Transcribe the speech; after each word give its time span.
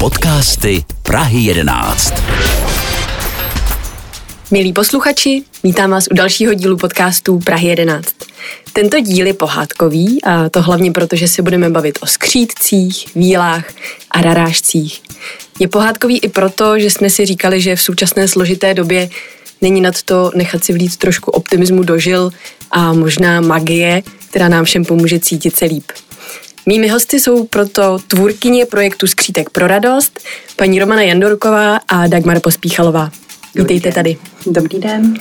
Podcasty 0.00 0.84
Prahy 1.02 1.38
11. 1.38 2.14
Milí 4.50 4.72
posluchači, 4.72 5.42
vítám 5.64 5.90
vás 5.90 6.08
u 6.10 6.14
dalšího 6.14 6.54
dílu 6.54 6.76
podcastu 6.76 7.38
Prahy 7.38 7.68
11. 7.68 8.14
Tento 8.72 9.00
díl 9.00 9.26
je 9.26 9.34
pohádkový 9.34 10.24
a 10.24 10.48
to 10.48 10.62
hlavně 10.62 10.92
proto, 10.92 11.16
že 11.16 11.28
se 11.28 11.42
budeme 11.42 11.70
bavit 11.70 11.98
o 12.02 12.06
skřítcích, 12.06 13.06
vílách 13.14 13.64
a 14.10 14.22
rarážcích. 14.22 15.02
Je 15.58 15.68
pohádkový 15.68 16.18
i 16.18 16.28
proto, 16.28 16.78
že 16.78 16.90
jsme 16.90 17.10
si 17.10 17.26
říkali, 17.26 17.60
že 17.60 17.76
v 17.76 17.82
současné 17.82 18.28
složité 18.28 18.74
době 18.74 19.08
není 19.62 19.80
nad 19.80 20.02
to 20.02 20.30
nechat 20.34 20.64
si 20.64 20.72
vlít 20.72 20.96
trošku 20.96 21.30
optimismu 21.30 21.82
dožil 21.82 22.30
a 22.70 22.92
možná 22.92 23.40
magie, 23.40 24.02
která 24.30 24.48
nám 24.48 24.64
všem 24.64 24.84
pomůže 24.84 25.18
cítit 25.18 25.56
se 25.56 25.64
líp. 25.64 25.84
Mými 26.68 26.88
hosty 26.88 27.20
jsou 27.20 27.46
proto 27.46 27.98
tvůrkyně 28.08 28.66
projektu 28.66 29.06
Skřítek 29.06 29.50
pro 29.50 29.66
radost, 29.66 30.20
paní 30.56 30.80
Romana 30.80 31.02
Jandorková 31.02 31.76
a 31.76 32.06
Dagmar 32.06 32.40
Pospíchalová. 32.40 33.10
Vítejte 33.54 33.92
tady. 33.92 34.16
Dobrý 34.46 34.78
den. 34.78 35.14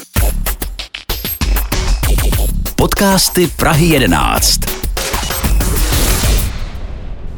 Podcasty 2.76 3.48
Prahy 3.58 3.86
11. 3.86 4.60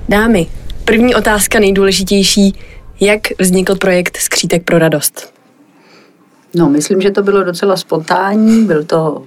Dámy, 0.09 0.47
první 0.85 1.16
otázka 1.16 1.59
nejdůležitější. 1.59 2.55
Jak 2.99 3.21
vznikl 3.39 3.75
projekt 3.75 4.17
Skřítek 4.17 4.63
pro 4.63 4.80
radost? 4.80 5.33
No, 6.55 6.69
myslím, 6.69 7.02
že 7.02 7.11
to 7.11 7.23
bylo 7.23 7.44
docela 7.44 7.77
spontánní. 7.77 8.66
Byl 8.66 8.83
to 8.83 9.23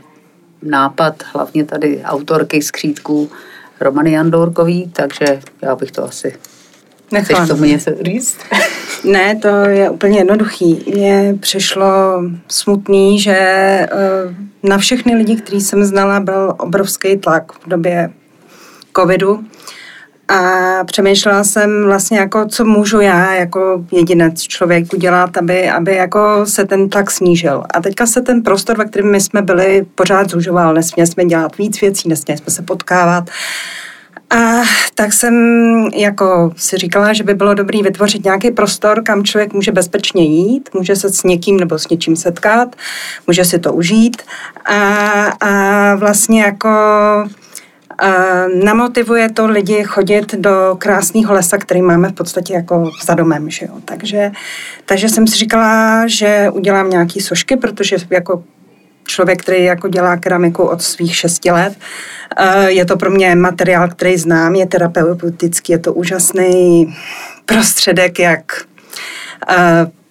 nápad 0.62 1.15
hlavně 1.33 1.65
tady 1.65 2.03
autorky 2.05 2.62
skřítků 2.62 3.31
Romany 3.80 4.12
Jandorkový, 4.12 4.91
takže 4.93 5.41
já 5.62 5.77
bych 5.77 5.93
to 5.93 6.05
asi... 6.05 6.37
Nechám. 7.12 7.37
Chceš 7.37 7.48
tomu 7.48 7.65
něco 7.65 7.91
říct? 8.01 8.39
Ne, 9.05 9.36
to 9.36 9.48
je 9.48 9.91
úplně 9.91 10.19
jednoduchý. 10.19 10.84
Mně 10.95 11.36
přišlo 11.41 11.86
smutný, 12.48 13.20
že 13.20 13.33
eh, 13.33 13.89
na 14.62 14.78
všechny 14.78 15.14
lidi, 15.14 15.36
který 15.36 15.61
jsem 15.61 15.84
znala, 15.84 16.20
byl 16.20 16.55
obrovský 16.58 17.17
tlak 17.17 17.53
v 17.53 17.69
době 17.69 18.11
covidu. 18.97 19.45
A 20.31 20.84
přemýšlela 20.84 21.45
jsem 21.45 21.84
vlastně 21.84 22.19
jako, 22.19 22.47
co 22.47 22.64
můžu 22.64 23.00
já 23.00 23.34
jako 23.34 23.84
jedinec 23.92 24.42
člověk 24.42 24.92
udělat, 24.95 25.36
aby, 25.36 25.70
aby 25.70 25.95
jako 25.95 26.47
se 26.47 26.64
ten 26.64 26.89
tlak 26.89 27.11
snížil. 27.11 27.64
A 27.75 27.81
teďka 27.81 28.06
se 28.06 28.20
ten 28.20 28.42
prostor, 28.42 28.78
ve 28.78 28.84
kterém 28.84 29.11
my 29.11 29.20
jsme 29.20 29.42
byli, 29.42 29.86
pořád 29.95 30.31
zužoval. 30.31 30.75
Nesměli 30.75 31.06
jsme 31.06 31.25
dělat 31.25 31.58
víc 31.58 31.81
věcí, 31.81 32.08
nesměli 32.08 32.39
jsme 32.39 32.53
se 32.53 32.62
potkávat. 32.62 33.31
A 34.31 34.62
tak 34.95 35.12
jsem 35.12 35.34
jako 35.95 36.53
si 36.56 36.77
říkala, 36.77 37.12
že 37.12 37.25
by 37.25 37.34
bylo 37.34 37.55
dobré 37.55 37.83
vytvořit 37.83 38.25
nějaký 38.25 38.51
prostor, 38.51 39.03
kam 39.03 39.25
člověk 39.25 39.53
může 39.53 39.73
bezpečně 39.73 40.25
jít, 40.25 40.69
může 40.75 40.97
se 40.97 41.08
s 41.08 41.23
někým 41.23 41.56
nebo 41.56 41.78
s 41.78 41.89
něčím 41.89 42.17
setkat, 42.17 42.77
může 43.27 43.45
si 43.45 43.58
to 43.58 43.73
užít 43.73 44.23
a, 44.64 44.77
a 45.27 45.95
vlastně 45.95 46.42
jako 46.42 46.69
namotivuje 48.65 49.31
to 49.31 49.47
lidi 49.47 49.84
chodit 49.84 50.34
do 50.34 50.77
krásného 50.79 51.34
lesa, 51.34 51.59
který 51.59 51.83
máme 51.83 52.09
v 52.09 52.12
podstatě 52.12 52.55
jako 52.55 52.91
za 53.05 53.15
domem. 53.15 53.51
Že 53.51 53.67
jo? 53.67 53.75
Takže, 53.84 54.31
takže 54.84 55.09
jsem 55.09 55.27
si 55.27 55.37
říkala, 55.37 56.03
že 56.07 56.51
udělám 56.53 56.91
nějaký 56.91 57.20
sošky, 57.20 57.57
protože 57.57 57.97
jako 58.11 58.45
člověk, 59.07 59.42
který 59.42 59.65
jako 59.65 59.89
dělá 59.89 60.17
keramiku 60.17 60.62
od 60.62 60.83
svých 60.83 61.17
šesti 61.17 61.51
let. 61.51 61.75
Je 62.67 62.84
to 62.84 62.97
pro 62.97 63.11
mě 63.11 63.34
materiál, 63.34 63.89
který 63.89 64.17
znám, 64.17 64.55
je 64.55 64.67
terapeutický, 64.67 65.73
je 65.73 65.79
to 65.79 65.92
úžasný 65.92 66.95
prostředek, 67.47 68.19
jak 68.19 68.53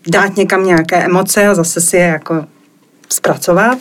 dát 0.08 0.38
někam 0.38 0.66
nějaké 0.66 0.96
emoce 0.96 1.48
a 1.48 1.56
zase 1.56 1.82
si 1.82 1.98
je 1.98 2.06
jako 2.06 2.46
zpracovat. 3.10 3.78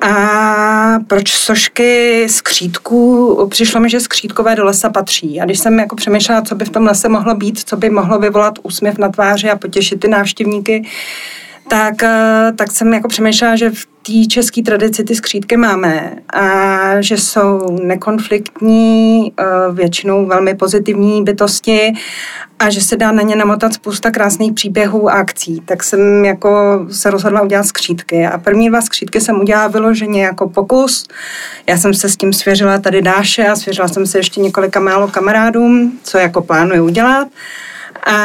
A 0.00 0.98
proč 1.06 1.32
sošky 1.32 2.26
skřítků? 2.28 3.46
Přišlo 3.50 3.80
mi, 3.80 3.90
že 3.90 4.00
skřítkové 4.00 4.56
do 4.56 4.64
lesa 4.64 4.90
patří. 4.90 5.40
A 5.40 5.44
když 5.44 5.58
jsem 5.58 5.78
jako 5.78 5.96
přemýšlela, 5.96 6.42
co 6.42 6.54
by 6.54 6.64
v 6.64 6.70
tom 6.70 6.86
lese 6.86 7.08
mohlo 7.08 7.34
být, 7.34 7.58
co 7.58 7.76
by 7.76 7.90
mohlo 7.90 8.18
vyvolat 8.18 8.54
úsměv 8.62 8.98
na 8.98 9.08
tváři 9.08 9.50
a 9.50 9.56
potěšit 9.56 10.00
ty 10.00 10.08
návštěvníky, 10.08 10.84
tak, 11.70 12.02
eh, 12.02 12.52
tak 12.56 12.70
jsem 12.70 12.94
jako 12.94 13.08
přemýšlela, 13.08 13.56
že 13.56 13.70
v 13.70 13.86
té 13.86 14.26
české 14.28 14.62
tradici 14.62 15.04
ty 15.04 15.14
skřídky 15.14 15.56
máme 15.56 16.16
a 16.32 17.00
že 17.00 17.16
jsou 17.16 17.78
nekonfliktní, 17.82 19.32
eh, 19.40 19.44
většinou 19.72 20.26
velmi 20.26 20.54
pozitivní 20.54 21.24
bytosti 21.24 21.92
a 22.58 22.70
že 22.70 22.80
se 22.80 22.96
dá 22.96 23.12
na 23.12 23.22
ně 23.22 23.36
namotat 23.36 23.74
spousta 23.74 24.10
krásných 24.10 24.52
příběhů 24.52 25.10
a 25.10 25.12
akcí. 25.12 25.62
Tak 25.64 25.82
jsem 25.82 26.24
jako 26.24 26.80
se 26.90 27.10
rozhodla 27.10 27.42
udělat 27.42 27.66
skřídky 27.66 28.26
a 28.26 28.38
první 28.38 28.68
dva 28.68 28.80
skřídky 28.80 29.20
jsem 29.20 29.40
udělala 29.40 29.68
vyloženě 29.68 30.22
jako 30.24 30.48
pokus. 30.48 31.06
Já 31.66 31.78
jsem 31.78 31.94
se 31.94 32.08
s 32.08 32.16
tím 32.16 32.32
svěřila 32.32 32.78
tady 32.78 33.02
Dáše 33.02 33.46
a 33.46 33.56
svěřila 33.56 33.88
jsem 33.88 34.06
se 34.06 34.18
ještě 34.18 34.40
několika 34.40 34.80
málo 34.80 35.08
kamarádům, 35.08 35.98
co 36.02 36.18
jako 36.18 36.42
plánuju 36.42 36.84
udělat. 36.84 37.28
A 38.06 38.16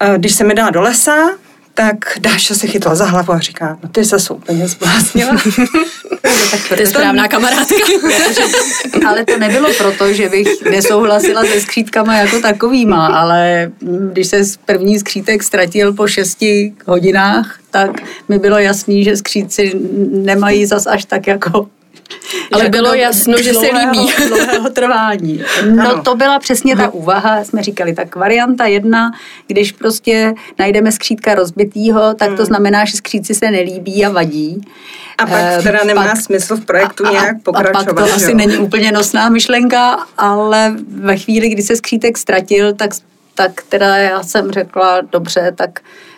eh, 0.00 0.18
když 0.18 0.34
se 0.34 0.44
mi 0.44 0.54
dala 0.54 0.70
do 0.70 0.80
lesa, 0.80 1.16
tak 1.74 1.96
Dáša 2.20 2.54
se 2.54 2.66
chytla 2.66 2.94
za 2.94 3.04
hlavu 3.04 3.32
a 3.32 3.38
říká, 3.38 3.78
no 3.82 3.88
ty 3.88 4.04
se 4.04 4.16
úplně 4.30 4.68
zbláznila. 4.68 5.30
to 6.68 6.80
je 6.80 6.86
správná 6.86 7.28
kamarádka. 7.28 7.74
ale 9.08 9.24
to 9.24 9.38
nebylo 9.38 9.68
proto, 9.78 10.12
že 10.12 10.28
bych 10.28 10.48
nesouhlasila 10.70 11.44
se 11.44 11.60
skřítkama 11.60 12.16
jako 12.16 12.40
takovýma, 12.40 13.06
ale 13.06 13.70
když 14.12 14.26
se 14.26 14.42
první 14.64 14.98
skřítek 14.98 15.42
ztratil 15.42 15.92
po 15.92 16.06
šesti 16.06 16.72
hodinách, 16.86 17.58
tak 17.70 17.90
mi 18.28 18.38
bylo 18.38 18.58
jasný, 18.58 19.04
že 19.04 19.16
skřítci 19.16 19.72
nemají 20.10 20.66
zas 20.66 20.86
až 20.86 21.04
tak 21.04 21.26
jako 21.26 21.68
ale 22.52 22.68
bylo 22.68 22.94
jasno, 22.94 23.42
že 23.42 23.54
se 23.54 23.66
líbí. 23.66 24.12
Dlouhého 24.28 24.70
trvání. 24.70 25.44
No 25.66 26.02
to 26.02 26.14
byla 26.14 26.38
přesně 26.38 26.76
ta 26.76 26.88
úvaha. 26.88 27.44
Jsme 27.44 27.62
říkali, 27.62 27.94
tak 27.94 28.16
varianta 28.16 28.66
jedna, 28.66 29.12
když 29.46 29.72
prostě 29.72 30.34
najdeme 30.58 30.92
skřítka 30.92 31.34
rozbitýho, 31.34 32.14
tak 32.14 32.28
to 32.28 32.36
hmm. 32.36 32.46
znamená, 32.46 32.84
že 32.84 32.96
skříci 32.96 33.34
se 33.34 33.50
nelíbí 33.50 34.04
a 34.04 34.10
vadí. 34.10 34.60
A 35.18 35.26
pak 35.26 35.40
eh, 35.42 35.62
teda 35.62 35.84
nemá 35.84 36.04
pak, 36.04 36.20
smysl 36.20 36.56
v 36.56 36.64
projektu 36.64 37.06
a, 37.06 37.10
nějak 37.10 37.42
pokračovat. 37.42 37.80
A 37.80 37.84
pak 37.84 38.04
to 38.04 38.10
jo? 38.10 38.16
asi 38.16 38.34
není 38.34 38.58
úplně 38.58 38.92
nosná 38.92 39.28
myšlenka, 39.28 40.06
ale 40.18 40.76
ve 40.88 41.16
chvíli, 41.16 41.48
kdy 41.48 41.62
se 41.62 41.76
skřítek 41.76 42.18
ztratil, 42.18 42.74
tak, 42.74 42.90
tak 43.34 43.62
teda 43.68 43.96
já 43.96 44.22
jsem 44.22 44.50
řekla, 44.50 45.00
dobře, 45.00 45.52
tak 45.56 45.80
Ehm, 45.80 46.11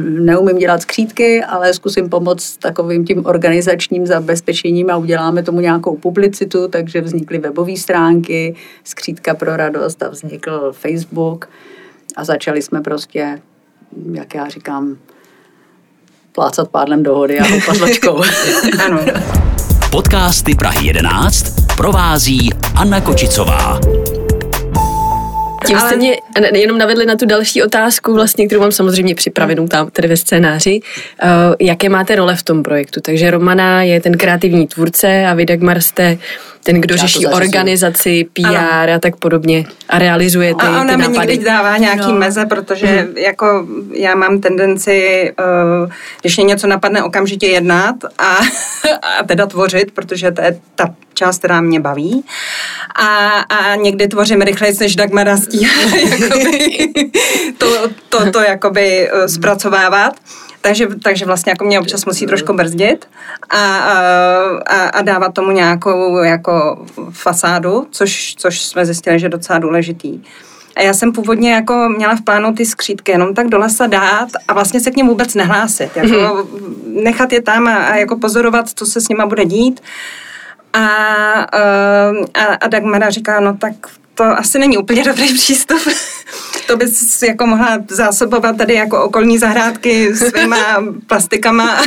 neumím 0.00 0.58
dělat 0.58 0.82
skřítky, 0.82 1.44
ale 1.44 1.74
zkusím 1.74 2.08
pomoct 2.08 2.56
takovým 2.56 3.04
tím 3.04 3.26
organizačním 3.26 4.06
zabezpečením 4.06 4.90
a 4.90 4.96
uděláme 4.96 5.42
tomu 5.42 5.60
nějakou 5.60 5.96
publicitu, 5.96 6.68
takže 6.68 7.00
vznikly 7.00 7.38
webové 7.38 7.76
stránky, 7.76 8.54
skřítka 8.84 9.34
pro 9.34 9.56
radost 9.56 10.02
a 10.02 10.08
vznikl 10.08 10.72
Facebook 10.72 11.48
a 12.16 12.24
začali 12.24 12.62
jsme 12.62 12.80
prostě, 12.80 13.40
jak 14.12 14.34
já 14.34 14.48
říkám, 14.48 14.96
plácat 16.32 16.68
pádlem 16.68 17.02
do 17.02 17.14
hody 17.14 17.40
a 17.40 17.44
houpat 17.44 17.76
ano. 18.86 19.00
Podcasty 19.90 20.54
Prahy 20.54 20.86
11 20.86 21.44
provází 21.76 22.50
Anna 22.74 23.00
Kočicová. 23.00 23.80
Tím 25.66 25.76
Ale... 25.76 25.88
jste 25.88 25.96
mě 25.96 26.16
jenom 26.54 26.78
navedli 26.78 27.06
na 27.06 27.16
tu 27.16 27.26
další 27.26 27.62
otázku, 27.62 28.14
vlastně, 28.14 28.46
kterou 28.46 28.60
mám 28.60 28.72
samozřejmě 28.72 29.14
připravenou 29.14 29.68
tam 29.68 29.90
tedy 29.90 30.08
ve 30.08 30.16
scénáři. 30.16 30.80
Uh, 31.22 31.28
jaké 31.60 31.88
máte 31.88 32.16
role 32.16 32.36
v 32.36 32.42
tom 32.42 32.62
projektu? 32.62 33.00
Takže 33.00 33.30
Romana 33.30 33.82
je 33.82 34.00
ten 34.00 34.16
kreativní 34.16 34.66
tvůrce 34.66 35.26
a 35.26 35.34
vy, 35.34 35.46
Dagmar, 35.46 35.80
jste 35.80 36.18
ten, 36.64 36.80
kdo 36.80 36.96
řeší 36.96 37.26
organizaci, 37.26 38.26
PR 38.32 38.46
ano. 38.46 38.92
a 38.94 38.98
tak 38.98 39.16
podobně 39.16 39.64
a 39.88 39.98
realizuje 39.98 40.54
ty, 40.54 40.66
a 40.66 40.80
ona 40.80 40.96
ty 40.96 40.96
mi 40.96 41.18
někdy 41.18 41.38
dává 41.38 41.76
nějaký 41.78 42.12
no. 42.12 42.18
meze, 42.18 42.46
protože 42.46 42.86
hmm. 42.86 43.16
jako 43.16 43.66
já 43.94 44.14
mám 44.14 44.40
tendenci, 44.40 45.32
uh, 45.84 45.92
když 46.20 46.36
mě 46.36 46.44
něco 46.44 46.66
napadne, 46.66 47.02
okamžitě 47.02 47.46
jednat 47.46 47.96
a, 48.18 48.24
a 49.20 49.24
teda 49.26 49.46
tvořit, 49.46 49.90
protože 49.90 50.30
to 50.30 50.42
je 50.42 50.60
ta 50.74 50.94
část, 51.22 51.38
která 51.38 51.60
mě 51.60 51.80
baví. 51.80 52.24
A, 52.94 53.28
a 53.40 53.74
někdy 53.74 54.08
tvořím 54.08 54.40
rychleji, 54.40 54.76
než 54.80 54.96
Dagmara 54.96 55.36
stíhá 55.36 55.72
to, 57.58 57.66
to, 58.08 58.30
to 58.30 58.40
jakoby 58.40 59.10
uh, 59.12 59.26
zpracovávat. 59.26 60.14
Takže, 60.60 60.86
takže 61.02 61.24
vlastně 61.24 61.50
jako 61.50 61.64
mě 61.64 61.80
občas 61.80 62.04
musí 62.04 62.26
trošku 62.26 62.52
brzdit 62.52 63.08
a, 63.50 63.76
a, 64.66 64.88
a 64.88 65.02
dávat 65.02 65.34
tomu 65.34 65.50
nějakou 65.50 66.16
jako 66.16 66.86
fasádu, 67.10 67.86
což, 67.90 68.34
což 68.38 68.62
jsme 68.62 68.86
zjistili, 68.86 69.18
že 69.18 69.26
je 69.26 69.30
docela 69.30 69.58
důležitý. 69.58 70.20
A 70.76 70.82
já 70.82 70.94
jsem 70.94 71.12
původně 71.12 71.52
jako 71.52 71.88
měla 71.96 72.16
v 72.16 72.22
plánu 72.22 72.54
ty 72.54 72.66
skřítky 72.66 73.12
jenom 73.12 73.34
tak 73.34 73.48
do 73.48 73.58
lesa 73.58 73.86
dát 73.86 74.28
a 74.48 74.54
vlastně 74.54 74.80
se 74.80 74.90
k 74.90 74.96
něm 74.96 75.08
vůbec 75.08 75.34
nehlásit. 75.34 75.96
Jako 75.96 76.08
mm-hmm. 76.08 76.46
nechat 77.02 77.32
je 77.32 77.42
tam 77.42 77.68
a, 77.68 77.76
a 77.76 77.96
jako 77.96 78.16
pozorovat, 78.16 78.68
co 78.68 78.86
se 78.86 79.00
s 79.00 79.08
nima 79.08 79.26
bude 79.26 79.44
dít. 79.44 79.80
A, 80.72 80.86
a, 82.34 82.54
a 82.60 82.68
Dagmara 82.68 83.10
říká, 83.10 83.40
no 83.40 83.56
tak 83.56 83.74
to 84.14 84.24
asi 84.24 84.58
není 84.58 84.78
úplně 84.78 85.04
dobrý 85.04 85.34
přístup. 85.34 85.80
to 86.66 86.76
bys 86.76 87.22
jako 87.22 87.46
mohla 87.46 87.78
zásobovat 87.88 88.56
tady 88.56 88.74
jako 88.74 89.04
okolní 89.04 89.38
zahrádky 89.38 90.16
svýma 90.16 90.56
plastikama 91.06 91.82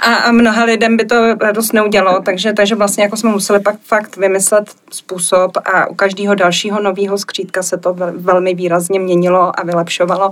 a, 0.00 0.14
a 0.14 0.32
mnoha 0.32 0.64
lidem 0.64 0.96
by 0.96 1.04
to 1.04 1.34
radost 1.34 1.72
neudělalo, 1.72 2.22
takže, 2.22 2.52
takže 2.52 2.74
vlastně 2.74 3.04
jako 3.04 3.16
jsme 3.16 3.30
museli 3.30 3.60
pak 3.60 3.76
fakt 3.84 4.16
vymyslet 4.16 4.70
způsob 4.90 5.56
a 5.56 5.86
u 5.86 5.94
každého 5.94 6.34
dalšího 6.34 6.82
nového 6.82 7.18
skřítka 7.18 7.62
se 7.62 7.76
to 7.76 7.96
velmi 8.16 8.54
výrazně 8.54 9.00
měnilo 9.00 9.60
a 9.60 9.62
vylepšovalo, 9.64 10.30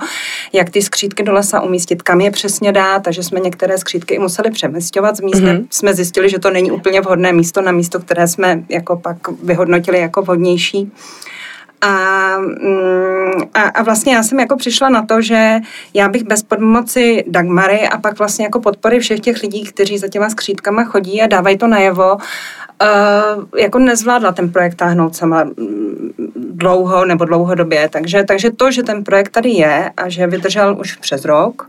jak 0.53 0.71
ty 0.71 0.83
skřítky 0.83 1.23
do 1.23 1.33
lesa 1.33 1.61
umístit, 1.61 2.03
kam 2.03 2.21
je 2.21 2.31
přesně 2.31 2.73
dát, 2.73 3.03
takže 3.03 3.23
jsme 3.23 3.41
některé 3.41 3.79
skřítky 3.79 4.15
i 4.15 4.19
museli 4.19 4.51
přemysťovat 4.51 5.17
z 5.17 5.21
místa. 5.21 5.47
Mm-hmm. 5.47 5.67
Jsme 5.71 5.95
zjistili, 5.95 6.29
že 6.29 6.39
to 6.39 6.51
není 6.51 6.71
úplně 6.71 7.01
vhodné 7.01 7.33
místo 7.33 7.61
na 7.63 7.73
místo, 7.73 8.01
které 8.01 8.29
jsme 8.29 8.65
jako 8.69 8.97
pak 8.97 9.17
vyhodnotili 9.43 9.99
jako 9.99 10.23
vhodnější. 10.23 10.93
A, 11.81 12.39
mm, 12.39 13.43
a, 13.55 13.63
a 13.63 13.83
vlastně 13.83 14.15
já 14.15 14.23
jsem 14.23 14.41
jako 14.41 14.57
přišla 14.57 14.89
na 14.89 15.07
to, 15.07 15.23
že 15.23 15.59
já 15.95 16.09
bych 16.09 16.25
bez 16.25 16.43
pomoci 16.43 17.25
Dagmary 17.27 17.89
a 17.89 17.99
pak 17.99 18.19
vlastně 18.19 18.45
jako 18.45 18.61
podpory 18.61 19.01
všech 19.01 19.21
těch 19.21 19.43
lidí, 19.43 19.65
kteří 19.65 19.99
za 19.99 20.09
těma 20.09 20.31
skřítkama 20.31 20.85
chodí 20.85 21.23
a 21.23 21.27
dávají 21.27 21.59
to 21.59 21.67
najevo, 21.67 22.17
Uh, 22.83 23.45
jako 23.59 23.79
nezvládla 23.79 24.33
ten 24.33 24.53
projekt 24.53 24.75
táhnout 24.75 25.17
sama 25.17 25.45
mm, 25.45 26.13
dlouho 26.37 27.05
nebo 27.05 27.25
dlouhodobě. 27.25 27.89
Takže, 27.89 28.25
takže 28.25 28.51
to, 28.51 28.71
že 28.71 28.83
ten 28.83 29.05
projekt 29.05 29.29
tady 29.29 29.51
je 29.51 29.91
a 29.97 30.09
že 30.09 30.27
vydržel 30.27 30.77
už 30.81 30.97
přes 30.97 31.25
rok, 31.25 31.69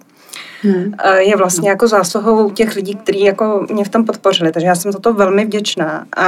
hmm. 0.62 0.94
je 1.18 1.38
vlastně 1.38 1.70
jako 1.70 1.88
zásluhou 1.88 2.52
těch 2.52 2.76
lidí, 2.76 2.96
kteří 2.96 3.24
jako 3.24 3.66
mě 3.72 3.84
v 3.84 3.90
tom 3.90 4.06
podpořili. 4.06 4.52
Takže 4.52 4.68
já 4.68 4.76
jsem 4.76 4.92
za 4.92 5.00
to 5.00 5.14
velmi 5.14 5.46
vděčná 5.46 6.06
a, 6.18 6.26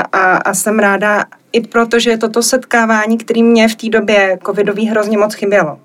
a, 0.00 0.36
a 0.36 0.54
jsem 0.54 0.78
ráda 0.78 1.24
i 1.52 1.60
proto, 1.60 1.98
že 1.98 2.10
je 2.10 2.18
toto 2.18 2.42
setkávání, 2.42 3.18
který 3.18 3.42
mě 3.42 3.68
v 3.68 3.76
té 3.76 3.88
době 3.88 4.38
covidový 4.46 4.86
hrozně 4.86 5.18
moc 5.18 5.34
chybělo. 5.34 5.78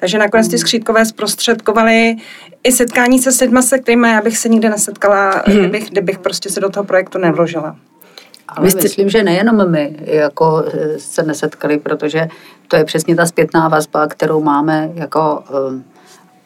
Takže 0.00 0.18
nakonec 0.18 0.48
ty 0.48 0.56
hmm. 0.56 0.60
skřítkové 0.60 1.06
zprostředkovaly 1.06 2.16
i 2.64 2.72
setkání 2.72 3.18
se 3.18 3.32
s 3.32 3.40
lidmi, 3.40 3.62
se 3.62 3.78
kterými 3.78 4.08
já 4.08 4.20
bych 4.20 4.38
se 4.38 4.48
nikdy 4.48 4.68
nesetkala, 4.68 5.42
hmm. 5.46 5.58
kdybych, 5.58 5.90
kdybych 5.90 6.18
prostě 6.18 6.50
se 6.50 6.60
do 6.60 6.70
toho 6.70 6.84
projektu 6.84 7.18
nevložila. 7.18 7.76
Ale 8.48 8.70
jste... 8.70 8.82
myslím, 8.82 9.08
že 9.08 9.22
nejenom 9.22 9.70
my 9.70 9.96
jako 10.00 10.64
eh, 10.66 10.98
se 10.98 11.22
nesetkali, 11.22 11.78
protože 11.78 12.28
to 12.68 12.76
je 12.76 12.84
přesně 12.84 13.16
ta 13.16 13.26
zpětná 13.26 13.68
vazba, 13.68 14.06
kterou 14.06 14.42
máme 14.42 14.90
jako 14.94 15.44
um, 15.68 15.84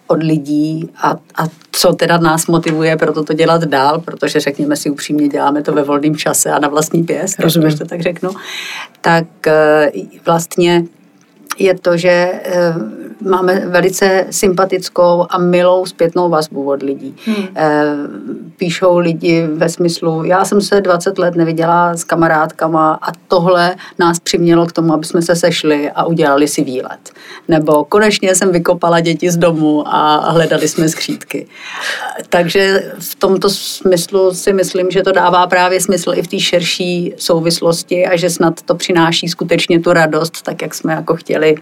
od 0.07 0.23
lidí 0.23 0.91
a, 0.97 1.11
a 1.11 1.47
co 1.73 1.93
teda 1.93 2.19
nás 2.19 2.47
motivuje 2.47 2.97
pro 2.97 3.25
to 3.25 3.33
dělat 3.33 3.65
dál, 3.65 4.01
protože 4.01 4.41
řekněme 4.41 4.77
si 4.77 4.91
upřímně, 4.91 5.29
děláme 5.29 5.63
to 5.63 5.73
ve 5.73 5.83
volném 5.83 6.17
čase 6.17 6.51
a 6.51 6.59
na 6.59 6.69
vlastní 6.69 7.05
pěst, 7.05 7.41
Rozumím. 7.41 7.79
to 7.79 7.85
tak 7.85 8.01
řeknu, 8.01 8.31
tak 9.01 9.47
eh, 9.47 9.91
vlastně 10.25 10.85
je 11.59 11.79
to, 11.79 11.97
že 11.97 12.41
eh, 12.45 12.75
máme 13.21 13.61
velice 13.67 14.27
sympatickou 14.31 15.27
a 15.31 15.39
milou 15.39 15.87
zpětnou 15.87 16.29
vazbu 16.29 16.69
od 16.69 16.83
lidí. 16.83 17.17
Hmm. 17.27 17.47
Eh, 17.57 17.85
píšou 18.57 18.99
lidi 18.99 19.47
ve 19.47 19.69
smyslu, 19.69 20.25
já 20.25 20.45
jsem 20.45 20.61
se 20.61 20.81
20 20.81 21.19
let 21.19 21.35
neviděla 21.35 21.97
s 21.97 22.05
kamarádkama 22.05 22.99
a 23.03 23.13
tohle 23.29 23.77
nás 23.99 24.21
přimělo 24.21 24.67
k 24.67 24.73
tomu, 24.73 24.93
aby 24.93 25.07
jsme 25.07 25.23
se 25.23 25.37
sešli 25.37 25.91
a 25.91 26.05
udělali 26.05 26.49
si 26.49 26.65
výlet. 26.65 27.11
Nebo 27.49 27.85
konečně 27.85 28.35
jsem 28.35 28.53
vykopala 28.53 29.01
děti 29.01 29.31
z 29.31 29.37
domu 29.37 29.85
a 29.87 30.31
hledali 30.31 30.69
jsme 30.69 30.89
skřítky. 30.89 31.47
Takže 32.29 32.93
v 32.99 33.15
tomto 33.15 33.51
smyslu 33.51 34.35
si 34.35 34.53
myslím, 34.53 34.91
že 34.91 35.03
to 35.03 35.13
dává 35.13 35.47
právě 35.47 35.81
smysl 35.81 36.13
i 36.15 36.23
v 36.23 36.29
té 36.29 36.41
širší 36.41 37.15
souvislosti 37.17 38.07
a 38.07 38.17
že 38.17 38.31
snad 38.31 38.63
to 38.63 38.75
přináší 38.75 39.29
skutečně 39.29 39.81
tu 39.81 39.93
radost, 39.93 40.43
tak 40.43 40.63
jak 40.63 40.75
jsme 40.75 40.93
jako 40.93 41.17
chtěli 41.17 41.55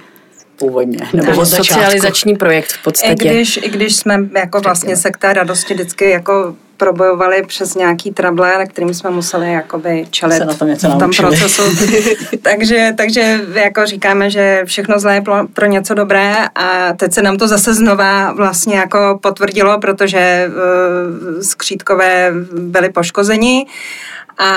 původně. 0.57 0.99
Nebo 1.13 1.41
od 1.41 1.47
socializační 1.47 2.37
projekt 2.37 2.73
v 2.73 2.83
podstatě. 2.85 3.29
I 3.29 3.29
když, 3.29 3.57
I 3.57 3.69
když 3.69 3.97
jsme 3.97 4.29
jako 4.37 4.61
vlastně 4.61 4.97
se 4.97 5.11
k 5.11 5.17
té 5.17 5.33
radosti 5.33 5.75
vždycky 5.75 6.11
jako 6.11 6.57
probojovali 6.77 7.43
přes 7.47 7.75
nějaký 7.75 8.13
trable, 8.13 8.59
na 8.59 8.67
kterým 8.67 8.95
jsme 8.95 9.11
museli 9.11 9.53
jakoby 9.53 10.07
čelit 10.11 10.37
se 10.37 10.45
na 10.45 10.55
tom 10.55 10.69
něco 10.69 10.89
v 10.89 10.99
tom 10.99 11.11
procesu. 11.17 11.63
takže, 12.43 12.95
takže 12.97 13.41
jako 13.55 13.87
říkáme, 13.87 14.31
že 14.31 14.63
všechno 14.65 14.99
zlé 14.99 15.15
je 15.15 15.21
pro, 15.21 15.35
pro 15.53 15.67
něco 15.67 15.95
dobré 15.95 16.35
a 16.55 16.93
teď 16.93 17.13
se 17.13 17.23
nám 17.23 17.37
to 17.37 17.49
zase 17.49 17.75
znova 17.75 18.33
vlastně 18.33 18.77
jako 18.77 19.19
potvrdilo, 19.23 19.81
protože 19.81 20.49
uh, 20.49 21.41
skřítkové 21.41 22.33
byli 22.53 22.89
poškozeni 22.89 23.67
a 24.39 24.53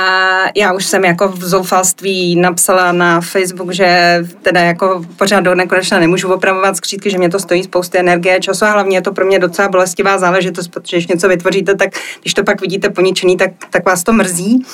já 0.55 0.73
už 0.73 0.85
jsem 0.85 1.05
jako 1.05 1.27
v 1.27 1.43
zoufalství 1.43 2.35
napsala 2.35 2.91
na 2.91 3.21
Facebook, 3.21 3.71
že 3.71 4.19
teda 4.41 4.61
jako 4.61 5.05
pořád 5.17 5.39
do 5.39 5.55
nekonečna 5.55 5.99
nemůžu 5.99 6.33
opravovat 6.33 6.77
skřítky, 6.77 7.11
že 7.11 7.17
mě 7.17 7.29
to 7.29 7.39
stojí 7.39 7.63
spousty 7.63 7.97
energie, 7.97 8.39
času 8.39 8.65
a 8.65 8.71
hlavně 8.71 8.97
je 8.97 9.01
to 9.01 9.11
pro 9.11 9.25
mě 9.25 9.39
docela 9.39 9.69
bolestivá 9.69 10.17
záležitost, 10.17 10.67
protože 10.67 10.97
když 10.97 11.07
něco 11.07 11.27
vytvoříte, 11.27 11.75
tak 11.75 11.89
když 12.21 12.33
to 12.33 12.43
pak 12.43 12.61
vidíte 12.61 12.89
poničený, 12.89 13.37
tak, 13.37 13.51
tak 13.69 13.85
vás 13.85 14.03
to 14.03 14.13
mrzí. 14.13 14.65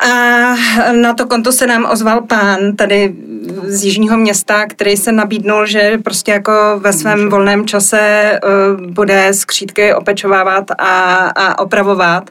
A 0.00 0.08
na 0.92 1.14
to 1.14 1.26
konto 1.26 1.52
se 1.52 1.66
nám 1.66 1.88
ozval 1.90 2.22
pán 2.22 2.76
tady 2.76 3.14
z 3.62 3.84
jižního 3.84 4.16
města, 4.16 4.66
který 4.66 4.96
se 4.96 5.12
nabídnul, 5.12 5.66
že 5.66 5.98
prostě 6.04 6.32
jako 6.32 6.52
ve 6.78 6.92
svém 6.92 7.28
volném 7.28 7.66
čase 7.66 8.32
uh, 8.78 8.86
bude 8.86 9.34
skřítky 9.34 9.94
opečovávat 9.94 10.70
a, 10.78 11.14
a 11.36 11.58
opravovat. 11.58 12.30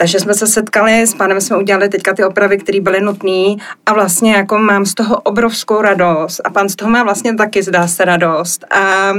Takže 0.00 0.20
jsme 0.20 0.34
se 0.34 0.46
setkali, 0.46 1.06
s 1.06 1.14
pánem 1.14 1.40
jsme 1.40 1.56
udělali 1.56 1.88
teďka 1.88 2.14
ty 2.14 2.24
opravy, 2.24 2.58
které 2.58 2.80
byly 2.80 3.00
nutné 3.00 3.54
a 3.86 3.92
vlastně 3.92 4.32
jako 4.32 4.58
mám 4.58 4.86
z 4.86 4.94
toho 4.94 5.20
obrovskou 5.20 5.80
radost 5.80 6.40
a 6.44 6.50
pán 6.50 6.68
z 6.68 6.76
toho 6.76 6.90
má 6.90 7.02
vlastně 7.02 7.34
taky 7.34 7.62
zdá 7.62 7.88
se 7.88 8.04
radost 8.04 8.64
a 8.70 9.12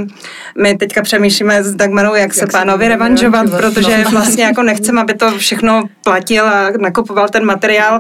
my 0.57 0.78
teďka 0.78 1.01
přemýšlíme 1.01 1.63
s 1.63 1.75
Dagmarou, 1.75 2.13
jak, 2.13 2.22
jak 2.22 2.33
se 2.33 2.48
pánovi 2.48 2.88
revanžovat, 2.88 3.48
protože 3.57 4.04
no. 4.04 4.12
vlastně 4.12 4.44
jako 4.44 4.63
nechceme, 4.63 5.01
aby 5.01 5.13
to 5.13 5.31
všechno 5.31 5.83
platil 6.04 6.45
a 6.45 6.69
nakupoval 6.80 7.30
ten 7.30 7.45
materiál, 7.45 8.00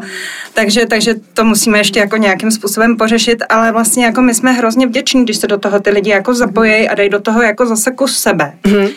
takže, 0.53 0.85
takže 0.85 1.15
to 1.33 1.43
musíme 1.43 1.77
ještě 1.77 1.99
jako 1.99 2.17
nějakým 2.17 2.51
způsobem 2.51 2.97
pořešit, 2.97 3.43
ale 3.49 3.71
vlastně 3.71 4.05
jako 4.05 4.21
my 4.21 4.33
jsme 4.33 4.51
hrozně 4.51 4.87
vděční, 4.87 5.23
když 5.23 5.37
se 5.37 5.47
do 5.47 5.57
toho 5.57 5.79
ty 5.79 5.89
lidi 5.89 6.09
jako 6.09 6.33
zapojí 6.33 6.89
a 6.89 6.95
dají 6.95 7.09
do 7.09 7.19
toho 7.19 7.41
jako 7.41 7.65
zase 7.65 7.91
kus 7.91 8.19
sebe. 8.19 8.53
Mm-hmm. 8.63 8.91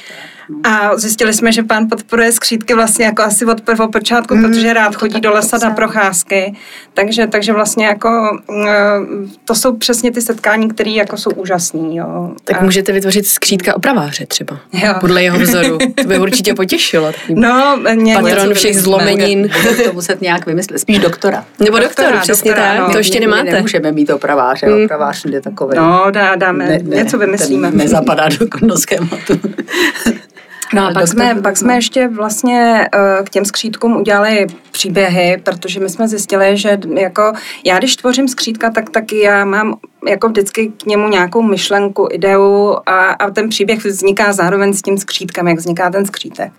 A 0.64 0.96
zjistili 0.96 1.32
jsme, 1.34 1.52
že 1.52 1.62
pán 1.62 1.88
podporuje 1.88 2.32
skřítky 2.32 2.74
vlastně 2.74 3.04
jako 3.04 3.22
asi 3.22 3.44
od 3.44 3.60
prvopočátku, 3.60 4.34
mm, 4.34 4.42
protože 4.42 4.72
rád 4.72 4.94
chodí 4.94 5.20
do 5.20 5.32
lesa 5.32 5.58
na 5.62 5.70
procházky. 5.70 6.54
Takže, 6.94 7.26
takže 7.26 7.52
vlastně 7.52 7.86
jako 7.86 8.38
mm, 8.50 9.30
to 9.44 9.54
jsou 9.54 9.76
přesně 9.76 10.12
ty 10.12 10.20
setkání, 10.20 10.68
které 10.68 10.90
jako 10.90 11.16
jsou 11.16 11.30
úžasný. 11.30 11.96
Jo. 11.96 12.30
Tak 12.44 12.60
a... 12.60 12.64
můžete 12.64 12.92
vytvořit 12.92 13.26
skřítka 13.26 13.76
opraváře 13.76 14.26
třeba. 14.26 14.58
Jo. 14.72 14.94
Podle 15.00 15.22
jeho 15.22 15.38
vzoru. 15.38 15.78
To 15.94 16.04
by 16.04 16.18
určitě 16.18 16.54
potěšilo. 16.64 17.12
No, 17.28 17.78
ně, 17.94 18.14
Patron 18.14 18.54
všech 18.54 18.80
zlomenin. 18.80 19.50
To 19.84 19.92
muset 19.92 20.20
nějak 20.20 20.46
vymyslet. 20.46 20.78
Spíš 20.78 20.98
doktora. 20.98 21.44
Nebo 21.60 21.78
doktora, 21.78 22.08
doktora 22.08 22.20
přesně 22.20 22.50
doktora, 22.50 22.72
tak. 22.72 22.80
No. 22.80 22.92
To 22.92 22.98
ještě 22.98 23.20
nemáte. 23.20 23.52
Nemůžeme 23.52 23.92
mít 23.92 24.10
opraváře. 24.10 24.66
Mm. 24.66 24.84
Opravář 24.84 25.24
je 25.24 25.40
takový. 25.40 25.76
No, 25.76 26.06
dá, 26.10 26.34
dáme. 26.34 26.68
Ne, 26.68 26.78
ne, 26.82 26.96
něco 26.96 27.18
vymyslíme. 27.18 27.70
Nezapadá 27.70 28.28
do, 28.28 28.46
do 28.60 28.76
schématu. 28.76 29.40
No 30.74 30.86
a 30.86 30.92
pak 30.92 31.08
jsme, 31.08 31.34
pak 31.42 31.56
jsme 31.56 31.74
ještě 31.74 32.08
vlastně 32.08 32.88
uh, 32.94 33.24
k 33.24 33.30
těm 33.30 33.44
skřítkům 33.44 33.96
udělali 33.96 34.46
příběhy, 34.70 35.40
protože 35.44 35.80
my 35.80 35.88
jsme 35.88 36.08
zjistili, 36.08 36.56
že 36.56 36.78
jako 36.94 37.32
já 37.64 37.78
když 37.78 37.96
tvořím 37.96 38.28
skřítka, 38.28 38.70
tak 38.70 38.90
taky 38.90 39.18
já 39.20 39.44
mám 39.44 39.74
jako 40.08 40.28
vždycky 40.28 40.72
k 40.82 40.86
němu 40.86 41.08
nějakou 41.08 41.42
myšlenku, 41.42 42.08
ideu 42.12 42.76
a, 42.86 43.04
a 43.06 43.30
ten 43.30 43.48
příběh 43.48 43.84
vzniká 43.84 44.32
zároveň 44.32 44.72
s 44.72 44.82
tím 44.82 44.98
skřítkem, 44.98 45.48
jak 45.48 45.58
vzniká 45.58 45.90
ten 45.90 46.06
skřítek. 46.06 46.52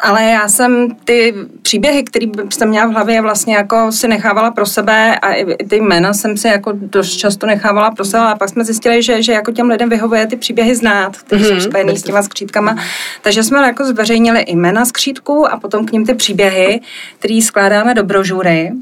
Ale 0.00 0.22
já 0.22 0.48
jsem 0.48 0.96
ty 1.04 1.34
příběhy, 1.62 2.02
které 2.02 2.26
jsem 2.50 2.68
měla 2.68 2.86
v 2.86 2.92
hlavě, 2.92 3.22
vlastně 3.22 3.56
jako 3.56 3.92
si 3.92 4.08
nechávala 4.08 4.50
pro 4.50 4.66
sebe 4.66 5.18
a 5.18 5.32
i 5.32 5.56
ty 5.56 5.76
jména 5.76 6.14
jsem 6.14 6.36
si 6.36 6.48
jako 6.48 6.72
dost 6.74 7.16
často 7.16 7.46
nechávala 7.46 7.90
pro 7.90 8.04
sebe 8.04 8.22
a 8.22 8.34
pak 8.34 8.48
jsme 8.48 8.64
zjistili, 8.64 9.02
že, 9.02 9.22
že 9.22 9.32
jako 9.32 9.52
těm 9.52 9.68
lidem 9.68 9.88
vyhovuje 9.88 10.26
ty 10.26 10.36
příběhy 10.36 10.74
znát, 10.74 11.16
které 11.16 11.42
mm-hmm. 11.42 11.54
jsou 11.54 11.60
spojené 11.60 11.96
s 11.96 12.02
těma 12.02 12.22
skřítkama. 12.22 12.76
Takže 13.22 13.42
jsme 13.42 13.66
jako 13.66 13.84
zveřejnili 13.84 14.44
jména 14.48 14.84
skřítků 14.84 15.52
a 15.52 15.60
potom 15.60 15.86
k 15.86 15.92
ním 15.92 16.06
ty 16.06 16.14
příběhy, 16.14 16.80
které 17.18 17.40
skládáme 17.42 17.94
do 17.94 18.04
brožury. 18.04 18.72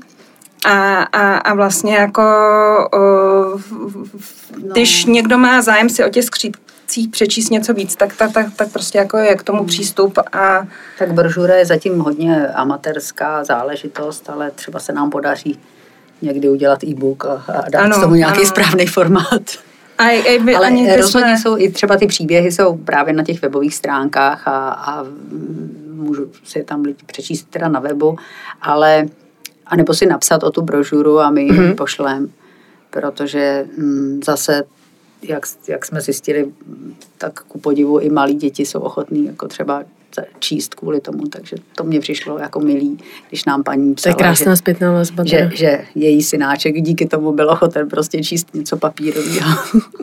A, 0.65 1.03
a, 1.03 1.37
a 1.37 1.55
vlastně 1.55 1.97
jako, 1.97 2.23
uh, 2.95 3.61
když 4.73 5.07
no. 5.07 5.13
někdo 5.13 5.39
má 5.39 5.63
zájem 5.63 5.89
si 5.89 6.05
o 6.05 6.09
těch 6.09 6.25
skřítkách 6.25 6.65
přečíst 7.11 7.51
něco 7.51 7.75
víc, 7.75 7.97
tak, 7.97 8.17
tak, 8.17 8.33
tak, 8.33 8.47
tak 8.57 8.73
prostě 8.73 8.99
jako 8.99 9.17
je 9.17 9.35
k 9.35 9.43
tomu 9.43 9.59
hmm. 9.59 9.67
přístup 9.67 10.19
a... 10.33 10.67
Tak 10.99 11.13
brožura 11.13 11.55
je 11.55 11.67
zatím 11.67 11.99
hodně 11.99 12.49
amatérská 12.49 13.45
záležitost, 13.45 14.31
ale 14.31 14.51
třeba 14.51 14.81
se 14.81 14.93
nám 14.93 15.11
podaří 15.11 15.59
někdy 16.23 16.49
udělat 16.49 16.85
e-book 16.85 17.25
a, 17.25 17.45
a 17.49 17.71
dát 17.71 17.83
ano, 17.83 18.01
tomu 18.01 18.15
nějaký 18.15 18.39
ano. 18.39 18.47
správný 18.47 18.87
formát. 18.87 19.43
A, 19.99 20.05
a 20.05 20.39
by, 20.39 20.55
Ale 20.55 20.67
ani 20.67 20.97
rozhodně 20.97 21.37
jsme... 21.37 21.43
jsou 21.43 21.59
i 21.59 21.71
třeba 21.71 21.97
ty 21.97 22.07
příběhy 22.07 22.53
jsou 22.53 22.77
právě 22.77 23.15
na 23.15 23.25
těch 23.25 23.43
webových 23.43 23.75
stránkách 23.75 24.49
a, 24.49 24.69
a 24.69 25.05
můžu 25.93 26.31
si 26.45 26.63
tam 26.63 26.83
lidi 26.83 27.05
přečíst 27.07 27.47
teda 27.51 27.69
na 27.69 27.81
webu, 27.81 28.19
ale 28.63 29.07
a 29.75 29.77
nebo 29.77 29.95
si 29.95 30.07
napsat 30.07 30.43
o 30.43 30.51
tu 30.51 30.63
brožuru 30.63 31.21
a 31.21 31.31
my 31.31 31.47
mm-hmm. 31.47 31.69
ji 31.69 31.75
pošlem 31.75 32.31
protože 32.95 33.65
mm, 33.79 34.21
zase 34.25 34.63
jak, 35.23 35.43
jak 35.69 35.87
jsme 35.87 36.01
zjistili, 36.01 36.47
tak 37.19 37.41
ku 37.41 37.59
podivu 37.59 37.99
i 37.99 38.11
malí 38.11 38.35
děti 38.35 38.67
jsou 38.67 38.81
ochotní 38.81 39.27
jako 39.27 39.49
třeba 39.49 39.83
číst 40.39 40.75
kvůli 40.75 41.01
tomu, 41.01 41.27
takže 41.27 41.57
to 41.75 41.85
mě 41.85 42.01
přišlo 42.01 42.39
jako 42.39 42.61
milý, 42.61 42.99
když 43.29 43.45
nám 43.45 43.63
paní 43.63 43.95
psala, 43.95 44.15
To 44.15 44.21
je 44.21 44.25
krásná 44.25 44.53
že, 44.53 44.57
zpětná 44.57 44.93
vazba. 44.93 45.25
Že, 45.27 45.51
že 45.55 45.85
její 45.95 46.23
synáček 46.23 46.75
díky 46.75 47.07
tomu 47.07 47.33
byl 47.33 47.51
ochoten 47.51 47.89
prostě 47.89 48.23
číst 48.23 48.55
něco 48.55 48.77
papírového. 48.77 49.51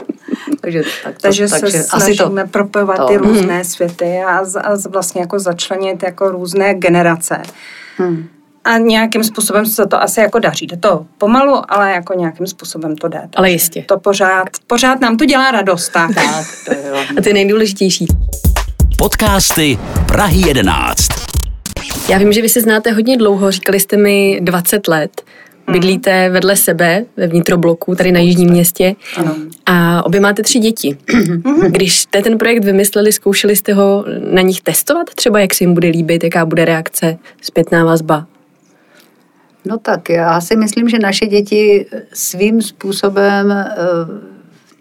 takže 0.62 0.84
tak 1.04 1.16
to, 1.16 1.22
takže, 1.22 1.48
takže 1.48 1.72
se 1.72 1.88
asi 1.92 2.16
snažíme 2.16 2.44
to, 2.44 2.50
propojovat 2.50 2.98
to. 2.98 3.08
ty 3.08 3.18
různé 3.18 3.56
hmm. 3.56 3.64
světy 3.64 4.20
a, 4.26 4.38
a 4.40 4.78
vlastně 4.90 5.22
jako 5.22 5.40
začlenit 5.40 6.04
jako 6.04 6.32
různé 6.32 6.74
generace. 6.74 7.42
Hmm 7.98 8.28
a 8.64 8.78
nějakým 8.78 9.24
způsobem 9.24 9.66
se 9.66 9.88
to 9.88 10.02
asi 10.02 10.20
jako 10.20 10.40
daří. 10.40 10.68
Jde 10.68 10.78
to 10.78 11.06
pomalu, 11.18 11.62
ale 11.68 11.92
jako 11.92 12.14
nějakým 12.14 12.48
způsobem 12.48 12.96
to 12.96 13.08
jde. 13.08 13.22
Ale 13.36 13.52
jistě. 13.52 13.84
To 13.88 14.00
pořád, 14.00 14.48
pořád 14.68 15.02
nám 15.02 15.18
to 15.18 15.26
dělá 15.26 15.52
radost. 15.52 15.90
Tak, 15.90 16.16
tak 16.16 16.46
to 16.66 16.74
je 16.74 16.92
A 17.18 17.22
to 17.22 17.30
je 17.30 17.34
nejdůležitější. 17.34 18.08
Podcasty 18.98 19.80
Prahy 20.08 20.48
11. 20.48 21.08
Já 22.10 22.18
vím, 22.18 22.34
že 22.34 22.42
vy 22.42 22.50
se 22.50 22.62
znáte 22.62 22.92
hodně 22.92 23.18
dlouho, 23.18 23.52
říkali 23.52 23.80
jste 23.80 23.98
mi 23.98 24.40
20 24.42 24.88
let. 24.88 25.22
Mhm. 25.68 25.74
Bydlíte 25.74 26.30
vedle 26.30 26.56
sebe 26.56 27.06
ve 27.18 27.28
vnitrobloku, 27.28 27.96
tady 27.96 28.12
na 28.12 28.20
Jižním 28.20 28.50
městě. 28.50 28.96
Ano. 29.18 29.36
A 29.66 30.06
obě 30.06 30.20
máte 30.20 30.44
tři 30.44 30.60
děti. 30.60 30.98
Mhm. 31.14 31.42
Když 31.72 32.00
jste 32.00 32.22
ten 32.22 32.38
projekt 32.38 32.64
vymysleli, 32.64 33.12
zkoušeli 33.12 33.56
jste 33.56 33.74
ho 33.74 34.06
na 34.32 34.42
nich 34.42 34.62
testovat? 34.62 35.10
Třeba 35.16 35.40
jak 35.40 35.54
se 35.54 35.64
jim 35.64 35.74
bude 35.74 35.88
líbit, 35.88 36.24
jaká 36.24 36.46
bude 36.46 36.66
reakce, 36.66 37.18
zpětná 37.42 37.86
vazba? 37.86 38.26
No 39.66 39.78
tak, 39.78 40.10
já 40.10 40.42
si 40.42 40.56
myslím, 40.56 40.90
že 40.90 41.00
naše 41.00 41.26
děti 41.26 41.86
svým 42.14 42.62
způsobem 42.62 43.48
uh, 43.48 44.32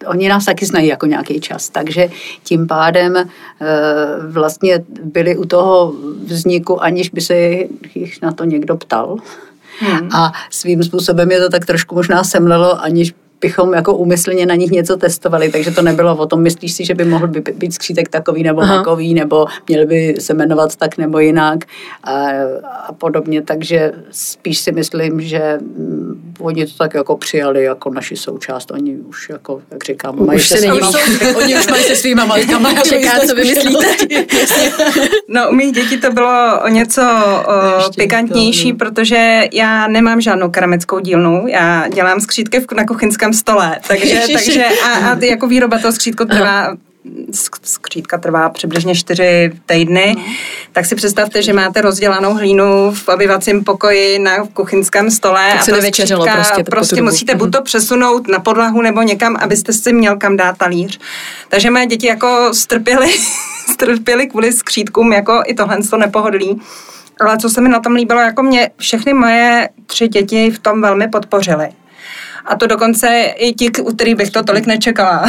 oni 0.06 0.28
nás 0.28 0.44
taky 0.44 0.66
znají 0.66 0.88
jako 0.88 1.06
nějaký 1.06 1.40
čas, 1.40 1.68
takže 1.68 2.08
tím 2.42 2.66
pádem 2.66 3.14
uh, 3.14 3.22
vlastně 4.32 4.84
byli 5.04 5.36
u 5.36 5.44
toho 5.44 5.94
vzniku, 6.24 6.82
aniž 6.82 7.10
by 7.10 7.20
se 7.20 7.34
jich 7.94 8.22
na 8.22 8.32
to 8.32 8.44
někdo 8.44 8.76
ptal. 8.76 9.16
Hmm. 9.80 10.08
A 10.12 10.32
svým 10.50 10.82
způsobem 10.82 11.30
je 11.30 11.40
to 11.40 11.48
tak 11.48 11.66
trošku 11.66 11.94
možná 11.94 12.24
semlelo, 12.24 12.82
aniž 12.82 13.14
bychom 13.40 13.74
jako 13.74 13.96
úmyslně 13.96 14.46
na 14.46 14.54
nich 14.54 14.70
něco 14.70 14.96
testovali, 14.96 15.48
takže 15.48 15.70
to 15.70 15.82
nebylo 15.82 16.16
o 16.16 16.26
tom, 16.26 16.42
myslíš 16.42 16.72
si, 16.72 16.84
že 16.84 16.94
by 16.94 17.04
mohl 17.04 17.26
by 17.26 17.40
být 17.40 17.74
skřítek 17.74 18.08
takový 18.08 18.42
nebo 18.42 18.60
Aha. 18.60 18.76
takový, 18.76 19.14
nebo 19.14 19.46
měl 19.68 19.86
by 19.86 20.14
se 20.18 20.34
jmenovat 20.34 20.76
tak 20.76 20.98
nebo 20.98 21.18
jinak 21.18 21.64
a, 22.04 22.26
a 22.86 22.92
podobně, 22.92 23.42
takže 23.42 23.92
spíš 24.10 24.58
si 24.58 24.72
myslím, 24.72 25.20
že 25.20 25.58
oni 26.40 26.66
to 26.66 26.72
tak 26.78 26.94
jako 26.94 27.16
přijali 27.16 27.64
jako 27.64 27.90
naši 27.90 28.16
součást, 28.16 28.70
oni 28.70 28.96
už 28.96 29.28
jako, 29.28 29.62
jak 29.70 29.84
říkám, 29.84 30.26
mají 30.26 30.38
už 30.38 30.48
se, 30.48 30.56
se 30.56 30.60
svýma, 30.60 30.90
oni 31.36 31.58
už 31.58 31.66
mají 31.66 31.84
se 31.84 31.96
svýma 31.96 32.24
matkama. 32.24 32.74
Čeká, 32.82 33.18
co 33.26 33.34
vymyslíte. 33.34 33.86
no 35.28 35.50
u 35.50 35.54
mých 35.54 35.72
dětí 35.72 36.00
to 36.00 36.12
bylo 36.12 36.60
o 36.64 36.68
něco 36.68 37.02
o, 37.46 37.92
pikantnější, 37.96 38.72
to, 38.72 38.78
protože 38.78 39.42
já 39.52 39.86
nemám 39.86 40.20
žádnou 40.20 40.50
keramickou 40.50 40.98
dílnu, 41.00 41.44
já 41.46 41.88
dělám 41.88 42.20
skřítky 42.20 42.64
na 42.76 42.86
kuchyňském 42.86 43.32
stole. 43.32 43.78
Takže, 43.88 44.22
takže 44.32 44.64
a, 44.64 45.10
a 45.10 45.24
jako 45.24 45.46
výroba 45.46 45.78
toho 45.78 45.92
skřítko 45.92 46.24
trvá 46.24 46.76
skřítka 47.64 48.18
trvá 48.18 48.48
přibližně 48.48 48.94
čtyři 48.94 49.52
týdny, 49.66 50.16
tak 50.72 50.86
si 50.86 50.94
představte, 50.94 51.42
že 51.42 51.52
máte 51.52 51.80
rozdělanou 51.80 52.34
hlínu 52.34 52.92
v 52.94 53.08
obyvacím 53.08 53.64
pokoji 53.64 54.18
na 54.18 54.46
kuchyňském 54.46 55.10
stole 55.10 55.48
tak 55.50 55.60
a 55.60 55.64
se 55.64 55.72
prostě. 56.24 56.64
Prostě 56.64 57.02
musíte 57.02 57.34
buď 57.34 57.52
to 57.52 57.62
přesunout 57.62 58.28
na 58.28 58.40
podlahu 58.40 58.82
nebo 58.82 59.02
někam, 59.02 59.36
abyste 59.40 59.72
si 59.72 59.92
měl 59.92 60.16
kam 60.16 60.36
dát 60.36 60.58
talíř. 60.58 61.00
Takže 61.48 61.70
moje 61.70 61.86
děti 61.86 62.06
jako 62.06 62.50
strpěly, 62.52 63.08
strpěly 63.72 64.26
kvůli 64.26 64.52
skřítkům, 64.52 65.12
jako 65.12 65.42
i 65.46 65.54
tohle 65.54 65.78
to 65.90 65.96
nepohodlí. 65.96 66.60
Ale 67.20 67.38
co 67.38 67.50
se 67.50 67.60
mi 67.60 67.68
na 67.68 67.80
tom 67.80 67.92
líbilo, 67.92 68.20
jako 68.20 68.42
mě 68.42 68.70
všechny 68.76 69.14
moje 69.14 69.68
tři 69.86 70.08
děti 70.08 70.50
v 70.50 70.58
tom 70.58 70.80
velmi 70.80 71.08
podpořily. 71.08 71.68
A 72.50 72.56
to 72.56 72.66
dokonce 72.66 73.08
i 73.36 73.52
ti, 73.52 73.70
u 73.82 73.94
kterých 73.94 74.14
bych 74.14 74.30
to 74.30 74.42
tolik 74.42 74.66
nečekala. 74.66 75.24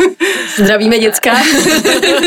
Zdravíme 0.56 0.98
děcka. 0.98 1.36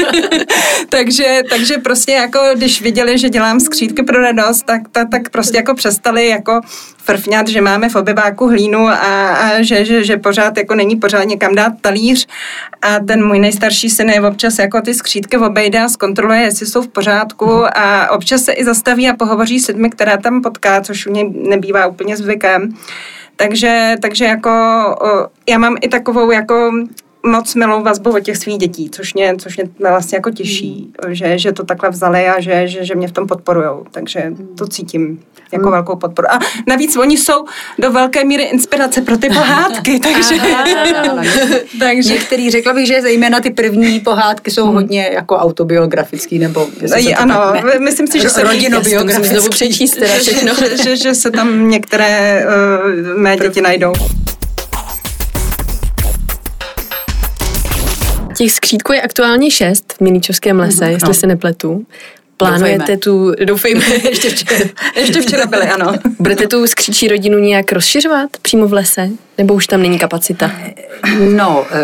takže, 0.89 1.41
takže 1.50 1.77
prostě 1.77 2.12
jako, 2.12 2.39
když 2.55 2.81
viděli, 2.81 3.17
že 3.17 3.29
dělám 3.29 3.60
skřídky 3.60 4.03
pro 4.03 4.22
radost, 4.22 4.65
tak, 4.65 4.81
tak, 4.91 5.08
tak 5.12 5.29
prostě 5.29 5.58
jako 5.58 5.75
přestali 5.75 6.27
jako 6.27 6.62
frfňat, 6.98 7.48
že 7.48 7.62
máme 7.62 7.89
v 7.89 7.96
obyváku 7.96 8.48
hlínu 8.48 8.88
a, 8.88 8.93
a 9.36 9.62
že, 9.62 9.86
že, 9.86 10.03
že, 10.03 10.17
pořád 10.17 10.58
jako 10.58 10.75
není 10.75 10.96
pořád 10.96 11.24
někam 11.24 11.55
dát 11.55 11.74
talíř 11.81 12.27
a 12.81 13.00
ten 13.00 13.27
můj 13.27 13.39
nejstarší 13.39 13.89
syn 13.89 14.10
je 14.10 14.22
občas 14.22 14.60
jako 14.60 14.81
ty 14.81 14.93
skřídky 14.93 15.38
obejde 15.38 15.79
a 15.79 15.89
zkontroluje, 15.89 16.41
jestli 16.41 16.65
jsou 16.65 16.81
v 16.81 16.88
pořádku 16.88 17.77
a 17.77 18.12
občas 18.12 18.41
se 18.41 18.51
i 18.51 18.65
zastaví 18.65 19.10
a 19.10 19.15
pohovoří 19.15 19.60
s 19.60 19.67
lidmi, 19.67 19.89
které 19.89 20.17
tam 20.17 20.41
potká, 20.41 20.81
což 20.81 21.08
u 21.08 21.12
něj 21.12 21.29
nebývá 21.29 21.88
úplně 21.88 22.17
zvykem. 22.17 22.74
Takže, 23.39 23.96
takže 24.01 24.25
jako 24.25 24.50
já 25.50 25.58
mám 25.58 25.75
i 25.81 25.88
takovou 25.88 26.31
jako 26.31 26.72
moc 27.24 27.56
milou 27.56 27.84
vazbu 27.84 28.16
od 28.16 28.20
těch 28.20 28.38
svých 28.38 28.58
dětí, 28.58 28.90
což 28.90 29.14
mě, 29.14 29.36
což 29.38 29.58
mě 29.58 29.70
vlastně 29.90 30.16
jako 30.16 30.32
těší, 30.32 30.94
mm. 31.08 31.16
že, 31.16 31.38
že 31.38 31.52
to 31.52 31.64
takhle 31.64 31.90
vzali 31.90 32.28
a 32.28 32.40
že, 32.40 32.68
že, 32.68 32.86
že 32.86 32.96
mě 32.96 33.08
v 33.08 33.12
tom 33.12 33.28
podporujou. 33.28 33.86
Takže 33.92 34.34
to 34.58 34.68
cítím 34.68 35.20
jako 35.52 35.66
mm. 35.66 35.72
velkou 35.72 35.96
podporu. 35.96 36.32
A 36.32 36.40
navíc 36.68 36.98
oni 36.98 37.18
jsou 37.18 37.46
do 37.80 37.92
velké 37.92 38.24
míry 38.24 38.44
inspirace 38.44 39.02
pro 39.02 39.18
ty 39.18 39.30
pohádky, 39.34 40.00
takže... 40.00 40.36
takže... 41.80 42.14
Některý, 42.14 42.52
řekla 42.52 42.74
bych, 42.74 42.88
že 42.88 43.02
zejména 43.02 43.40
ty 43.40 43.50
první 43.50 44.00
pohádky 44.00 44.52
jsou 44.52 44.68
mm. 44.68 44.74
hodně 44.74 45.10
jako 45.14 45.36
autobiografický, 45.36 46.40
nebo... 46.40 46.68
I, 46.98 47.14
ano, 47.14 47.36
tak 47.36 47.80
myslím 47.80 48.08
si, 48.08 48.20
že 48.20 48.30
se... 48.30 48.44
Rodinobiografický. 48.44 49.36
Znovu 49.36 49.50
přečíst 49.50 49.92
teda 49.92 50.14
všechno. 50.14 50.54
že, 50.56 50.78
že, 50.84 50.96
že 50.98 51.16
se 51.16 51.32
tam 51.32 51.70
některé 51.70 52.46
uh, 53.14 53.18
mé 53.18 53.38
děti 53.38 53.62
najdou. 53.62 53.94
Těch 58.39 58.51
skřítků 58.51 58.93
je 58.93 59.01
aktuálně 59.01 59.51
šest 59.51 59.93
v 59.93 60.01
Milíčovském 60.01 60.60
lese, 60.60 60.86
mm-hmm, 60.86 60.91
jestli 60.91 61.08
no. 61.08 61.13
se 61.13 61.27
nepletu. 61.27 61.86
Plánujete 62.38 62.77
doufejme. 62.77 62.98
tu, 62.98 63.46
doufejme, 63.46 63.86
ještě 64.10 64.29
včera. 64.29 64.69
ještě 64.96 65.22
včera 65.22 65.46
byli, 65.46 65.63
ano. 65.63 65.93
Budete 66.19 66.48
tu 66.48 66.67
skříčí 66.67 67.08
rodinu 67.08 67.39
nějak 67.39 67.72
rozšiřovat 67.72 68.29
přímo 68.41 68.67
v 68.67 68.74
lese? 68.74 69.10
Nebo 69.38 69.53
už 69.53 69.67
tam 69.67 69.81
není 69.81 70.00
kapacita? 70.00 70.51
No, 71.36 71.65
eh, 71.72 71.77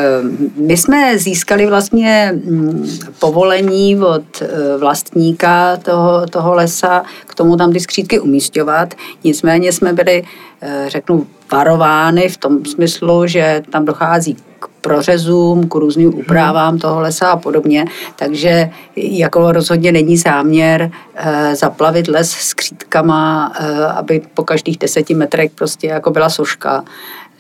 my 0.56 0.78
jsme 0.78 1.18
získali 1.18 1.66
vlastně 1.66 2.34
mm, 2.46 2.90
povolení 3.20 4.00
od 4.00 4.42
eh, 4.42 4.78
vlastníka 4.78 5.78
toho, 5.78 6.26
toho 6.28 6.54
lesa 6.54 7.04
k 7.28 7.36
tomu 7.36 7.58
tam 7.58 7.74
ty 7.74 7.80
skřítky 7.80 8.20
umístěvat. 8.20 8.94
Nicméně 9.24 9.72
jsme 9.72 9.94
byli, 9.94 10.24
eh, 10.62 10.86
řeknu, 10.88 11.28
varovány 11.52 12.30
v 12.30 12.38
tom 12.38 12.66
smyslu, 12.66 13.28
že 13.28 13.64
tam 13.72 13.86
dochází 13.86 14.38
prořezům, 14.86 15.68
k 15.68 15.76
různým 15.76 16.10
mhm. 16.10 16.20
úpravám 16.20 16.78
toho 16.78 17.02
lesa 17.02 17.28
a 17.28 17.38
podobně. 17.38 17.86
Takže 18.16 18.70
jako 18.96 19.52
rozhodně 19.52 19.92
není 19.92 20.18
záměr 20.18 20.92
e, 21.16 21.56
zaplavit 21.56 22.08
les 22.08 22.32
s 22.32 22.54
křítkama, 22.54 23.54
e, 23.60 23.86
aby 23.86 24.22
po 24.34 24.44
každých 24.44 24.78
deseti 24.78 25.14
metrech 25.14 25.52
prostě 25.52 25.88
jako 25.88 26.12
byla 26.12 26.30
soška. 26.30 26.84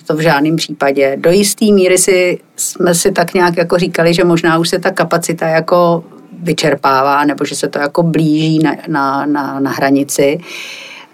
To 0.07 0.15
v 0.15 0.19
žádném 0.19 0.55
případě. 0.55 1.17
Do 1.19 1.31
jisté 1.31 1.65
míry 1.65 1.97
si, 1.97 2.39
jsme 2.55 2.95
si 2.95 3.11
tak 3.11 3.33
nějak 3.33 3.57
jako 3.57 3.77
říkali, 3.77 4.13
že 4.13 4.23
možná 4.23 4.57
už 4.57 4.69
se 4.69 4.79
ta 4.79 4.91
kapacita 4.91 5.47
jako 5.47 6.03
vyčerpává, 6.39 7.25
nebo 7.25 7.45
že 7.45 7.55
se 7.55 7.67
to 7.67 7.79
jako 7.79 8.03
blíží 8.03 8.59
na, 8.59 8.71
na, 8.87 9.25
na, 9.25 9.59
na 9.59 9.71
hranici. 9.71 10.37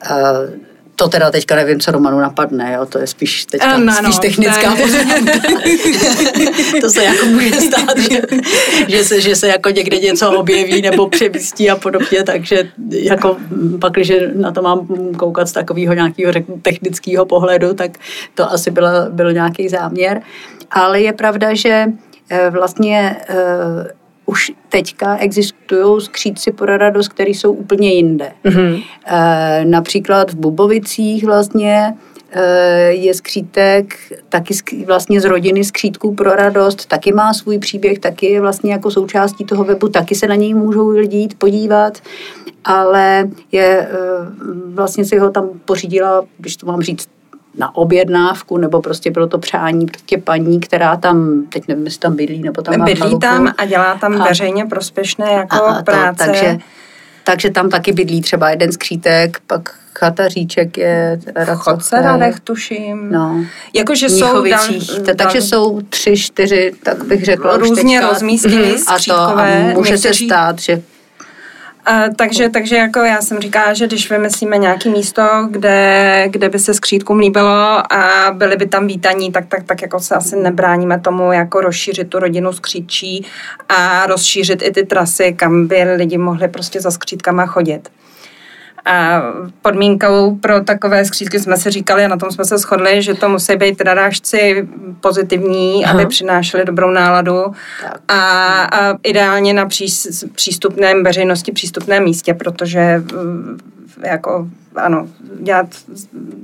E, 0.03 0.70
to 0.95 1.07
teda 1.07 1.31
teďka 1.31 1.55
nevím, 1.55 1.79
co 1.79 1.91
Romanu 1.91 2.19
napadne, 2.19 2.73
jo? 2.73 2.85
to 2.85 2.99
je 2.99 3.07
spíš, 3.07 3.45
teďka, 3.45 3.71
ano, 3.71 3.93
spíš 3.93 4.17
technická 4.17 4.75
poznámka. 4.75 5.31
to 6.81 6.89
se 6.89 7.03
jako 7.03 7.25
může 7.25 7.61
stát, 7.61 7.97
že, 7.97 8.21
že, 8.87 9.03
se, 9.03 9.21
že 9.21 9.35
se 9.35 9.47
jako 9.47 9.69
někde 9.69 9.97
něco 9.97 10.31
objeví 10.31 10.81
nebo 10.81 11.09
přemístí 11.09 11.69
a 11.69 11.75
podobně, 11.75 12.23
takže 12.23 12.71
jako 12.91 13.37
pak, 13.81 13.93
když 13.93 14.11
na 14.35 14.51
to 14.51 14.61
mám 14.61 14.87
koukat 15.17 15.47
z 15.47 15.51
takového 15.51 15.93
nějakého 15.93 16.33
technického 16.61 17.25
pohledu, 17.25 17.73
tak 17.73 17.91
to 18.35 18.51
asi 18.51 18.71
byl, 18.71 18.87
byl 19.09 19.33
nějaký 19.33 19.69
záměr. 19.69 20.21
Ale 20.71 21.01
je 21.01 21.13
pravda, 21.13 21.53
že 21.53 21.85
eh, 22.29 22.49
vlastně 22.49 23.15
eh, 23.29 24.00
už 24.25 24.51
teďka 24.69 25.17
existují 25.17 26.01
skřídci 26.01 26.51
pro 26.51 26.77
radost, 26.77 27.07
které 27.07 27.29
jsou 27.29 27.53
úplně 27.53 27.93
jinde. 27.93 28.31
Mm-hmm. 28.45 28.83
E, 29.05 29.65
například 29.65 30.31
v 30.31 30.35
Bubovicích 30.35 31.25
vlastně 31.25 31.93
e, 32.31 32.43
je 32.91 33.13
skřítek 33.13 33.95
taky 34.29 34.55
vlastně 34.85 35.21
z 35.21 35.25
rodiny 35.25 35.63
skřítků 35.63 36.15
pro 36.15 36.35
radost, 36.35 36.85
taky 36.85 37.13
má 37.13 37.33
svůj 37.33 37.59
příběh, 37.59 37.99
taky 37.99 38.25
je 38.25 38.41
vlastně 38.41 38.71
jako 38.71 38.91
součástí 38.91 39.45
toho 39.45 39.63
webu, 39.63 39.87
taky 39.87 40.15
se 40.15 40.27
na 40.27 40.35
něj 40.35 40.53
můžou 40.53 40.89
lidi 40.89 41.17
jít 41.17 41.37
podívat, 41.37 41.97
ale 42.63 43.29
je 43.51 43.65
e, 43.65 43.87
vlastně 44.73 45.05
si 45.05 45.17
ho 45.17 45.29
tam 45.29 45.49
pořídila, 45.65 46.25
když 46.37 46.55
to 46.55 46.65
mám 46.65 46.81
říct 46.81 47.09
na 47.57 47.75
objednávku, 47.75 48.57
nebo 48.57 48.81
prostě 48.81 49.11
bylo 49.11 49.27
to 49.27 49.37
přání 49.37 49.85
prostě 49.85 50.17
paní, 50.17 50.59
která 50.59 50.95
tam, 50.95 51.43
teď 51.53 51.67
nevím, 51.67 51.85
jestli 51.85 51.99
tam 51.99 52.15
bydlí, 52.15 52.43
nebo 52.43 52.61
tam 52.61 52.77
má 52.77 52.85
Bydlí 52.85 53.01
chalupu. 53.01 53.19
tam 53.19 53.53
a 53.57 53.65
dělá 53.65 53.95
tam 54.01 54.21
A- 54.21 54.27
veřejně 54.27 54.65
prospěšné 54.65 55.31
jako 55.31 55.55
A- 55.55 55.71
a 55.71 55.77
to, 55.77 55.83
práce. 55.83 56.25
takže, 56.25 56.57
takže 57.23 57.49
tam 57.49 57.69
taky 57.69 57.91
bydlí 57.91 58.21
třeba 58.21 58.49
jeden 58.49 58.71
skřítek, 58.71 59.37
pak 59.47 59.75
chata 59.99 60.27
Říček 60.27 60.77
je 60.77 61.19
Chodce 61.55 62.01
Radech, 62.01 62.39
tuším. 62.39 63.11
No. 63.11 63.45
Jakože 63.73 64.09
jsou 64.09 64.43
dal. 64.49 64.65
Ta- 65.05 65.13
takže 65.13 65.41
jsou 65.41 65.81
tři, 65.81 66.17
čtyři, 66.17 66.73
tak 66.83 67.03
bych 67.05 67.25
řekla, 67.25 67.57
Různě 67.57 67.99
teďka. 67.99 68.13
rozmístěný, 68.13 68.55
Mhm. 68.55 68.67
a 68.71 68.85
to 68.85 68.91
a 68.93 68.97
skřítkové, 68.97 69.73
může 69.73 69.97
se 69.97 70.13
stát, 70.13 70.59
že 70.59 70.81
Takže, 72.15 72.49
takže 72.49 72.75
jako 72.75 72.99
já 72.99 73.21
jsem 73.21 73.39
říkala, 73.39 73.73
že 73.73 73.87
když 73.87 74.09
vymyslíme 74.09 74.57
nějaké 74.57 74.89
místo, 74.89 75.21
kde, 75.51 76.25
kde 76.29 76.49
by 76.49 76.59
se 76.59 76.73
skřítkům 76.73 77.19
líbilo 77.19 77.93
a 77.93 78.31
byli 78.33 78.57
by 78.57 78.65
tam 78.65 78.87
vítaní, 78.87 79.31
tak, 79.31 79.45
tak, 79.45 79.63
tak 79.63 79.81
jako 79.81 79.99
se 79.99 80.15
asi 80.15 80.35
nebráníme 80.35 80.99
tomu 80.99 81.31
jako 81.31 81.61
rozšířit 81.61 82.09
tu 82.09 82.19
rodinu 82.19 82.53
skříčí 82.53 83.25
a 83.69 84.05
rozšířit 84.05 84.61
i 84.61 84.71
ty 84.71 84.85
trasy, 84.85 85.33
kam 85.33 85.67
by 85.67 85.83
lidi 85.83 86.17
mohli 86.17 86.47
prostě 86.47 86.81
za 86.81 86.91
skřítkama 86.91 87.45
chodit. 87.45 87.89
A 88.85 89.21
podmínkou 89.61 90.35
pro 90.35 90.61
takové 90.61 91.05
skřítky 91.05 91.39
jsme 91.39 91.57
si 91.57 91.69
říkali, 91.69 92.05
a 92.05 92.07
na 92.07 92.17
tom 92.17 92.31
jsme 92.31 92.45
se 92.45 92.57
shodli, 92.57 93.01
že 93.01 93.13
to 93.13 93.29
musí 93.29 93.55
být 93.55 93.81
radážci 93.81 94.67
pozitivní, 95.01 95.85
Aha. 95.85 95.93
aby 95.93 96.05
přinášeli 96.05 96.65
dobrou 96.65 96.91
náladu 96.91 97.45
Tak. 97.83 98.01
a, 98.07 98.17
a 98.63 98.97
ideálně 99.03 99.53
na 99.53 99.65
přís, 99.65 100.23
přístupném 100.35 101.03
veřejnosti 101.03 101.51
přístupném 101.51 102.03
místě, 102.03 102.33
protože 102.33 103.03
mm, 103.13 103.57
jako 104.05 104.47
ano, 104.75 105.07
dělat 105.39 105.65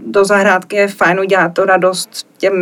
do 0.07 0.25
zahrádky 0.25 0.75
je 0.75 0.87
fajn, 0.87 1.19
udělat 1.19 1.53
to 1.53 1.65
radost 1.65 2.27
těm, 2.37 2.53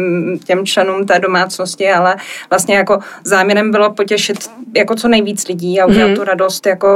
těm 0.46 0.66
členům 0.66 1.06
té 1.06 1.20
domácnosti, 1.20 1.92
ale 1.92 2.16
vlastně 2.50 2.76
jako 2.76 3.00
záměrem 3.24 3.72
bylo 3.72 3.94
potěšit 3.94 4.52
jako 4.76 4.96
co 4.96 5.08
nejvíc 5.08 5.48
lidí 5.48 5.82
a 5.82 5.86
udělat 5.86 6.08
Mhm. 6.08 6.16
tu 6.16 6.24
radost 6.24 6.66
jako 6.66 6.88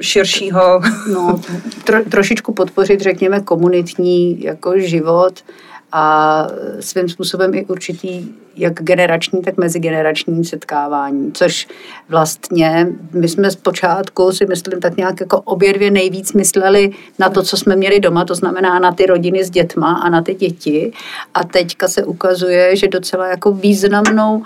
širšího 0.00 0.80
no, 1.12 1.40
tro, 1.84 2.04
trošičku 2.10 2.54
podpořit, 2.54 3.00
řekněme, 3.00 3.40
komunitní 3.40 4.42
jako 4.42 4.78
život 4.78 5.44
a 5.92 6.46
svým 6.80 7.08
způsobem 7.08 7.54
i 7.54 7.66
určitý 7.66 8.28
jak 8.58 8.82
generační, 8.82 9.42
tak 9.42 9.56
mezigenerační 9.56 10.44
setkávání, 10.44 11.32
což 11.32 11.68
vlastně 12.08 12.88
my 13.12 13.28
jsme 13.28 13.50
zpočátku 13.50 14.32
si 14.32 14.46
myslím 14.46 14.80
tak 14.80 14.96
nějak 14.96 15.20
jako 15.20 15.40
obě 15.40 15.72
dvě 15.72 15.90
nejvíc 15.90 16.32
mysleli 16.32 16.90
na 17.18 17.30
to, 17.30 17.42
co 17.42 17.56
jsme 17.56 17.76
měli 17.76 18.00
doma, 18.00 18.24
to 18.24 18.34
znamená 18.34 18.78
na 18.78 18.92
ty 18.92 19.06
rodiny 19.06 19.44
s 19.44 19.50
dětma 19.50 19.94
a 19.94 20.08
na 20.08 20.22
ty 20.22 20.34
děti. 20.34 20.92
A 21.34 21.44
teďka 21.44 21.88
se 21.88 22.04
ukazuje, 22.04 22.76
že 22.76 22.88
docela 22.88 23.26
jako 23.26 23.52
významnou 23.52 24.42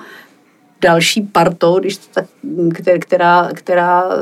další 0.82 1.22
partou, 1.22 1.78
když 1.78 2.00
kter- 2.44 2.98
která, 2.98 3.48
která 3.54 4.04
eh, 4.04 4.16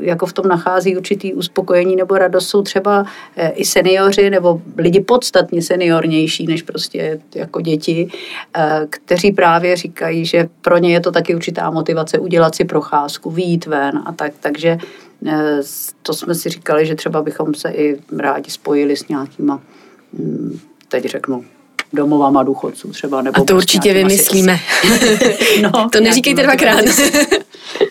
jako 0.00 0.26
v 0.26 0.32
tom 0.32 0.48
nachází 0.48 0.96
určitý 0.96 1.34
uspokojení 1.34 1.96
nebo 1.96 2.18
radost, 2.18 2.48
jsou 2.48 2.62
třeba 2.62 3.06
eh, 3.36 3.48
i 3.48 3.64
seniori 3.64 4.30
nebo 4.30 4.62
lidi 4.76 5.00
podstatně 5.00 5.62
seniornější 5.62 6.46
než 6.46 6.62
prostě 6.62 7.20
jako 7.34 7.60
děti, 7.60 8.08
eh, 8.56 8.86
kteří 8.90 9.32
právě 9.32 9.76
říkají, 9.76 10.26
že 10.26 10.48
pro 10.60 10.78
ně 10.78 10.92
je 10.92 11.00
to 11.00 11.12
taky 11.12 11.34
určitá 11.34 11.70
motivace 11.70 12.18
udělat 12.18 12.54
si 12.54 12.64
procházku, 12.64 13.30
výjít 13.30 13.66
ven 13.66 14.02
a 14.06 14.12
tak, 14.12 14.32
takže 14.40 14.78
to 16.02 16.14
jsme 16.14 16.34
si 16.34 16.48
říkali, 16.48 16.86
že 16.86 16.94
třeba 16.94 17.22
bychom 17.22 17.54
se 17.54 17.70
i 17.70 18.00
rádi 18.18 18.50
spojili 18.50 18.96
s 18.96 19.08
nějakýma, 19.08 19.60
hm, 20.12 20.58
teď 20.88 21.04
řeknu, 21.04 21.44
domovama 21.92 22.42
důchodců 22.42 22.90
třeba. 22.90 23.22
Nebo 23.22 23.36
A 23.36 23.40
to 23.40 23.44
prostě 23.44 23.54
určitě 23.54 23.94
vymyslíme. 23.94 24.58
No, 25.62 25.88
to 25.92 26.00
neříkejte 26.00 26.42
dvakrát. 26.42 26.84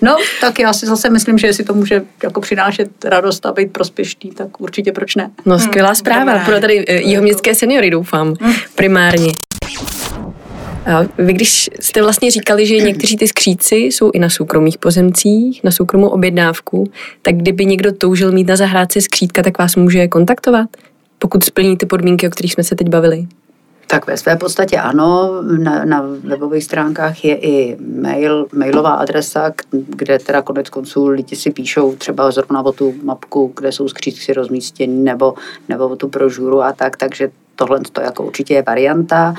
No, 0.01 0.17
tak 0.41 0.59
já 0.59 0.73
si 0.73 0.85
zase 0.85 1.09
myslím, 1.09 1.37
že 1.37 1.47
jestli 1.47 1.63
to 1.63 1.73
může 1.73 2.01
jako 2.23 2.41
přinášet 2.41 3.05
radost 3.05 3.45
a 3.45 3.51
být 3.51 3.71
prospěšný, 3.71 4.31
tak 4.31 4.61
určitě 4.61 4.91
proč 4.91 5.15
ne. 5.15 5.31
No, 5.45 5.59
skvělá 5.59 5.95
zpráva. 5.95 6.31
dobrá. 6.31 6.45
Pro 6.45 6.59
tady 6.59 6.85
eh, 6.87 7.01
jihoměstské 7.01 7.55
seniory, 7.55 7.89
doufám, 7.89 8.35
primárně. 8.75 9.31
A 10.85 11.05
vy 11.17 11.33
když 11.33 11.69
jste 11.79 12.01
vlastně 12.01 12.31
říkali, 12.31 12.65
že 12.65 12.75
někteří 12.75 13.17
ty 13.17 13.27
skříci 13.27 13.75
jsou 13.75 14.11
i 14.13 14.19
na 14.19 14.29
soukromých 14.29 14.77
pozemcích, 14.77 15.63
na 15.63 15.71
soukromou 15.71 16.07
objednávku, 16.07 16.91
tak 17.21 17.35
kdyby 17.35 17.65
někdo 17.65 17.91
toužil 17.91 18.31
mít 18.31 18.47
na 18.47 18.55
zahrádce 18.55 19.01
skřítka, 19.01 19.43
tak 19.43 19.57
vás 19.57 19.75
může 19.75 20.07
kontaktovat, 20.07 20.69
pokud 21.19 21.43
splní 21.43 21.77
ty 21.77 21.85
podmínky, 21.85 22.27
o 22.27 22.29
kterých 22.29 22.53
jsme 22.53 22.63
se 22.63 22.75
teď 22.75 22.89
bavili. 22.89 23.27
Tak 23.91 24.07
ve 24.07 24.17
své 24.17 24.35
podstatě 24.35 24.77
ano, 24.77 25.41
na, 25.57 25.85
na 25.85 26.01
webových 26.23 26.63
stránkách 26.63 27.25
je 27.25 27.37
i 27.37 27.77
mail, 27.79 28.47
mailová 28.53 28.89
adresa, 28.89 29.51
kde 29.71 30.19
teda 30.19 30.41
konec 30.41 30.69
konců 30.69 31.07
lidi 31.07 31.35
si 31.35 31.51
píšou 31.51 31.95
třeba 31.95 32.31
zrovna 32.31 32.65
o 32.65 32.71
tu 32.71 32.93
mapku, 33.03 33.53
kde 33.55 33.71
jsou 33.71 33.87
skřítky 33.87 34.33
rozmístění, 34.33 35.03
nebo, 35.03 35.33
nebo 35.69 35.87
o 35.87 35.95
tu 35.95 36.07
brožuru 36.07 36.61
a 36.61 36.73
tak, 36.73 36.97
takže 36.97 37.31
tohle 37.55 37.79
to 37.91 38.01
jako 38.01 38.23
určitě 38.23 38.53
je 38.53 38.63
varianta. 38.67 39.33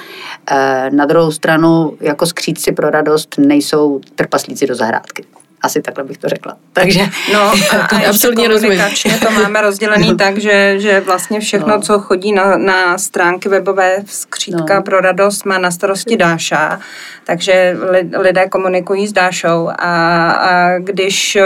E, 0.51 0.91
na 0.91 1.05
druhou 1.05 1.31
stranu, 1.31 1.97
jako 2.01 2.27
skřítci 2.27 2.73
pro 2.73 2.91
radost 2.91 3.35
nejsou 3.39 4.01
trpaslíci 4.15 4.67
do 4.67 4.75
zahrádky. 4.75 5.25
Asi 5.63 5.83
takhle 5.83 6.05
bych 6.05 6.19
to 6.19 6.29
řekla. 6.29 6.57
Takže 6.73 7.01
No 7.33 7.41
a, 7.43 7.51
a 7.51 7.89
To 7.89 7.95
ještě 7.95 8.07
absolutně 8.09 8.49
rozumím. 8.49 8.81
to 9.23 9.31
máme 9.31 9.61
rozdělený 9.61 10.17
tak, 10.17 10.39
že, 10.39 10.75
že 10.81 11.01
vlastně 11.01 11.41
všechno, 11.41 11.69
No. 11.77 11.81
co 11.81 11.99
chodí 12.01 12.33
na, 12.33 12.57
na 12.57 12.99
stránky 12.99 13.49
webové 13.49 13.97
skřítka 14.07 14.75
No. 14.75 14.83
pro 14.83 15.01
radost, 15.01 15.45
má 15.47 15.59
na 15.59 15.71
starosti 15.71 16.17
Dáša, 16.17 16.81
takže 17.25 17.77
li, 17.91 18.11
lidé 18.19 18.49
komunikují 18.49 19.07
s 19.07 19.13
Dášou 19.13 19.69
a, 19.79 20.31
a 20.33 20.79
když 20.79 21.37
eh, 21.37 21.45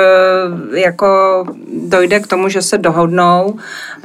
jako 0.81 1.45
dojde 1.89 2.21
k 2.21 2.27
tomu, 2.27 2.49
že 2.49 2.63
se 2.63 2.79
dohodnou 2.79 3.59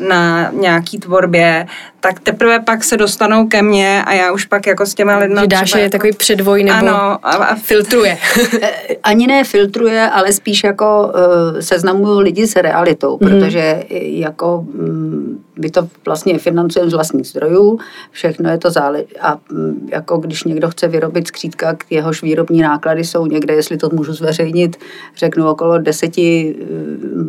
na 0.08 0.50
nějaký 0.52 1.00
tvorbě, 1.00 1.68
tak 2.04 2.20
teprve 2.20 2.60
pak 2.60 2.84
se 2.84 2.98
dostanou 2.98 3.48
ke 3.48 3.62
mně 3.62 4.04
a 4.06 4.14
já 4.14 4.32
už 4.32 4.46
pak 4.46 4.68
jako 4.68 4.86
s 4.86 4.94
těma 4.96 5.18
lidmi 5.18 5.42
že 5.42 5.48
třeba 5.64 5.80
je 5.80 5.84
jako- 5.84 5.92
takový 5.92 6.14
předvoj 6.14 6.64
nebo 6.64 6.78
Ano, 6.78 6.94
a, 6.94 7.32
a 7.32 7.56
filtruje. 7.56 8.18
Eh, 8.62 8.96
ani 9.04 9.28
ne 9.28 9.44
filtruje, 9.44 10.10
ale 10.10 10.34
spíš 10.34 10.64
jako 10.64 11.12
uh, 11.54 11.60
seznamuju 11.60 12.20
lidi 12.20 12.48
s 12.48 12.56
realitou, 12.56 13.18
Mhm. 13.22 13.30
protože 13.32 13.60
eh, 13.60 13.84
jako 14.04 14.62
mm, 14.74 15.44
my 15.60 15.70
to 15.70 15.88
vlastně 16.06 16.40
financujeme 16.40 16.92
z 16.92 16.94
vlastních 16.94 17.28
zdrojů, 17.28 17.80
všechno 18.12 18.50
je 18.50 18.58
to 18.58 18.72
zále 18.72 19.04
a 19.22 19.38
mm, 19.52 19.90
jako 19.92 20.18
když 20.18 20.44
někdo 20.44 20.70
chce 20.70 20.88
vyrobit 20.88 21.28
skřítka, 21.28 21.74
k 21.74 21.84
jehož 21.90 22.24
výrobní 22.24 22.62
náklady 22.62 23.04
jsou 23.04 23.26
někde, 23.26 23.54
jestli 23.54 23.78
to 23.78 23.90
můžu 23.94 24.14
zveřejnit, 24.14 24.78
řeknu 25.18 25.50
okolo 25.50 25.78
deseti, 25.78 26.56
eh, 26.62 26.66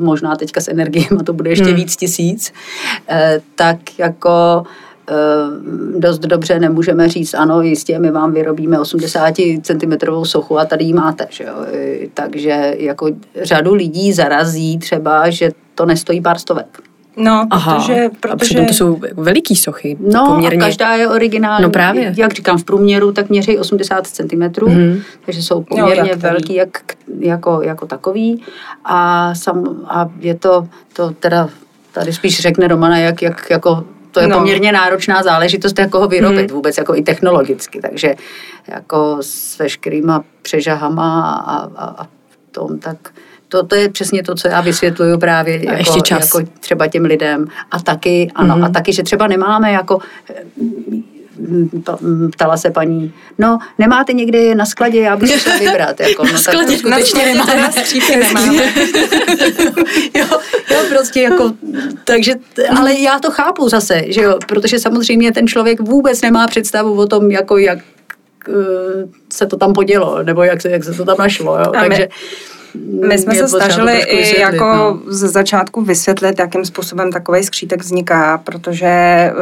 možná 0.05 0.37
teďka 0.37 0.61
s 0.61 0.69
energiemi 0.69 1.23
to 1.27 1.33
bude 1.33 1.51
ještě 1.51 1.65
Hmm. 1.65 1.75
víc 1.75 1.97
tisíc, 1.97 2.53
eh, 3.09 3.41
tak 3.55 3.77
jako 3.99 4.62
eh, 4.62 4.62
dost 5.99 6.19
dobře 6.19 6.59
nemůžeme 6.61 7.09
říct, 7.09 7.35
ano, 7.35 7.63
jistě, 7.63 7.99
my 7.99 8.11
vám 8.11 8.33
vyrobíme 8.33 8.81
80 8.81 9.35
cm 9.63 9.93
sochu 10.23 10.59
a 10.59 10.65
tady 10.65 10.85
ji 10.85 10.93
máte. 10.93 11.27
Že 11.31 11.45
jo? 11.45 11.53
Eh, 11.73 12.07
Takže 12.15 12.75
jako 12.79 13.09
řadu 13.43 13.75
lidí 13.75 14.13
zarazí 14.13 14.79
třeba, 14.79 15.31
že 15.31 15.51
to 15.75 15.87
nestojí 15.87 16.21
pár 16.21 16.39
stovek. 16.39 16.81
no, 17.17 17.47
Aha, 17.51 17.75
protože, 17.75 18.05
a 18.07 18.09
protože 18.21 18.37
přitom 18.37 18.67
to 18.67 18.75
jsou 18.75 19.01
veliký 19.17 19.57
sochy. 19.57 19.97
No 20.13 20.27
poměrně. 20.27 20.59
a 20.59 20.67
každá 20.67 20.95
je 20.95 21.09
originální. 21.09 21.63
No 21.63 21.71
právě. 21.71 22.15
Jak 22.17 22.33
říkám, 22.33 22.59
v 22.59 22.65
průměru 22.65 23.13
tak 23.13 23.29
měří 23.31 23.59
80 23.59 24.07
cm, 24.07 24.43
Mhm. 24.67 25.01
takže 25.27 25.43
jsou 25.43 25.63
poměrně 25.63 26.11
jak 26.11 26.19
který. 26.19 26.33
velký 26.33 26.55
jak, 26.55 26.69
jako, 27.21 27.61
jako 27.63 27.87
takový. 27.87 28.43
A, 28.85 29.35
sam, 29.35 29.65
a 29.89 30.11
je 30.21 30.35
to, 30.35 30.69
to 30.93 31.11
teda, 31.11 31.49
tady 31.93 32.13
spíš 32.13 32.41
řekne 32.41 32.69
Romana, 32.69 32.99
jak, 32.99 33.23
jak 33.23 33.47
jako 33.51 33.85
to 34.13 34.21
je 34.21 34.27
No. 34.29 34.39
poměrně 34.39 34.73
náročná 34.73 35.23
záležitost, 35.23 35.79
jako 35.79 35.99
ho 36.01 36.09
vyrobit 36.09 36.39
hmm. 36.51 36.57
vůbec, 36.57 36.79
jako 36.79 36.95
i 36.97 37.03
technologicky. 37.03 37.81
Takže 37.81 38.15
jako 38.69 39.17
s 39.21 39.59
veškerýma 39.59 40.25
přežahama 40.43 41.33
a, 41.47 41.57
a, 41.57 42.03
a 42.03 42.07
tom, 42.51 42.79
tak 42.79 42.97
to, 43.49 43.67
to 43.67 43.75
je 43.75 43.89
přesně 43.89 44.23
to, 44.23 44.35
co 44.35 44.49
já 44.49 44.61
vysvětluju 44.61 45.19
právě 45.19 45.55
A 45.59 45.63
jako, 45.63 45.77
ještě 45.77 46.01
čas. 46.01 46.25
jako 46.35 46.51
třeba 46.61 46.87
těm 46.87 47.05
lidem. 47.05 47.47
A 47.71 47.81
taky, 47.81 48.31
ano, 48.35 48.55
Mhm. 48.57 48.65
a 48.65 48.69
taky, 48.69 48.93
že 48.93 49.03
třeba 49.03 49.27
nemáme 49.27 49.73
jako 49.73 49.99
ptala 52.33 52.57
se 52.57 52.71
paní, 52.71 53.13
no 53.39 53.59
nemáte 53.79 54.13
někde 54.13 54.55
na 54.55 54.67
skladě, 54.67 55.01
já 55.01 55.17
bych 55.17 55.41
šla 55.41 55.57
vybrat. 55.59 56.01
Jako, 56.01 56.25
no, 56.25 56.33
Na 56.33 56.39
skladě, 56.39 56.77
tak 56.77 56.85
na 56.85 56.99
skutečně 56.99 57.21
skladě 57.21 57.33
nemáme. 57.35 57.53
teda 57.53 57.71
skřípky 57.85 58.17
nemáme. 58.17 58.63
jo, 60.15 60.27
jo, 60.71 60.79
prostě 60.89 61.21
jako, 61.21 61.53
takže, 62.05 62.35
ale 62.77 62.95
já 62.95 63.19
to 63.19 63.31
chápu 63.31 63.69
zase, 63.69 64.03
že 64.07 64.21
jo, 64.23 64.39
protože 64.49 64.79
samozřejmě 64.79 65.33
ten 65.33 65.47
člověk 65.47 65.81
vůbec 65.81 66.21
nemá 66.23 66.47
představu 66.47 66.99
o 66.99 67.07
tom, 67.07 67.31
jako 67.31 67.59
jak 67.59 67.79
eh, 68.49 68.53
se 69.33 69.47
to 69.47 69.57
tam 69.57 69.73
podělo, 69.73 70.23
nebo 70.23 70.43
jak 70.43 70.63
se, 70.63 70.71
jak 70.71 70.85
se 70.85 70.95
to 70.95 71.05
tam 71.05 71.17
našlo, 71.19 71.59
jo, 71.59 71.73
takže 71.81 72.09
My 73.09 73.19
jsme 73.19 73.35
se 73.35 73.49
snažili 73.49 73.99
i 73.99 74.41
jako 74.41 74.65
no. 74.65 75.01
ze 75.07 75.29
začátku 75.29 75.83
vysvětlit, 75.83 76.39
jakým 76.39 76.65
způsobem 76.65 77.13
takový 77.13 77.45
skřítek 77.45 77.83
vzniká, 77.83 78.39
protože 78.39 78.87
eh, 78.87 79.33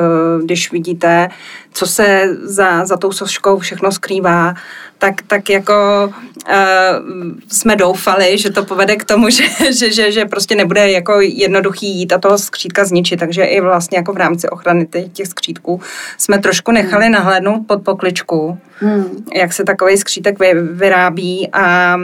když 0.45 0.73
vidíte, 0.73 1.29
co 1.73 1.87
se 1.87 2.37
za, 2.43 2.85
za 2.85 2.97
tou 2.97 3.13
soškou 3.13 3.59
všechno 3.59 3.93
skrývá, 3.93 4.55
tak, 4.99 5.15
tak 5.27 5.51
jako 5.51 5.75
uh, 6.49 6.55
jsme 7.53 7.77
doufali, 7.77 8.39
že 8.39 8.51
to 8.51 8.65
povede 8.65 8.97
k 8.97 9.05
tomu, 9.05 9.31
že, 9.31 9.45
že, 9.79 9.93
že, 9.93 10.13
že 10.13 10.25
prostě 10.25 10.55
nebude 10.55 10.91
jako 10.91 11.21
jednoduchý 11.21 11.99
jít 11.99 12.13
a 12.13 12.19
toho 12.19 12.39
skřítka 12.39 12.85
zničit, 12.85 13.21
takže 13.21 13.45
i 13.45 13.61
vlastně 13.61 13.99
jako 13.99 14.13
v 14.13 14.17
rámci 14.17 14.49
ochrany 14.49 14.87
těch, 14.87 15.09
těch 15.13 15.27
skřítků 15.27 15.81
jsme 16.19 16.39
trošku 16.39 16.73
nechali 16.73 17.09
nahlédnout 17.09 17.67
pod 17.67 17.83
pokličku, 17.83 18.59
Hmm. 18.83 19.25
jak 19.35 19.53
se 19.53 19.65
takový 19.65 19.97
skřítek 19.97 20.39
vy, 20.39 20.55
vyrábí 20.55 21.49
a 21.53 21.97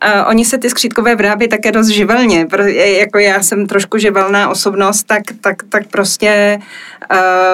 a 0.00 0.26
oni 0.26 0.44
se 0.44 0.58
ty 0.58 0.70
skřítkové 0.70 1.16
vyrábí 1.16 1.48
také 1.48 1.72
dost 1.72 1.88
živelně. 1.88 2.46
Pro, 2.46 2.62
jako 2.66 3.18
já 3.18 3.42
jsem 3.42 3.66
trošku 3.66 3.98
živelná 3.98 4.48
osobnost, 4.48 5.04
tak, 5.04 5.22
tak, 5.40 5.56
tak 5.68 5.86
prostě 5.86 6.58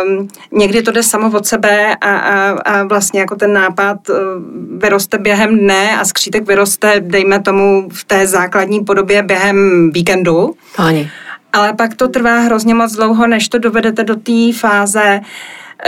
um, 0.06 0.28
někdy 0.52 0.82
to 0.82 0.92
jde 0.92 1.02
samo 1.02 1.30
od 1.38 1.46
sebe 1.46 1.96
a, 2.00 2.16
a, 2.16 2.50
a 2.50 2.84
vlastně 2.84 3.20
jako 3.20 3.36
ten 3.36 3.52
nápad 3.52 4.08
uh, 4.08 4.16
vyroste 4.78 5.18
během 5.18 5.58
dne 5.58 5.98
a 5.98 6.04
skřítek 6.04 6.46
vyroste, 6.46 7.00
dejme 7.00 7.42
tomu, 7.42 7.88
v 7.92 8.04
té 8.04 8.26
základní 8.26 8.84
podobě 8.84 9.22
během 9.22 9.90
víkendu. 9.92 10.54
Páni. 10.76 11.10
Ale 11.52 11.72
pak 11.72 11.94
to 11.94 12.08
trvá 12.08 12.38
hrozně 12.38 12.74
moc 12.74 12.92
dlouho, 12.92 13.26
než 13.26 13.48
to 13.48 13.58
dovedete 13.58 14.04
do 14.04 14.16
té 14.16 14.52
fáze, 14.60 15.20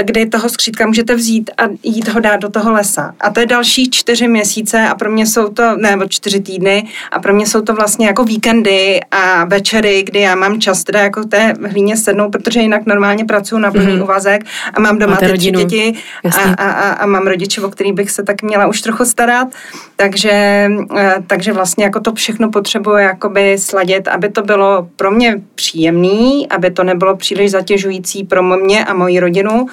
kdy 0.03 0.27
toho 0.27 0.49
skřítka 0.49 0.87
můžete 0.87 1.15
vzít 1.15 1.51
a 1.59 1.63
jít 1.83 2.09
ho 2.09 2.21
dát 2.21 2.37
do 2.37 2.49
toho 2.49 2.73
lesa. 2.73 3.15
A 3.21 3.31
to 3.31 3.41
je 3.41 3.47
další 3.47 3.91
čtyři 3.91 4.29
měsíce 4.29 4.89
a 4.89 4.95
pro 4.95 5.11
mě 5.11 5.27
jsou 5.27 5.49
to, 5.49 5.77
nebo 5.77 6.05
čtyři 6.09 6.41
týdny, 6.41 6.87
a 7.13 7.19
pro 7.19 7.35
mě 7.35 7.47
jsou 7.47 7.63
to 7.63 7.75
vlastně 7.75 8.07
jako 8.07 8.25
víkendy 8.25 9.01
a 9.11 9.45
večery, 9.45 10.03
kdy 10.03 10.21
já 10.21 10.35
mám 10.35 10.61
čas 10.61 10.85
teda 10.85 11.01
jako 11.01 11.25
té 11.25 11.55
hlíně 11.67 11.97
sednout, 11.97 12.31
protože 12.31 12.61
jinak 12.61 12.87
normálně 12.87 13.25
pracuji 13.25 13.59
na 13.59 13.71
plný 13.71 13.87
mm-hmm. 13.87 14.03
úvazek 14.03 14.45
a 14.75 14.81
mám 14.81 14.99
doma 14.99 15.13
Máte 15.13 15.33
ty 15.33 15.39
tři 15.39 15.51
děti 15.51 15.93
a, 16.25 16.27
Jasně. 16.27 16.55
a, 16.59 16.71
a, 16.71 16.91
a 16.93 17.07
mám 17.07 17.27
rodiče, 17.27 17.61
o 17.61 17.71
který 17.71 17.93
bych 17.93 18.11
se 18.11 18.23
tak 18.23 18.43
měla 18.43 18.67
už 18.67 18.81
trochu 18.81 19.05
starat, 19.05 19.49
takže, 19.97 20.69
eh, 20.97 21.15
takže 21.27 21.53
vlastně 21.53 21.85
jako 21.85 22.01
to 22.01 22.13
všechno 22.13 22.51
potřebuji 22.51 22.97
jakoby 22.97 23.59
sladit, 23.59 24.09
aby 24.09 24.29
to 24.29 24.43
bylo 24.43 24.89
pro 24.97 25.11
mě 25.11 25.41
příjemný, 25.55 26.49
aby 26.49 26.71
to 26.71 26.85
nebylo 26.85 27.17
příliš 27.17 27.51
zatěžující 27.51 28.25
pro 28.25 28.43
mě 28.43 28.85
a 28.85 28.95
moji 28.95 29.21
rodinu 29.21 29.67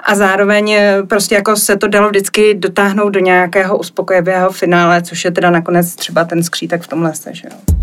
a 0.00 0.14
zároveň 0.14 0.72
eh, 0.72 1.02
prostě 1.08 1.34
jako 1.34 1.56
se 1.56 1.76
to 1.76 1.88
dalo 1.88 2.08
vždycky 2.08 2.54
dotáhnout 2.54 3.10
do 3.10 3.20
nějakého 3.20 3.78
uspokojivého 3.78 4.50
finále, 4.50 5.02
což 5.02 5.24
je 5.24 5.30
teda 5.30 5.50
nakonec 5.50 5.94
třeba 5.94 6.24
ten 6.24 6.42
skřítek 6.42 6.82
v 6.82 6.88
tom 6.88 7.02
lese, 7.02 7.30
že 7.34 7.42
jo. 7.50 7.74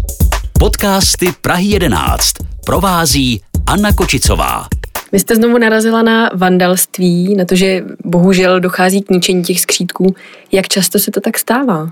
Podcasty 0.60 1.34
Prahy 1.42 1.66
11 1.66 2.32
provází 2.66 3.42
Anna 3.68 3.94
Kočicová. 3.94 4.68
Vy 5.12 5.20
jste 5.20 5.36
znovu 5.36 5.58
narazila 5.58 6.02
na 6.02 6.30
vandalství, 6.36 7.36
na 7.36 7.46
to, 7.46 7.56
že 7.56 7.84
bohužel 8.06 8.60
dochází 8.60 9.02
k 9.02 9.10
ničení 9.10 9.44
těch 9.44 9.62
skřítků. 9.62 10.16
Jak 10.52 10.68
často 10.68 11.00
se 11.00 11.12
to 11.12 11.22
tak 11.22 11.40
stává? 11.40 11.92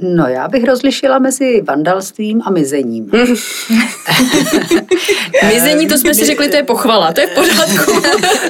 No, 0.00 0.26
já 0.28 0.48
bych 0.48 0.64
rozlišila 0.64 1.18
mezi 1.18 1.62
vandalstvím 1.68 2.42
a 2.44 2.50
mizením. 2.50 3.10
Mizení, 5.54 5.86
to 5.88 5.98
jsme 5.98 6.14
si 6.14 6.24
řekli, 6.24 6.48
to 6.48 6.56
je 6.56 6.62
pochvala, 6.62 7.12
to 7.12 7.20
je 7.20 7.26
v 7.26 7.30
pořádku. 7.34 7.92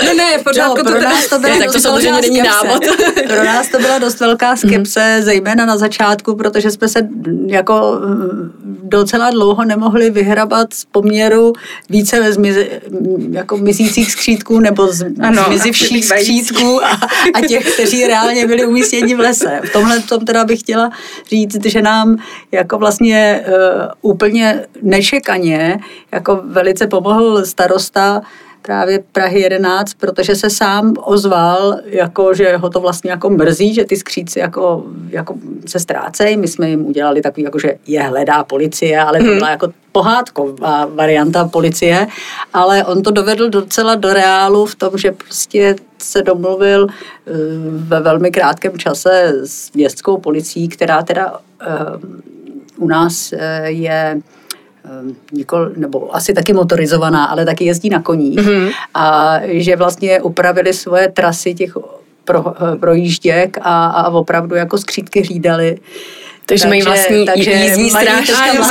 No 0.07 0.14
ne, 0.14 0.38
v 0.38 0.44
pořádku, 0.44 0.76
No, 0.78 0.85
to 0.85 0.90
pro 0.90 0.98
teda- 0.98 1.11
nás 1.11 1.26
to 1.28 1.38
byla 1.38 1.57
Tak 1.59 1.66
to 1.66 1.72
dost 1.72 1.83
samozřejmě 1.83 2.11
velká 2.12 2.26
není 2.28 2.42
návod. 2.42 2.83
Pro 3.26 3.44
nás 3.44 3.68
to 3.68 3.78
byla 3.78 3.98
dost 3.98 4.20
velká 4.20 4.57
skepse, 4.57 5.18
zejména 5.22 5.66
na 5.66 5.76
začátku, 5.76 6.37
protože 6.37 6.70
jsme 6.70 6.88
se 6.88 7.09
jako 7.46 7.98
mm, 8.07 8.52
docela 8.83 9.31
dlouho 9.31 9.64
nemohli 9.64 10.11
vyhrabat 10.11 10.74
z 10.74 10.85
poměru 10.85 11.52
více 11.90 12.33
zmize, 12.33 12.66
jako 13.31 13.57
mizících 13.57 14.12
skřítků 14.12 14.61
nebo 14.61 14.92
z, 14.92 15.05
Ano, 15.20 15.42
přibývajících. 15.72 16.05
skřítků 16.05 16.85
a, 16.85 17.00
a 17.35 17.40
těch, 17.48 17.74
kteří 17.74 18.07
reálně 18.07 18.46
byli 18.46 18.66
umístěni 18.66 19.14
v 19.14 19.20
lese. 19.20 19.61
V 19.64 19.72
tomhle 19.72 20.00
tom 20.00 20.24
teda 20.24 20.44
bych 20.44 20.61
chtěla 20.61 20.90
říct, 21.33 21.64
že 21.64 21.83
nám 21.83 22.16
jako 22.53 22.79
vlastně 22.79 23.45
uh, 23.47 24.12
úplně 24.12 24.66
nečekaně 24.83 25.79
jako 26.12 26.40
velice 26.45 26.87
pomohl 26.87 27.45
starosta 27.45 28.23
právě 28.62 29.03
Prahy 29.12 29.40
11, 29.40 29.95
protože 29.95 30.37
se 30.37 30.51
sám 30.51 30.95
ozval, 31.05 31.77
jako, 31.85 32.35
že 32.35 32.57
ho 32.57 32.71
to 32.71 32.81
vlastně 32.81 33.11
jako 33.11 33.31
mrzí, 33.31 33.75
že 33.75 33.85
ty 33.85 33.97
skříci 33.97 34.38
jako, 34.38 34.85
jako 35.09 35.35
se 35.66 35.79
ztrácejí. 35.79 36.37
My 36.37 36.49
jsme 36.49 36.71
jim 36.71 36.87
udělali 36.87 37.21
takový, 37.21 37.42
jako, 37.42 37.59
že 37.59 37.75
je 37.87 38.03
hledá 38.03 38.45
policie, 38.45 39.01
ale 39.01 39.18
to 39.18 39.25
byla 39.25 39.51
jako 39.51 39.68
pohádková 39.92 40.88
varianta 40.95 41.49
policie, 41.49 42.07
ale 42.53 42.85
on 42.85 43.03
to 43.03 43.11
dovedl 43.11 43.51
docela 43.51 43.95
do 43.95 44.12
reálu 44.12 44.66
v 44.66 44.75
tom, 44.75 44.99
že 44.99 45.12
prostě 45.12 45.77
se 46.04 46.22
domluvil 46.22 46.86
eh, 46.86 47.32
ve 47.66 48.00
velmi 48.00 48.30
krátkém 48.30 48.78
čase 48.78 49.32
s 49.44 49.72
městskou 49.72 50.18
policií, 50.18 50.68
která 50.68 51.02
teda 51.02 51.40
eh, 51.60 51.66
u 52.76 52.88
nás 52.88 53.32
eh, 53.32 53.70
je 53.70 54.20
nikol, 55.32 55.70
nebo 55.76 56.16
asi 56.16 56.32
taky 56.32 56.52
motorizovaná, 56.52 57.24
ale 57.24 57.44
taky 57.44 57.64
jezdí 57.64 57.88
na 57.88 58.02
koních 58.02 58.38
mm-hmm. 58.38 58.70
a 58.94 59.38
že 59.44 59.76
vlastně 59.76 60.22
upravili 60.22 60.72
svoje 60.72 61.08
trasy 61.08 61.54
těch 61.54 61.76
pro, 62.24 62.44
projížděk 62.80 63.58
a, 63.60 63.86
a 63.86 64.10
opravdu 64.10 64.54
jako 64.54 64.78
skřítky 64.78 65.22
hlídali. 65.22 65.78
Takže 66.52 66.68
mají 66.68 66.82
vlastní 66.82 67.26
jízdní 67.34 67.90
mají 67.90 68.06
stráž 68.06 68.30
a 68.30 68.42
ano, 68.42 68.64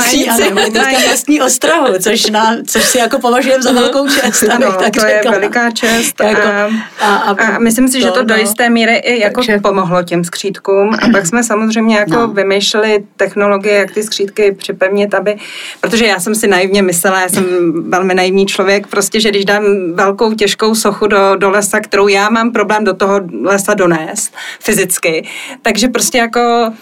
mají 0.54 0.96
vlastní 1.06 1.42
ostrahu, 1.42 1.86
což, 2.02 2.30
na, 2.30 2.56
což 2.66 2.84
si 2.84 2.98
jako 2.98 3.18
považujeme 3.18 3.62
za 3.62 3.72
velkou 3.72 4.08
čest. 4.08 4.42
Ano, 4.42 4.72
tak 4.72 4.92
to 5.00 5.06
je 5.06 5.14
řekla. 5.14 5.30
veliká 5.32 5.70
čest 5.70 6.20
a, 6.20 6.24
Jako- 6.28 6.74
a, 7.00 7.14
a, 7.16 7.58
myslím 7.58 7.88
si, 7.88 8.00
že 8.00 8.10
to 8.10 8.22
do 8.22 8.34
no. 8.34 8.40
jisté 8.40 8.70
míry 8.70 8.96
i 8.96 9.20
jako 9.22 9.40
Takže- 9.40 9.58
pomohlo 9.58 10.02
těm 10.02 10.24
skřítkům. 10.24 10.90
A 11.02 11.08
pak 11.12 11.26
jsme 11.26 11.44
samozřejmě 11.44 11.96
jako 11.96 12.12
No. 12.14 12.28
vymýšleli 12.28 13.04
technologie, 13.16 13.74
jak 13.74 13.90
ty 13.90 14.02
skřítky 14.02 14.52
připevnit, 14.52 15.14
aby, 15.14 15.36
protože 15.80 16.06
já 16.06 16.20
jsem 16.20 16.34
si 16.34 16.46
naivně 16.46 16.82
myslela, 16.82 17.20
já 17.20 17.28
jsem 17.28 17.44
velmi 17.90 18.14
naivní 18.14 18.46
člověk, 18.46 18.86
prostě, 18.86 19.20
že 19.20 19.28
když 19.30 19.44
dám 19.44 19.64
velkou 19.94 20.34
těžkou 20.34 20.74
sochu 20.74 21.06
do, 21.06 21.36
do 21.36 21.50
lesa, 21.50 21.80
kterou 21.80 22.08
já 22.08 22.28
mám 22.28 22.52
problém 22.52 22.84
do 22.84 22.94
toho 22.94 23.20
lesa 23.44 23.74
donést 23.74 24.34
fyzicky, 24.60 25.28
takže 25.62 25.88
prostě 25.88 26.18
jako 26.18 26.72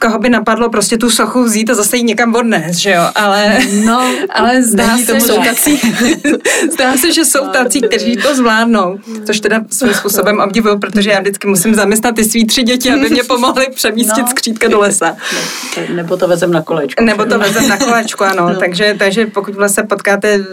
koho 0.00 0.18
by 0.18 0.28
napadlo 0.28 0.70
prostě 0.70 0.98
tu 0.98 1.10
sochu 1.10 1.44
vzít 1.44 1.70
a 1.70 1.74
zase 1.74 1.96
ji 1.96 2.02
někam 2.02 2.34
odnést, 2.34 2.76
že 2.76 2.90
jo, 2.90 3.02
ale, 3.14 3.58
No, 3.84 4.10
ale 4.30 4.62
zdá 4.62 4.98
se, 4.98 5.12
tak. 5.12 5.44
tací, 5.46 5.80
zdá 6.72 6.96
se, 6.96 7.12
že 7.12 7.24
jsou 7.24 7.48
tací, 7.48 7.80
kteří 7.80 8.16
to 8.16 8.34
zvládnou, 8.34 8.98
což 9.26 9.40
teda 9.40 9.60
svým 9.70 9.94
způsobem 9.94 10.40
obdivuju, 10.40 10.78
protože 10.78 11.10
já 11.10 11.20
vždycky 11.20 11.48
musím 11.48 11.74
zaměstnat 11.74 12.14
ty 12.14 12.24
svý 12.24 12.46
tři 12.46 12.62
děti, 12.62 12.90
aby 12.90 13.10
mě 13.10 13.22
pomohly 13.28 13.66
přemístit 13.74 14.18
No. 14.24 14.30
skřítka 14.30 14.68
do 14.68 14.80
lesa. 14.80 15.16
Nebo 15.94 16.16
to 16.16 16.28
vezem 16.28 16.52
na 16.52 16.62
kolečko. 16.62 17.04
Nebo 17.04 17.24
to 17.24 17.38
vezem 17.38 17.68
na 17.68 17.76
kolečku, 17.76 18.24
ano. 18.24 18.48
No. 18.48 18.60
Takže, 18.60 18.94
takže 18.98 19.26
pokud 19.26 19.54
v 19.54 19.58
lese 19.60 19.82
potkáte 19.82 20.44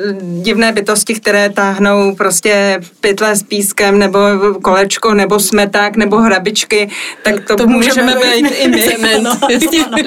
divné 0.42 0.72
bytosti, 0.72 1.14
které 1.16 1.50
táhnou 1.50 2.16
prostě 2.16 2.80
pytle 3.00 3.36
s 3.36 3.44
pískem, 3.44 4.00
nebo 4.00 4.20
kolečko, 4.62 5.14
nebo 5.14 5.40
smeták, 5.40 5.96
nebo 5.98 6.18
hrabičky, 6.18 6.90
tak 7.24 7.36
to, 7.48 7.56
to 7.56 7.68
můžeme 7.68 8.16
být 8.16 8.48
i 8.48 8.68
my. 8.68 8.85
Cement. 8.92 9.28
Ano, 9.28 9.38
ano, 9.42 9.98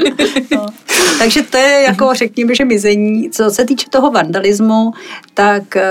no. 0.56 0.66
Takže 1.18 1.42
to 1.42 1.56
je 1.56 1.84
jako, 1.88 2.14
řekněme, 2.14 2.54
že 2.54 2.64
mizení. 2.64 3.30
Co 3.30 3.50
se 3.50 3.64
týče 3.64 3.86
toho 3.90 4.10
vandalismu, 4.10 4.92
tak 5.34 5.76
eh, 5.76 5.82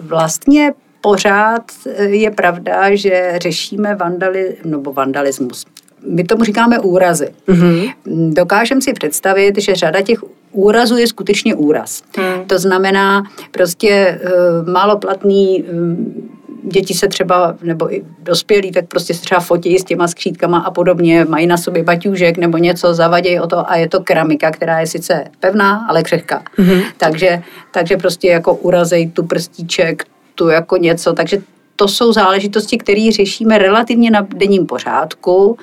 vlastně 0.00 0.72
pořád 1.00 1.62
eh, 1.86 2.04
je 2.04 2.30
pravda, 2.30 2.96
že 2.96 3.32
řešíme 3.42 3.94
vandali, 3.94 4.56
nebo 4.64 4.92
vandalismus. 4.92 5.66
My 6.06 6.24
tomu 6.24 6.44
říkáme 6.44 6.78
úrazy. 6.78 7.28
Mm-hmm. 7.48 7.92
Dokážeme 8.32 8.80
si 8.80 8.92
představit, 8.92 9.58
že 9.58 9.74
řada 9.74 10.02
těch 10.02 10.18
úrazů 10.52 10.96
je 10.96 11.06
skutečně 11.06 11.54
úraz. 11.54 12.02
Mm. 12.18 12.44
To 12.46 12.58
znamená 12.58 13.22
prostě 13.50 14.20
uh, 14.24 14.72
máloplatný 14.72 15.62
um, 15.62 16.33
děti 16.62 16.94
se 16.94 17.08
třeba, 17.08 17.54
nebo 17.62 17.94
i 17.94 18.02
dospělí, 18.22 18.72
tak 18.72 18.84
prostě 18.86 19.14
se 19.14 19.20
třeba 19.20 19.40
fotí 19.40 19.78
s 19.78 19.84
těma 19.84 20.08
skřítkama 20.08 20.58
a 20.58 20.70
podobně, 20.70 21.24
mají 21.24 21.46
na 21.46 21.56
sobě 21.56 21.82
baťůžek 21.82 22.36
nebo 22.38 22.58
něco, 22.58 22.94
zavadějí 22.94 23.40
o 23.40 23.46
to 23.46 23.70
a 23.70 23.76
je 23.76 23.88
to 23.88 24.00
keramika, 24.00 24.50
která 24.50 24.80
je 24.80 24.86
sice 24.86 25.24
pevná, 25.40 25.86
ale 25.88 26.02
křehká. 26.02 26.42
Mm-hmm. 26.58 26.82
Takže, 26.96 27.42
takže 27.70 27.96
prostě 27.96 28.28
jako 28.28 28.54
urazej 28.54 29.10
tu 29.10 29.22
prstíček, 29.22 30.04
tu 30.34 30.48
jako 30.48 30.76
něco, 30.76 31.12
takže 31.12 31.42
to 31.76 31.88
jsou 31.88 32.12
záležitosti, 32.12 32.78
které 32.78 33.08
řešíme 33.12 33.58
relativně 33.58 34.10
na 34.10 34.26
denním 34.36 34.66
pořádku. 34.66 35.58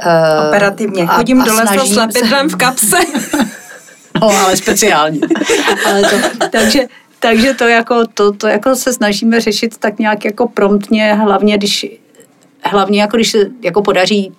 Eh, 0.00 0.48
Operativně. 0.48 1.02
a- 1.02 1.16
Chodím 1.16 1.40
a 1.42 1.44
do 1.44 1.54
lesa 1.54 1.86
s 1.86 1.96
lepidlem 1.96 2.48
v 2.48 2.56
kapse. 2.56 2.96
No, 4.20 4.28
ale 4.30 4.56
speciálně. 4.56 5.20
ale 5.86 6.00
to, 6.02 6.16
takže, 6.52 6.80
takže 7.24 7.54
to 7.54 7.64
jako, 7.68 8.06
to, 8.14 8.32
to 8.32 8.46
jako 8.46 8.76
se 8.76 8.92
snažíme 8.92 9.40
řešit 9.40 9.78
tak 9.78 9.98
nějak 9.98 10.24
jako 10.24 10.48
promptně, 10.48 11.14
hlavně 11.14 11.58
když, 11.58 11.86
hlavně 12.64 13.00
jako 13.00 13.16
když 13.16 13.30
se 13.30 13.38
jako 13.62 13.82
podaří 13.82 14.32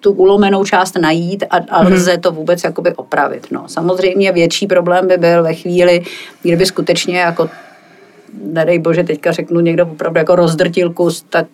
tu 0.00 0.12
ulomenou 0.12 0.64
část 0.64 0.96
najít 0.98 1.44
a, 1.50 1.56
a 1.70 1.82
Mhm. 1.82 1.92
lze 1.92 2.18
to 2.18 2.32
vůbec 2.32 2.64
jakoby 2.64 2.94
opravit. 2.94 3.46
No. 3.50 3.68
Samozřejmě 3.68 4.32
větší 4.32 4.66
problém 4.66 5.08
by 5.08 5.16
byl 5.16 5.42
ve 5.42 5.54
chvíli, 5.54 6.02
kdyby 6.42 6.66
skutečně 6.66 7.18
jako 7.18 7.50
nedej 8.42 8.78
bože, 8.78 9.04
teďka 9.04 9.32
řeknu 9.32 9.60
někdo 9.60 9.86
opravdu 9.86 10.18
jako 10.18 10.34
rozdrtil 10.36 10.90
kus, 10.92 11.24
tak 11.30 11.46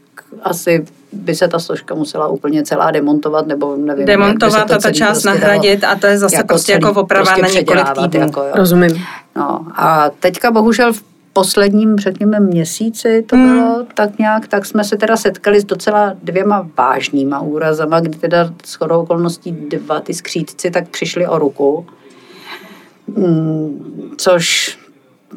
asi 0.42 0.84
by 1.12 1.34
se 1.34 1.48
ta 1.48 1.58
složka 1.58 1.94
musela 1.94 2.28
úplně 2.28 2.62
celá 2.62 2.90
demontovat, 2.90 3.46
nebo 3.46 3.76
nevím. 3.76 3.88
jak 3.88 3.96
by 3.96 4.02
se 4.02 4.06
Demontovat 4.06 4.68
to 4.68 4.74
a 4.74 4.78
ta 4.78 4.92
část 4.92 5.22
prostě 5.22 5.28
nahradit 5.28 5.84
a 5.84 5.94
to 5.94 6.06
je 6.06 6.18
zase 6.18 6.44
prostě 6.48 6.72
celý 6.72 6.84
jako 6.84 7.00
oprava 7.00 7.36
na 7.42 7.48
několik 7.48 7.86
týdnů. 8.02 8.20
Jako, 8.20 8.40
jo. 8.40 8.50
Rozumím. 8.54 9.02
No 9.36 9.66
a 9.76 10.10
teďka 10.20 10.50
bohužel 10.50 10.92
v 10.92 11.02
posledním, 11.32 11.98
řekněme, 11.98 12.40
měsíci 12.40 13.22
to 13.22 13.36
Hmm. 13.36 13.52
bylo 13.52 13.86
tak 13.94 14.18
nějak, 14.18 14.48
tak 14.48 14.66
jsme 14.66 14.84
se 14.84 14.96
teda 14.96 15.16
setkali 15.16 15.60
s 15.60 15.64
docela 15.64 16.12
dvěma 16.22 16.68
vážnýma 16.78 17.40
úrazama, 17.40 18.00
kdy 18.00 18.18
teda 18.18 18.50
s 18.64 18.74
chodou 18.74 19.00
okolností 19.00 19.52
dva 19.52 20.00
ty 20.00 20.14
skřítci 20.14 20.70
tak 20.70 20.88
přišli 20.88 21.26
o 21.26 21.38
ruku, 21.38 21.86
Mm, 23.16 24.14
což 24.16 24.78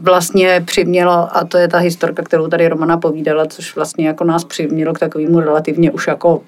vlastně 0.01 0.63
přimělo, 0.65 1.37
a 1.37 1.45
to 1.45 1.57
je 1.57 1.67
ta 1.67 1.77
historka, 1.77 2.23
kterou 2.23 2.47
tady 2.47 2.67
Romana 2.67 2.97
povídala, 2.97 3.45
což 3.45 3.75
vlastně 3.75 4.07
jako 4.07 4.23
nás 4.23 4.43
přimělo 4.43 4.93
k 4.93 4.99
takovému 4.99 5.39
relativně 5.39 5.91
už 5.91 6.07
jako 6.07 6.41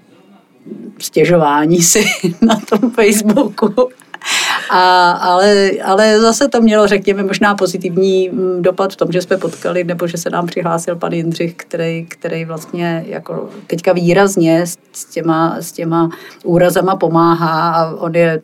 stěžování 0.99 1.81
si 1.81 2.05
na 2.41 2.59
tom 2.69 2.91
Facebooku. 2.91 3.89
A, 4.69 5.11
ale, 5.11 5.71
ale 5.85 6.21
zase 6.21 6.47
to 6.47 6.61
mělo, 6.61 6.87
řekněme, 6.87 7.23
možná 7.23 7.55
pozitivní 7.55 8.29
mm, 8.29 8.61
dopad 8.61 8.93
v 8.93 8.95
tom, 8.95 9.11
že 9.11 9.21
jsme 9.21 9.37
potkali, 9.37 9.83
nebo 9.83 10.07
že 10.07 10.17
se 10.17 10.29
nám 10.29 10.45
přihlásil 10.45 10.95
pan 10.95 11.13
Jindřich, 11.13 11.55
který, 11.55 12.05
který 12.05 12.45
vlastně 12.45 13.05
jako 13.07 13.49
teďka 13.67 13.93
výrazně 13.93 14.67
s, 14.67 14.77
s, 14.93 15.05
těma, 15.05 15.55
s 15.59 15.71
těma 15.71 16.09
úrazama 16.43 16.95
pomáhá 16.95 17.71
a 17.71 17.95
on 17.95 18.15
je 18.15 18.41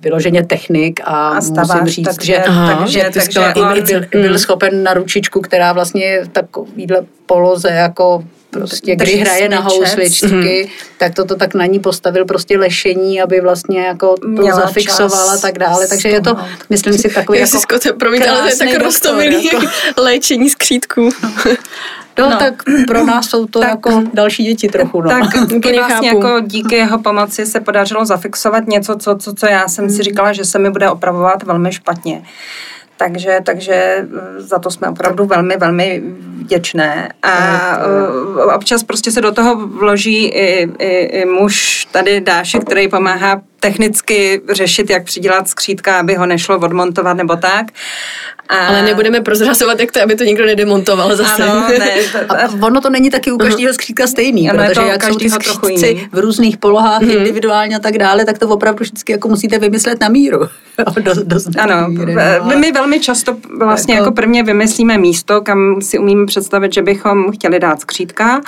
vyloženě 0.00 0.46
technik 0.46 1.00
a, 1.04 1.04
A 1.28 1.34
musím 1.34 1.54
stavář, 1.54 1.88
říct, 1.88 2.04
takže- 2.04 2.32
že, 2.32 2.38
Aha, 2.38 2.76
takže- 2.78 2.98
to 2.98 3.04
takže 3.04 3.20
skvělá 3.22 3.56
on- 3.56 3.82
byl, 3.82 3.82
byl, 4.12 4.22
byl 4.22 4.38
schopen 4.38 4.82
na 4.82 4.94
ručičku, 4.94 5.40
která 5.40 5.72
vlastně 5.72 6.20
takovýhle 6.32 6.96
poloze 7.26 7.68
jako 7.70 8.24
prostě, 8.50 8.96
kdy 8.96 9.04
Drží 9.04 9.16
hraje 9.18 9.48
na 9.48 9.60
housličky, 9.60 10.70
tak 10.98 11.14
toto 11.14 11.36
tak 11.36 11.54
na 11.54 11.66
ní 11.66 11.78
postavil 11.80 12.24
prostě 12.24 12.58
lešení, 12.58 13.22
aby 13.22 13.40
vlastně 13.40 13.80
jako 13.80 14.14
to 14.22 14.28
Měla 14.28 14.60
zafixoval 14.60 15.30
a 15.30 15.36
tak 15.36 15.58
dále. 15.58 15.88
Takže 15.88 16.08
je 16.08 16.20
to, 16.20 16.30
stuhnout. 16.30 16.50
myslím 16.70 16.92
si, 16.98 17.08
takový 17.08 17.38
Já 17.38 17.46
jako 17.46 17.78
si 17.80 17.92
promiňte, 17.92 18.28
ale 18.28 18.40
to 18.42 18.48
je 18.48 18.56
tak 18.72 18.82
rostomilý 18.82 19.44
jako. 19.46 19.66
léčení 19.96 20.50
skřítků. 20.50 21.08
No, 21.22 21.30
No. 22.18 22.36
tak 22.36 22.62
pro 22.86 23.04
nás 23.06 23.26
jsou 23.26 23.46
to 23.46 23.60
Tak- 23.60 23.68
jako 23.68 24.02
další 24.14 24.44
děti 24.44 24.68
trochu. 24.68 25.02
No. 25.02 25.10
Tak 25.10 25.22
Úplně 25.56 25.80
vlastně 25.80 26.08
jako 26.08 26.40
díky 26.40 26.74
jeho 26.74 26.98
pomoci 26.98 27.46
se 27.46 27.60
podařilo 27.60 28.04
zafixovat 28.04 28.66
něco, 28.66 28.96
co, 28.96 29.16
co, 29.16 29.34
co 29.34 29.46
já 29.46 29.68
jsem 29.68 29.90
si 29.90 30.02
říkala, 30.02 30.32
že 30.32 30.44
se 30.44 30.58
mi 30.58 30.70
bude 30.70 30.90
opravovat 30.90 31.42
velmi 31.42 31.72
špatně. 31.72 32.22
Takže, 32.96 33.38
takže 33.44 33.74
eh, 33.74 34.06
za 34.38 34.58
to 34.58 34.70
jsme 34.70 34.88
opravdu 34.88 35.24
velmi, 35.24 35.56
velmi 35.56 36.02
vděčné. 36.36 37.12
A 37.22 37.36
eh, 38.40 38.54
občas 38.54 38.84
prostě 38.84 39.10
se 39.10 39.20
do 39.20 39.32
toho 39.32 39.66
vloží 39.66 40.26
i, 40.26 40.68
i, 40.78 41.20
i 41.20 41.24
muž 41.24 41.86
tady 41.92 42.20
Dášek, 42.20 42.64
který 42.64 42.88
pomáhá 42.88 43.42
technicky 43.60 44.40
řešit, 44.50 44.90
jak 44.90 45.04
přidělat 45.04 45.48
skřítka, 45.48 45.98
aby 46.00 46.14
ho 46.14 46.26
nešlo 46.26 46.58
odmontovat 46.58 47.16
nebo 47.16 47.36
tak. 47.36 47.66
A, 48.48 48.66
Ale 48.66 48.82
nebudeme 48.82 49.20
prozrazovat, 49.20 49.80
jak 49.80 49.92
to, 49.92 50.02
aby 50.02 50.16
to 50.16 50.24
nikdo 50.24 50.46
nedemontoval 50.46 51.16
zase. 51.16 51.44
Ano, 51.44 51.68
ne, 51.78 51.90
A 52.28 52.66
ono 52.66 52.80
to 52.80 52.90
není 52.90 53.10
taky 53.10 53.32
u 53.32 53.38
každého 53.38 53.74
skřítka 53.74 54.06
stejný, 54.06 54.50
Ano, 54.50 54.62
je 54.62 54.68
protože 54.68 54.80
to 54.80 54.86
u 54.86 54.90
jak 54.90 55.04
jsou 55.04 55.14
ty 55.14 55.30
skřítci 55.30 55.86
jiný. 55.86 56.08
v 56.12 56.18
různých 56.18 56.56
polohách 56.56 57.02
individuálně 57.02 57.76
a 57.76 57.78
tak 57.78 57.98
dále, 57.98 58.24
tak 58.24 58.38
to 58.38 58.48
opravdu 58.48 58.82
vždycky 58.82 59.12
jako 59.12 59.28
musíte 59.28 59.58
vymyslet 59.58 60.00
na 60.00 60.08
míru. 60.08 60.48
do, 61.02 61.12
do 61.24 61.36
Ano, 61.58 61.74
no, 61.88 62.02
ale- 62.40 62.56
my 62.56 62.72
velmi 62.72 63.00
často 63.00 63.36
vlastně 63.58 63.94
Jako- 63.94 64.04
jako 64.04 64.14
prvně 64.14 64.42
vymyslíme 64.42 64.98
místo, 64.98 65.40
kam 65.40 65.82
si 65.82 65.98
umíme 65.98 66.26
představit, 66.26 66.74
že 66.74 66.82
bychom 66.82 67.32
chtěli 67.32 67.58
dát 67.60 67.80
skřítka 67.80 68.40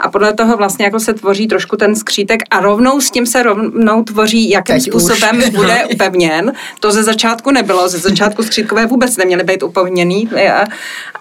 a 0.00 0.08
podle 0.10 0.32
toho 0.34 0.56
vlastně 0.56 0.84
jako 0.84 1.00
se 1.00 1.14
tvoří 1.14 1.46
trošku 1.46 1.76
ten 1.76 1.96
skřítek 1.96 2.40
a 2.50 2.60
rovnou 2.60 3.00
s 3.00 3.10
tím 3.10 3.26
se 3.26 3.42
rovnou 3.42 4.02
tvoří, 4.04 4.50
jakým 4.50 4.74
Teď 4.76 4.92
už. 4.92 5.02
způsobem 5.02 5.42
bude 5.54 5.84
upevněn. 5.94 6.52
To 6.80 6.92
ze 6.92 7.02
začátku 7.02 7.50
nebylo, 7.50 7.88
ze 7.88 7.98
začátku 7.98 8.42
skřítkové 8.42 8.86
vůbec 8.86 9.16
neměly 9.16 9.44
být 9.44 9.62
upevněný 9.62 10.28
a, 10.52 10.64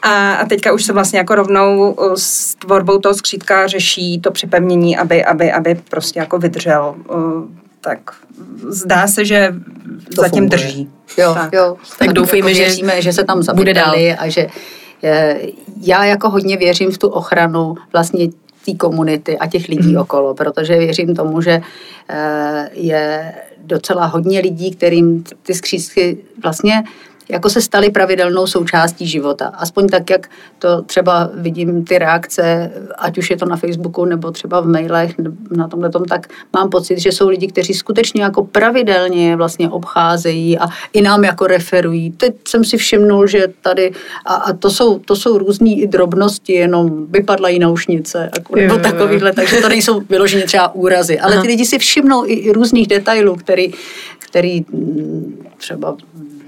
a, 0.01 0.33
a 0.33 0.45
teďka 0.45 0.71
už 0.73 0.85
se 0.85 0.93
vlastně 0.93 1.19
jako 1.19 1.35
rovnou 1.35 1.91
uh, 1.91 2.13
s 2.15 2.55
tvorbou 2.55 2.97
toho 2.99 3.13
skřítka 3.13 3.67
řeší 3.67 4.19
to 4.21 4.31
připevnění, 4.31 4.97
aby, 4.97 5.25
aby, 5.25 5.51
aby 5.51 5.75
prostě 5.89 6.19
jako 6.19 6.37
vydržel. 6.37 6.95
uh, 7.09 7.43
Tak 7.81 7.99
zdá 8.69 9.07
se, 9.07 9.25
že 9.25 9.53
to 10.15 10.21
zatím 10.21 10.43
funguje. 10.43 10.49
drží. 10.49 10.89
Jo, 11.17 11.33
Tak. 11.33 11.53
jo. 11.53 11.75
Tak 11.99 12.13
doufejme, 12.13 12.49
jako 12.51 12.57
že 12.57 12.63
věříme, 12.65 13.01
že 13.01 13.13
se 13.13 13.23
tam 13.23 13.41
bude 13.55 13.73
dál. 13.73 13.95
a 14.19 14.29
že 14.29 14.47
eh, 15.03 15.37
já 15.81 16.05
jako 16.05 16.29
hodně 16.29 16.57
věřím 16.57 16.91
v 16.91 16.97
tu 16.97 17.07
ochranu 17.07 17.75
vlastně 17.93 18.27
té 18.65 18.73
komunity 18.77 19.37
a 19.37 19.47
těch 19.47 19.67
lidí 19.67 19.87
Mhm. 19.91 19.97
okolo, 20.01 20.33
protože 20.33 20.77
věřím 20.77 21.15
tomu, 21.15 21.41
že 21.41 21.61
eh, 22.09 22.69
je 22.73 23.33
docela 23.63 24.05
hodně 24.05 24.39
lidí, 24.39 24.71
kterým 24.71 25.23
ty 25.43 25.53
skřízky 25.53 26.17
vlastně 26.43 26.83
jako 27.31 27.49
se 27.49 27.61
staly 27.61 27.91
pravidelnou 27.91 28.47
součástí 28.47 29.07
života. 29.07 29.47
Aspoň 29.47 29.87
tak, 29.87 30.09
jak 30.09 30.29
to 30.59 30.81
třeba 30.81 31.29
vidím 31.33 31.85
ty 31.85 31.97
reakce, 31.97 32.71
ať 32.97 33.17
už 33.17 33.29
je 33.29 33.37
to 33.37 33.45
na 33.45 33.55
Facebooku 33.55 34.05
nebo 34.05 34.31
třeba 34.31 34.61
v 34.61 34.67
mailech 34.67 35.15
na 35.51 35.67
tomhle 35.67 35.89
tom, 35.89 36.05
tak 36.05 36.27
mám 36.53 36.69
pocit, 36.69 36.99
že 36.99 37.11
jsou 37.11 37.29
lidi, 37.29 37.47
kteří 37.47 37.73
skutečně 37.73 38.23
jako 38.23 38.43
pravidelně 38.43 39.35
vlastně 39.35 39.69
obcházejí 39.69 40.59
a 40.59 40.67
i 40.93 41.01
nám 41.01 41.23
jako 41.23 41.47
referují. 41.47 42.11
Teď 42.11 42.35
jsem 42.47 42.63
si 42.65 42.77
všimnul, 42.77 43.27
že 43.27 43.47
tady, 43.61 43.91
a, 44.25 44.33
a 44.33 44.53
to 44.53 44.69
jsou, 44.69 44.99
to 44.99 45.15
jsou 45.15 45.37
různé 45.37 45.69
i 45.69 45.87
drobnosti, 45.87 46.53
jenom 46.53 47.05
vypadla 47.09 47.49
jí 47.49 47.59
naušnice, 47.59 48.29
jako, 48.35 48.55
nebo 48.55 48.77
takovýhle, 48.77 49.33
takže 49.33 49.61
to 49.61 49.69
nejsou 49.69 49.99
vyloženě 49.99 50.43
třeba 50.43 50.75
úrazy, 50.75 51.19
ale 51.19 51.33
Aha. 51.33 51.41
ty 51.41 51.47
lidi 51.47 51.65
si 51.65 51.77
všimnou 51.77 52.25
i, 52.25 52.33
i 52.33 52.51
různých 52.51 52.87
detailů, 52.87 53.35
který, 53.35 53.73
který 54.19 54.65
mm, 54.71 55.45
třeba 55.57 55.95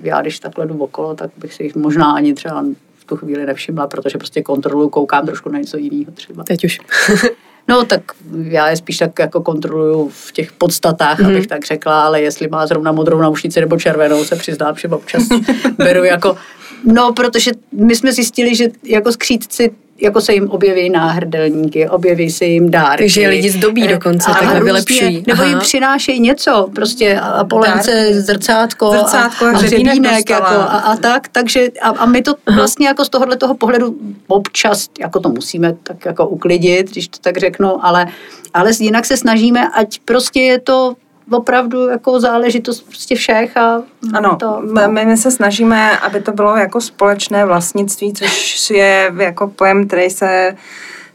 já, 0.04 0.22
když 0.22 0.40
takhle 0.40 0.68
jdu 0.68 0.78
okolo, 0.78 1.16
tak 1.16 1.32
bych 1.38 1.54
si 1.54 1.64
jich 1.64 1.76
možná 1.76 2.12
ani 2.12 2.34
třeba 2.34 2.66
v 2.96 3.06
tu 3.06 3.18
chvíli 3.18 3.46
nevšimla, 3.46 3.88
protože 3.88 4.18
prostě 4.18 4.42
kontroluju, 4.42 4.90
koukám 4.90 5.26
trošku 5.26 5.50
na 5.50 5.60
něco 5.60 5.78
jiného 5.78 6.12
třeba. 6.12 6.44
Teď 6.44 6.66
už. 6.66 6.80
No 7.68 7.86
tak 7.86 8.02
já 8.44 8.70
je 8.70 8.78
spíš 8.78 8.98
tak 8.98 9.20
jako 9.20 9.42
kontroluju 9.42 10.10
v 10.10 10.32
těch 10.32 10.52
podstatách, 10.52 11.20
mm-hmm. 11.20 11.32
abych 11.32 11.48
tak 11.48 11.66
řekla, 11.66 12.04
ale 12.04 12.22
jestli 12.22 12.48
má 12.48 12.68
zrovna 12.68 12.92
modrou 12.92 13.22
naušnici 13.22 13.60
nebo 13.60 13.80
červenou, 13.80 14.24
se 14.24 14.36
přiznám, 14.36 14.76
že 14.76 14.88
občas 14.88 15.24
beru 15.78 16.04
jako... 16.04 16.38
No, 16.84 17.14
protože 17.14 17.52
my 17.72 17.96
jsme 17.96 18.14
zjistili, 18.14 18.56
že 18.56 18.68
jako 18.84 19.12
skřítci 19.12 19.72
jako 20.02 20.22
se 20.22 20.34
jim 20.34 20.50
objeví 20.50 20.90
náhrdelníky, 20.90 21.90
objeví 21.90 22.30
se 22.32 22.46
jim 22.46 22.72
dárky. 22.72 23.04
Takže 23.04 23.22
je 23.22 23.30
lidi 23.30 23.50
zdobí 23.50 23.88
dokonce, 23.88 24.32
A 24.32 24.34
takhle 24.34 24.64
vylepšují. 24.64 25.24
Nebo 25.28 25.44
jim 25.44 25.56
Aha. 25.56 25.62
přinášejí 25.62 26.20
něco, 26.20 26.70
prostě 26.76 27.20
a, 27.20 27.44
polence, 27.44 28.22
zrcátko, 28.22 28.92
Zrcátko 28.92 29.46
a 29.46 29.50
a, 29.50 29.58
hřebínek 29.58 30.30
jako, 30.30 30.44
a, 30.44 30.64
a 30.66 30.96
tak, 30.96 31.28
takže 31.28 31.68
a, 31.82 31.90
a 31.90 32.06
my 32.06 32.22
to 32.22 32.36
vlastně 32.56 32.88
jako 32.88 33.06
z 33.06 33.10
tohohle 33.10 33.38
toho 33.38 33.54
pohledu 33.54 33.96
občas 34.28 34.88
jako 35.00 35.20
to 35.20 35.30
musíme 35.30 35.74
tak 35.84 36.06
jako 36.06 36.28
uklidit, 36.28 36.92
když 36.92 37.08
to 37.08 37.20
tak 37.22 37.38
řeknu, 37.38 37.86
ale, 37.86 38.08
ale 38.54 38.72
jinak 38.80 39.06
se 39.06 39.18
snažíme, 39.18 39.70
ať 39.70 40.00
prostě 40.06 40.42
je 40.42 40.60
to 40.60 40.96
opravdu 41.32 41.88
jako 41.88 42.20
záležitost 42.20 42.82
prostě 42.82 43.16
všech 43.16 43.58
a 43.58 43.82
Ano, 44.14 44.36
to, 44.36 44.62
my, 44.88 45.06
my 45.06 45.18
se 45.18 45.32
snažíme, 45.32 45.98
aby 45.98 46.22
to 46.22 46.32
bylo 46.32 46.56
jako 46.56 46.82
společné 46.82 47.46
vlastnictví, 47.46 48.14
což 48.14 48.70
je 48.70 49.12
jako 49.18 49.48
pojem, 49.48 49.88
který 49.88 50.10
se 50.10 50.56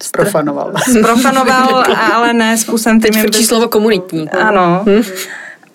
Sprofanoval. 0.02 0.72
sprofanoval, 1.00 1.84
ale 2.14 2.32
ne 2.32 2.58
způsobem, 2.58 3.00
Teď 3.00 3.14
by- 3.14 3.20
frčí 3.20 3.44
slovo 3.44 3.68
komunitní. 3.68 4.30
Ano. 4.30 4.84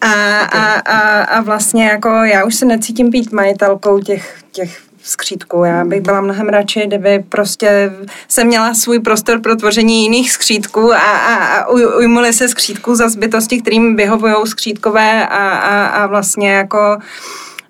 A, 0.02 0.40
a, 0.40 0.74
a, 0.74 1.22
a 1.24 1.42
vlastně 1.42 1.86
jako 1.86 2.10
já 2.10 2.46
už 2.46 2.56
se 2.56 2.66
necítím 2.66 3.10
být 3.10 3.32
majitelkou 3.32 4.00
těch, 4.00 4.36
těch 4.52 4.80
skřítků. 5.04 5.64
Já 5.64 5.86
bych 5.86 6.02
byla 6.02 6.22
mnohem 6.22 6.50
radši, 6.50 6.88
kdyby 6.88 7.24
prostě 7.30 7.92
jsem 8.28 8.48
měla 8.48 8.74
svůj 8.74 9.00
prostor 9.00 9.42
pro 9.42 9.56
tvoření 9.56 10.04
jiných 10.04 10.32
skřítků 10.32 10.94
a, 10.94 10.98
a, 10.98 11.36
a 11.36 11.72
uj- 11.74 11.98
ujmuli 11.98 12.34
se 12.34 12.48
skřítků 12.48 12.96
za 12.96 13.10
zbytosti, 13.10 13.62
kterým 13.62 13.96
vyhovují 13.96 14.36
skřítkové 14.46 15.28
a, 15.28 15.50
a, 15.50 15.86
a 15.86 16.08
vlastně 16.08 16.52
jako 16.52 16.98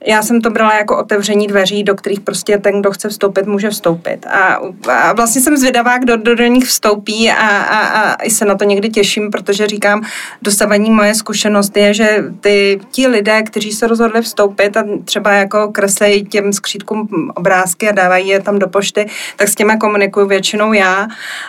já 0.06 0.22
jsem 0.22 0.42
to 0.42 0.50
brala 0.50 0.76
jako 0.76 0.98
otevření 0.98 1.48
dveří, 1.48 1.84
do 1.84 1.96
kterých 1.96 2.20
prostě 2.20 2.58
ten, 2.58 2.80
kdo 2.80 2.92
chce 2.92 3.10
vstoupit, 3.10 3.46
může 3.46 3.70
vstoupit. 3.70 4.26
A, 4.26 4.60
a 4.88 5.14
vlastně 5.14 5.42
jsem 5.42 5.58
zvědavá, 5.58 5.98
kdo 5.98 6.18
do, 6.18 6.36
do 6.36 6.46
nich 6.46 6.66
vstoupí 6.66 7.32
a, 7.32 7.48
a, 7.48 7.80
a 7.80 8.24
i 8.24 8.30
se 8.30 8.46
na 8.46 8.56
to 8.56 8.64
někdy 8.64 8.90
těším, 8.90 9.32
protože 9.32 9.68
říkám, 9.68 10.06
dosavadní 10.42 10.92
moje 10.92 11.16
zkušenost 11.16 11.78
je, 11.78 11.94
že 11.94 12.24
ty, 12.40 12.80
ti 12.92 13.08
lidé, 13.08 13.44
kteří 13.44 13.72
se 13.72 13.88
rozhodli 13.88 14.22
vstoupit 14.22 14.78
a 14.78 14.84
třeba 15.06 15.32
jako 15.32 15.68
kreslejí 15.68 16.26
těm 16.26 16.54
skřítkům 16.54 17.32
obrázky 17.36 17.90
a 17.90 17.92
dávají 17.92 18.28
je 18.28 18.42
tam 18.42 18.60
do 18.60 18.68
pošty, 18.68 19.06
tak 19.36 19.48
s 19.48 19.56
těma 19.56 19.78
komunikuju 19.78 20.28
většinou 20.28 20.74
já 20.74 21.08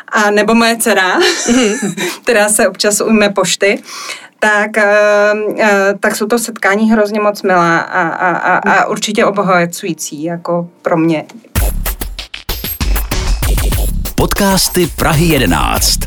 a 0.09 0.31
nebo 0.31 0.55
moje 0.55 0.77
dcera, 0.77 1.19
která 2.23 2.49
se 2.49 2.69
občas 2.69 3.01
ujme 3.01 3.29
pošty 3.29 3.83
tak, 4.43 4.79
eh, 4.79 5.33
eh, 5.59 5.95
tak 6.01 6.17
jsou 6.17 6.27
to 6.27 6.39
setkání 6.39 6.91
hrozně 6.91 7.21
moc 7.21 7.43
milá 7.43 7.79
a, 7.79 8.09
a, 8.09 8.31
a, 8.37 8.57
a 8.57 8.87
určitě 8.87 9.25
obohacující, 9.25 10.23
jako 10.23 10.69
pro 10.83 10.97
mě. 10.97 11.25
Podcasty 14.15 14.87
Prahy 14.97 15.25
11. 15.25 15.99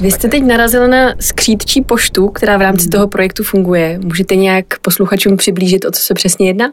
Vy 0.00 0.10
jste 0.10 0.28
teď 0.28 0.42
narazil 0.42 0.88
na 0.88 1.14
skřídčí 1.20 1.82
poštu, 1.82 2.28
která 2.28 2.56
v 2.56 2.60
rámci 2.60 2.88
toho 2.88 3.08
projektu 3.08 3.44
funguje. 3.44 3.98
Můžete 4.04 4.36
nějak 4.36 4.66
posluchačům 4.82 5.36
přiblížit, 5.36 5.84
o 5.84 5.90
co 5.90 6.02
se 6.02 6.14
přesně 6.14 6.46
jedná? 6.46 6.72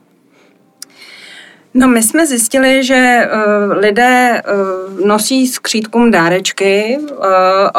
No 1.74 1.88
my 1.88 2.04
jsme 2.04 2.28
zjistili, 2.28 2.84
že 2.84 3.30
uh, 3.34 3.78
lidé 3.78 4.42
uh, 4.42 5.06
nosí 5.08 5.48
skřítkům 5.48 6.12
dárečky, 6.12 6.98
uh, 7.00 7.26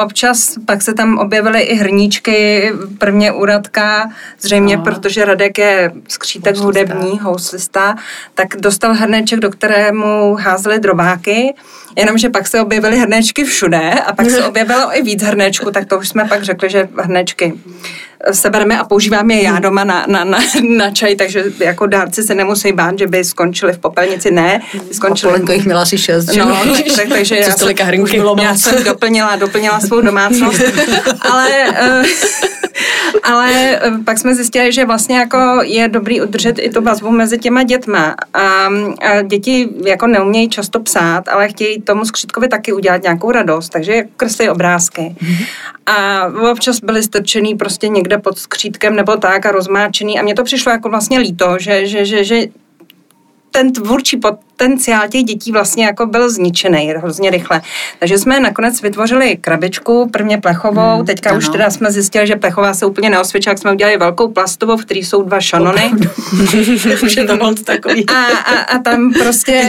občas 0.05 0.55
pak 0.67 0.83
se 0.83 0.95
tam 0.95 1.19
objevily 1.19 1.61
i 1.61 1.75
hrníčky, 1.75 2.71
prvně 2.99 3.33
u 3.33 3.45
Radka, 3.45 4.11
zřejmě 4.41 4.77
no. 4.77 4.83
protože 4.83 5.25
Radek 5.25 5.59
je 5.59 5.93
skřítek 6.09 6.57
houslista. 6.57 6.95
hudební, 6.95 7.19
houslista, 7.19 7.97
tak 8.35 8.57
dostal 8.57 8.95
hrneček, 8.95 9.41
do 9.41 9.51
kterému 9.51 10.35
házeli 10.35 10.81
drobáky, 10.81 11.55
jenomže 11.97 12.29
pak 12.29 12.47
se 12.47 12.61
objevily 12.61 12.99
hrnečky 12.99 13.45
všude 13.45 13.91
a 14.07 14.13
pak 14.13 14.31
se 14.31 14.45
objevilo 14.49 14.99
i 14.99 15.03
víc 15.03 15.23
hrnečku, 15.23 15.71
tak 15.71 15.87
to 15.87 15.99
už 15.99 16.09
jsme 16.09 16.25
pak 16.25 16.43
řekli, 16.43 16.71
že 16.71 16.89
hrnečky 16.99 17.55
sebereme 18.31 18.79
a 18.79 18.85
používáme 18.85 19.35
je 19.35 19.43
já 19.43 19.59
doma 19.59 19.85
na, 19.85 20.07
na, 20.09 20.25
na, 20.25 20.39
na 20.77 20.91
čaj, 20.91 21.17
takže 21.17 21.45
jako 21.59 21.87
dárci 21.87 22.23
se 22.23 22.35
nemusí 22.35 22.73
bát, 22.73 22.99
že 22.99 23.07
by 23.07 23.25
skončili 23.25 23.73
v 23.73 23.79
popelnici. 23.83 24.31
Ne, 24.31 24.61
skončili. 24.93 25.33
Polenko 25.33 25.53
jich 25.53 25.65
měla 25.65 25.83
asi 25.83 25.99
šest. 25.99 26.37
No, 26.37 26.47
tak, 26.47 26.97
tak, 26.97 27.09
takže 27.09 27.37
já, 27.39 27.51
jsem, 27.51 27.69
já 28.43 28.55
jsem 28.55 28.85
doplnila, 28.85 29.37
doplnila 29.37 29.81
svou 29.81 30.01
domácnost. 30.01 30.61
ale, 31.31 31.49
uh, 31.69 32.07
ale 33.23 33.51
eh, 33.53 33.91
pak 34.05 34.19
jsme 34.19 34.35
zjistili, 34.35 34.73
že 34.73 34.85
vlastně 34.85 35.19
jako 35.19 35.61
je 35.63 35.89
dobrý 35.89 36.21
udržet 36.21 36.59
i 36.59 36.71
tu 36.71 36.83
vazbu 36.83 37.11
mezi 37.11 37.39
těma 37.39 37.63
dětma. 37.63 38.15
A, 38.35 38.41
a 38.41 39.23
děti 39.23 39.69
jako 39.85 40.07
neumějí 40.07 40.49
často 40.49 40.81
psát, 40.81 41.29
ale 41.29 41.49
chtějí 41.49 41.83
tomu 41.83 42.05
skřítkovi 42.05 42.49
taky 42.49 42.73
udělat 42.73 43.03
nějakou 43.03 43.31
radost, 43.31 43.69
takže 43.69 44.05
kreslí 44.17 44.49
obrázky. 44.49 45.01
Mm-hmm. 45.01 45.47
A 45.87 46.27
občas 46.51 46.81
byly 46.81 47.03
strčený 47.03 47.55
prostě 47.55 47.89
někde 47.89 48.13
někde 48.13 48.23
pod 48.23 48.39
skřítkem 48.39 48.97
nebo 48.97 49.17
tak 49.17 49.47
a 49.47 49.53
rozmáčený 49.53 50.19
a 50.19 50.23
mně 50.23 50.35
to 50.35 50.45
přišlo 50.45 50.73
jako 50.73 50.89
vlastně 50.89 51.19
líto, 51.19 51.57
že, 51.59 51.87
že, 51.87 52.05
že, 52.05 52.25
že 52.25 52.37
ten 53.53 53.73
tvůrčí 53.73 54.17
potenciál 54.63 55.09
těch 55.09 55.25
dětí 55.25 55.53
vlastně 55.53 55.85
jako 55.85 56.07
byl 56.07 56.31
zničený 56.31 56.95
hrozně 56.97 57.31
rychle. 57.31 57.63
Takže 57.99 58.19
jsme 58.19 58.41
nakonec 58.41 58.83
vytvořili 58.83 59.37
krabičku, 59.41 60.09
prvně 60.13 60.39
plechovou, 60.39 60.97
hmm, 60.97 61.07
teďka 61.07 61.31
ano. 61.31 61.39
už 61.39 61.49
teda 61.49 61.71
jsme 61.71 61.93
zjistili, 61.93 62.27
že 62.27 62.37
plechová 62.37 62.75
se 62.75 62.87
úplně 62.87 63.11
neosvědčila, 63.11 63.51
jak 63.51 63.59
jsme 63.59 63.73
udělali 63.73 63.97
velkou 63.97 64.29
plastovou, 64.29 64.77
v 64.77 64.85
které 64.85 65.01
jsou 65.01 65.23
dva 65.23 65.41
šanony. 65.41 65.91
už 67.03 67.17
je 67.17 67.25
to 67.25 67.37
moc 67.37 67.63
takový. 67.63 68.07
A, 68.09 68.25
a, 68.25 68.59
a 68.61 68.79
tam 68.79 69.13
prostě 69.13 69.63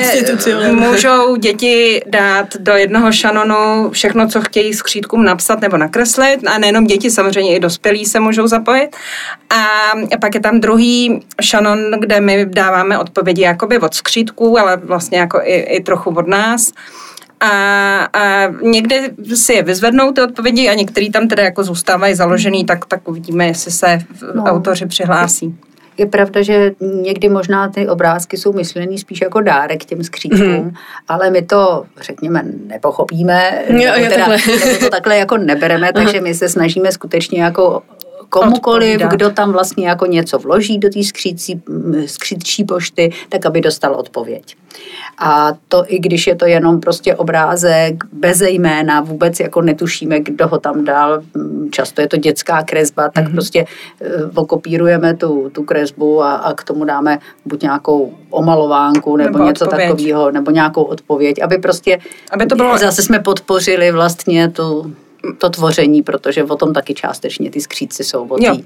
můžou 0.72 1.36
děti 1.36 2.02
dát 2.06 2.48
do 2.60 2.74
jednoho 2.74 3.12
šanonu 3.12 3.90
všechno, 3.90 4.28
co 4.28 4.42
chtějí 4.42 4.74
skřítkům 4.74 5.24
napsat 5.24 5.62
nebo 5.62 5.78
nakreslit 5.78 6.48
a 6.48 6.58
nejenom 6.58 6.86
děti, 6.86 7.12
samozřejmě 7.12 7.56
i 7.56 7.60
dospělí 7.60 8.06
se 8.06 8.20
můžou 8.20 8.48
zapojit. 8.48 8.96
A 9.50 9.92
pak 10.22 10.36
je 10.36 10.42
tam 10.42 10.60
druhý 10.60 11.22
šanon, 11.42 11.92
kde 12.00 12.22
my 12.22 12.46
dáváme 12.46 12.98
odpovědi 12.98 13.42
jakoby 13.42 13.80
od 13.80 13.94
skřítků, 13.94 14.60
ale 14.60 14.82
vlastně 14.84 15.18
jako 15.18 15.42
i, 15.44 15.56
i 15.56 15.84
trochu 15.84 16.10
od 16.10 16.28
nás. 16.28 16.72
A, 17.40 17.50
a 18.14 18.48
někde 18.62 19.10
si 19.36 19.54
je 19.54 19.64
vyzvednou 19.64 20.12
ty 20.12 20.22
odpovědi 20.22 20.70
a 20.70 20.74
některý 20.74 21.12
tam 21.12 21.28
teda 21.28 21.44
jako 21.44 21.64
zůstávají 21.64 22.16
založený, 22.16 22.66
tak, 22.66 22.86
tak 22.86 23.08
uvidíme, 23.08 23.48
jestli 23.48 23.72
se 23.72 24.00
no. 24.36 24.44
autoři 24.44 24.86
přihlásí. 24.86 25.58
Je 25.98 26.06
pravda, 26.06 26.42
že 26.42 26.72
někdy 26.80 27.30
možná 27.30 27.70
ty 27.70 27.88
obrázky 27.88 28.38
jsou 28.38 28.54
myšlený 28.54 28.98
spíš 28.98 29.22
jako 29.22 29.42
dárek 29.42 29.86
těm 29.86 30.04
skřítkům, 30.04 30.48
hmm. 30.48 30.74
ale 31.08 31.30
my 31.30 31.42
to, 31.42 31.86
řekněme, 32.02 32.44
nepochopíme, 32.68 33.64
jo, 33.68 33.94
jo, 33.98 34.10
teda, 34.10 34.26
takhle. 34.26 34.78
to 34.80 34.90
takhle 34.90 35.18
jako 35.18 35.38
nebereme, 35.38 35.94
takže 35.94 36.22
my 36.22 36.34
se 36.34 36.50
snažíme 36.50 36.92
skutečně 36.92 37.44
jako 37.44 37.82
komukoliv, 38.40 38.96
odpovídat. 38.96 39.12
kdo 39.12 39.30
tam 39.30 39.52
vlastně 39.52 39.88
jako 39.88 40.06
něco 40.06 40.40
vloží 40.40 40.78
do 40.78 40.90
té 40.90 41.00
skřítčí 42.06 42.64
pošty, 42.64 43.12
tak 43.30 43.46
aby 43.46 43.62
dostal 43.62 43.96
odpověď. 43.96 44.56
A 45.18 45.54
to 45.68 45.84
i 45.88 46.00
když 46.00 46.28
je 46.28 46.36
to 46.36 46.46
jenom 46.46 46.80
prostě 46.80 47.16
obrázek 47.16 48.04
bez 48.14 48.42
jména, 48.42 49.02
vůbec 49.02 49.40
jako 49.40 49.62
netušíme, 49.62 50.20
kdo 50.20 50.48
ho 50.48 50.60
tam 50.60 50.86
dal, 50.86 51.22
často 51.72 52.02
je 52.02 52.08
to 52.08 52.18
dětská 52.18 52.64
kresba, 52.64 53.10
tak 53.10 53.26
mm-hmm. 53.26 53.32
prostě 53.32 53.66
uh, 53.66 54.30
okopírujeme 54.36 55.14
tu, 55.14 55.50
tu 55.54 55.64
kresbu 55.64 56.24
a, 56.24 56.34
a 56.34 56.54
k 56.54 56.64
tomu 56.64 56.86
dáme 56.86 57.20
buď 57.46 57.62
nějakou 57.62 58.14
omalovánku 58.30 59.18
nebo, 59.18 59.38
nebo 59.38 59.46
něco 59.46 59.66
takového, 59.66 60.32
nebo 60.32 60.52
nějakou 60.52 60.84
odpověď, 60.84 61.44
aby 61.44 61.58
prostě 61.58 62.00
aby 62.32 62.46
to 62.46 62.56
bylo... 62.56 62.78
zase 62.78 63.02
jsme 63.02 63.20
podpořili 63.20 63.92
vlastně 63.92 64.50
tu, 64.50 64.94
to 65.38 65.50
tvoření, 65.50 66.04
protože 66.04 66.44
o 66.44 66.56
tom 66.56 66.74
taky 66.74 66.94
částečně 66.94 67.52
ty 67.52 67.62
skříci 67.62 68.04
jsou, 68.04 68.28
o, 68.28 68.38
tý, 68.38 68.66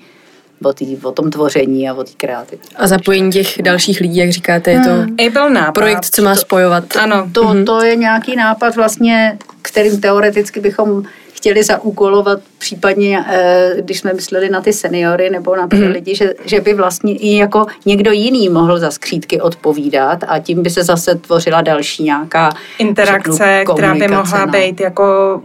o, 0.63 0.74
tý, 0.74 0.98
o 1.04 1.12
tom 1.12 1.32
tvoření 1.32 1.89
a 1.89 1.93
o 1.93 2.04
té 2.04 2.12
kreativě. 2.17 2.65
A 2.76 2.88
zapojení 2.88 3.32
těch 3.32 3.62
dalších 3.62 4.00
lidí, 4.00 4.17
jak 4.17 4.30
říkáte, 4.30 4.72
je 4.72 4.80
to 4.80 4.89
hmm. 4.89 5.15
byl 5.34 5.50
nápad. 5.50 5.72
projekt, 5.72 6.06
co 6.06 6.22
má 6.22 6.36
spojovat. 6.36 6.84
To, 6.88 7.00
ano. 7.00 7.30
To, 7.32 7.43
mhm. 7.43 7.65
to 7.65 7.82
je 7.84 7.96
nějaký 7.96 8.36
nápad 8.36 8.76
vlastně, 8.76 9.38
kterým 9.62 10.02
teoreticky 10.02 10.60
bychom 10.60 11.04
chtěli 11.38 11.63
zaúkolovat 11.63 12.39
případně, 12.58 13.26
eh, 13.30 13.74
když 13.78 14.00
jsme 14.00 14.13
mysleli 14.13 14.50
na 14.50 14.62
ty 14.62 14.74
seniory 14.74 15.30
nebo 15.30 15.56
na 15.56 15.67
ty 15.67 15.76
mm. 15.76 15.91
lidi, 15.91 16.15
že, 16.15 16.34
že 16.46 16.62
by 16.62 16.74
vlastně 16.74 17.15
i 17.15 17.38
jako 17.38 17.65
někdo 17.86 18.12
jiný 18.12 18.50
mohl 18.50 18.80
za 18.80 18.91
skřídky 18.91 19.41
odpovídat 19.41 20.24
a 20.28 20.39
tím 20.39 20.63
by 20.63 20.70
se 20.70 20.84
zase 20.84 21.15
tvořila 21.15 21.62
další 21.62 22.04
nějaká 22.04 22.54
interakce, 22.80 23.32
řeknu, 23.32 23.74
která 23.74 23.96
by 23.96 24.08
mohla 24.08 24.46
no. 24.46 24.52
být 24.52 24.80
jako 24.80 25.41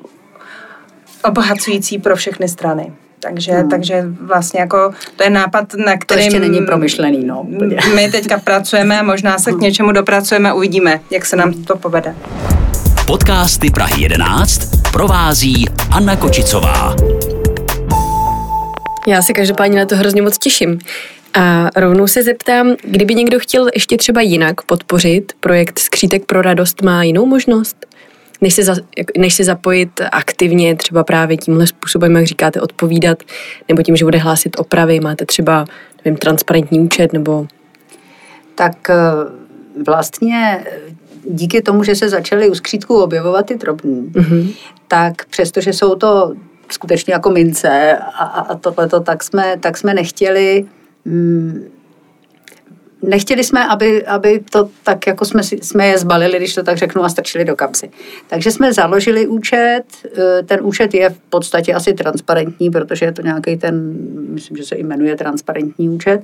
obohacující 1.24 1.98
pro 1.98 2.16
všechny 2.16 2.48
strany. 2.48 2.92
Takže, 3.20 3.52
hmm. 3.52 3.68
takže 3.68 4.04
vlastně 4.20 4.60
jako 4.60 4.94
to 5.16 5.24
je 5.24 5.30
nápad, 5.30 5.74
na 5.74 5.96
kterým... 5.96 6.30
To 6.30 6.36
ještě 6.36 6.40
není 6.40 6.66
promyšlený, 6.66 7.24
no. 7.24 7.46
My 7.94 8.10
teďka 8.10 8.38
pracujeme 8.38 9.00
a 9.00 9.02
možná 9.02 9.38
se 9.38 9.50
k 9.50 9.54
hmm. 9.54 9.62
něčemu 9.62 9.92
dopracujeme, 9.92 10.52
uvidíme, 10.52 11.00
jak 11.10 11.26
se 11.26 11.36
nám 11.36 11.52
to 11.52 11.76
povede. 11.76 12.14
Podcasty 13.06 13.70
Prahy 13.70 14.02
11 14.02 14.70
provází 14.92 15.66
Anna 15.90 16.16
Kočicová. 16.16 16.96
Já 19.06 19.22
se 19.22 19.32
každopádně 19.32 19.78
na 19.78 19.86
to 19.86 19.96
hrozně 19.96 20.22
moc 20.22 20.38
těším. 20.38 20.78
A 21.34 21.70
rovnou 21.76 22.06
se 22.06 22.22
zeptám, 22.22 22.74
kdyby 22.82 23.14
někdo 23.14 23.38
chtěl 23.38 23.68
ještě 23.74 23.96
třeba 23.96 24.20
jinak 24.20 24.62
podpořit 24.62 25.32
projekt 25.40 25.78
Skřítek 25.78 26.24
pro 26.24 26.42
radost, 26.42 26.82
má 26.82 27.02
jinou 27.02 27.26
možnost? 27.26 27.86
Než 28.42 28.54
se, 28.54 28.62
za, 28.62 28.74
než 29.18 29.34
se 29.34 29.44
zapojit 29.44 30.00
aktivně 30.12 30.76
třeba 30.76 31.04
právě 31.04 31.36
tímhle 31.36 31.66
způsobem, 31.66 32.16
jak 32.16 32.26
říkáte, 32.26 32.60
odpovídat, 32.60 33.18
nebo 33.68 33.82
tím, 33.82 33.96
že 33.96 34.04
bude 34.04 34.18
hlásit 34.18 34.56
opravy, 34.58 35.00
máte 35.00 35.26
třeba, 35.26 35.64
nevím, 36.04 36.18
transparentní 36.18 36.80
účet, 36.80 37.12
nebo... 37.12 37.46
Tak 38.54 38.90
eh, 38.90 38.94
vlastně 39.86 40.64
díky 41.24 41.62
tomu, 41.62 41.84
že 41.84 41.94
se 41.94 42.08
začaly 42.08 42.50
u 42.50 42.54
skřítku 42.54 43.02
objevovat 43.02 43.46
ty 43.46 43.56
drobní, 43.56 44.02
mm-hmm. 44.02 44.54
tak 44.88 45.24
přestože 45.24 45.72
jsou 45.72 45.94
to 45.94 46.32
skutečně 46.70 47.12
jako 47.12 47.30
mince 47.30 47.98
a, 48.18 48.24
a 48.24 48.54
tohleto, 48.54 49.00
tak 49.00 49.22
jsme, 49.22 49.56
tak 49.60 49.76
jsme 49.76 49.94
nechtěli 49.94 50.66
mm, 51.04 51.64
nechtěli 53.02 53.44
jsme, 53.44 53.68
aby, 53.68 54.06
aby 54.06 54.40
to 54.50 54.68
tak, 54.82 55.06
jako 55.06 55.24
jsme, 55.24 55.42
jsme 55.42 55.86
je 55.86 55.98
zbalili, 55.98 56.38
když 56.38 56.54
to 56.54 56.62
tak 56.62 56.78
řeknu, 56.78 57.04
a 57.04 57.08
strčili 57.08 57.44
do 57.44 57.56
kapsy. 57.56 57.90
Takže 58.28 58.50
jsme 58.50 58.72
založili 58.72 59.26
účet. 59.26 59.82
Eh, 60.18 60.42
ten 60.42 60.58
účet 60.62 60.94
je 60.94 61.10
v 61.10 61.18
podstatě 61.18 61.74
asi 61.74 61.94
transparentní, 61.94 62.70
protože 62.70 63.06
je 63.06 63.12
to 63.12 63.22
nějaký 63.22 63.56
ten, 63.56 63.96
myslím, 64.28 64.56
že 64.56 64.64
se 64.64 64.78
jmenuje 64.78 65.16
transparentní 65.16 65.88
účet. 65.88 66.22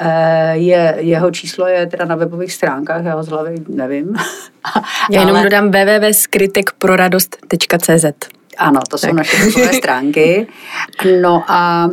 Eh, 0.00 0.56
je, 0.56 0.94
jeho 0.98 1.30
číslo 1.30 1.66
je 1.66 1.86
teda 1.86 2.04
na 2.04 2.16
webových 2.16 2.52
stránkách, 2.52 3.04
já 3.04 3.14
ho 3.14 3.22
z 3.22 3.28
hlavy 3.28 3.54
nevím. 3.68 4.14
Já 5.10 5.20
jenom 5.20 5.36
Ale... 5.36 5.44
dodám 5.44 5.70
www.skrytekproradost.cz 5.70 8.04
Ano, 8.58 8.80
to 8.90 8.98
tak. 8.98 9.10
jsou 9.10 9.16
naše 9.16 9.44
webové 9.44 9.72
stránky. 9.72 10.46
No 11.22 11.44
a 11.48 11.90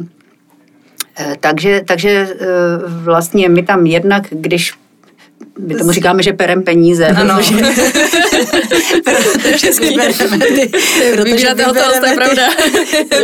takže, 1.40 1.82
takže 1.86 2.10
eh, 2.10 2.46
vlastně 2.86 3.50
my 3.50 3.64
tam 3.64 3.86
jednak, 3.86 4.24
když 4.30 4.74
my 5.60 5.76
tomu 5.76 5.92
říkáme, 5.92 6.24
že 6.24 6.34
perem 6.34 6.64
peníze. 6.64 7.08
Ano. 7.08 7.40
Protože, 9.04 9.72
vybereme 9.80 10.38
ty, 10.38 10.72
protože 11.16 11.54
vybereme 11.54 12.00
to 12.00 12.06
je 12.06 12.16
pravda. 12.16 12.48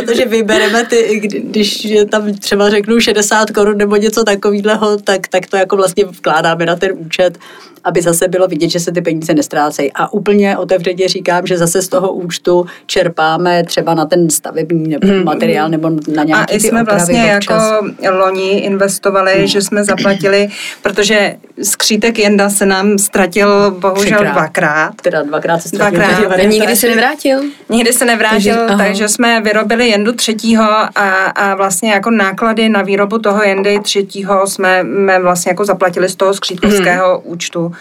protože 0.04 0.24
vybereme 0.24 0.84
ty, 0.84 1.20
když 1.44 1.88
tam 2.10 2.34
třeba 2.34 2.70
řeknu 2.70 3.00
60 3.00 3.50
korun 3.50 3.78
nebo 3.78 3.96
něco 3.96 4.24
takového, 4.24 4.96
tak, 4.96 5.28
tak 5.28 5.46
to 5.46 5.56
jako 5.56 5.76
vlastně 5.76 6.04
vkládáme 6.04 6.66
na 6.66 6.76
ten 6.76 6.90
účet 6.94 7.38
aby 7.86 8.02
zase 8.02 8.28
bylo 8.28 8.48
vidět, 8.48 8.68
že 8.68 8.80
se 8.80 8.92
ty 8.92 9.02
peníze 9.02 9.34
nestrácejí. 9.34 9.92
A 9.94 10.12
úplně 10.12 10.58
otevřeně 10.58 11.08
říkám, 11.08 11.46
že 11.46 11.58
zase 11.58 11.82
z 11.82 11.88
toho 11.88 12.12
účtu 12.12 12.66
čerpáme 12.86 13.64
třeba 13.64 13.94
na 13.94 14.06
ten 14.06 14.30
stavební 14.30 14.88
nebo 14.88 15.08
hmm. 15.08 15.24
materiál 15.24 15.68
nebo 15.68 15.90
na 16.14 16.24
nějaké 16.24 16.52
A 16.52 16.56
i 16.56 16.60
jsme 16.60 16.84
vlastně 16.84 17.34
občas. 17.36 17.62
jako 17.62 18.16
loni 18.18 18.58
investovali, 18.58 19.32
hmm. 19.34 19.46
že 19.46 19.62
jsme 19.62 19.84
zaplatili, 19.84 20.48
protože 20.82 21.36
skřítek 21.62 22.18
Jenda 22.18 22.50
se 22.50 22.66
nám 22.66 22.98
ztratil 22.98 23.70
bohužel 23.70 24.18
Třikrát. 24.18 24.32
dvakrát. 24.32 24.94
Teda 25.02 25.22
dvakrát 25.22 25.58
se 25.58 25.68
ztratil. 25.68 26.00
Dvakrát. 26.00 26.40
A 26.40 26.42
nikdy 26.42 26.76
se 26.76 26.88
nevrátil? 26.88 27.40
Nikdy 27.68 27.92
se 27.92 28.04
nevrátil, 28.04 28.56
takže, 28.56 28.76
takže 28.76 29.08
jsme 29.08 29.40
vyrobili 29.40 29.88
Jendu 29.88 30.12
třetího 30.12 30.70
a, 30.70 30.88
a 31.34 31.54
vlastně 31.54 31.92
jako 31.92 32.10
náklady 32.10 32.68
na 32.68 32.82
výrobu 32.82 33.18
toho 33.18 33.42
Jendy 33.42 33.80
třetího 33.80 34.46
jsme, 34.46 34.84
jsme 35.06 35.20
vlastně 35.20 35.50
jako 35.50 35.64
zaplatili 35.64 36.08
z 36.08 36.16
toho 36.16 36.34
skřítkovského 36.34 37.18
hmm. 37.18 37.32
účtu. 37.32 37.72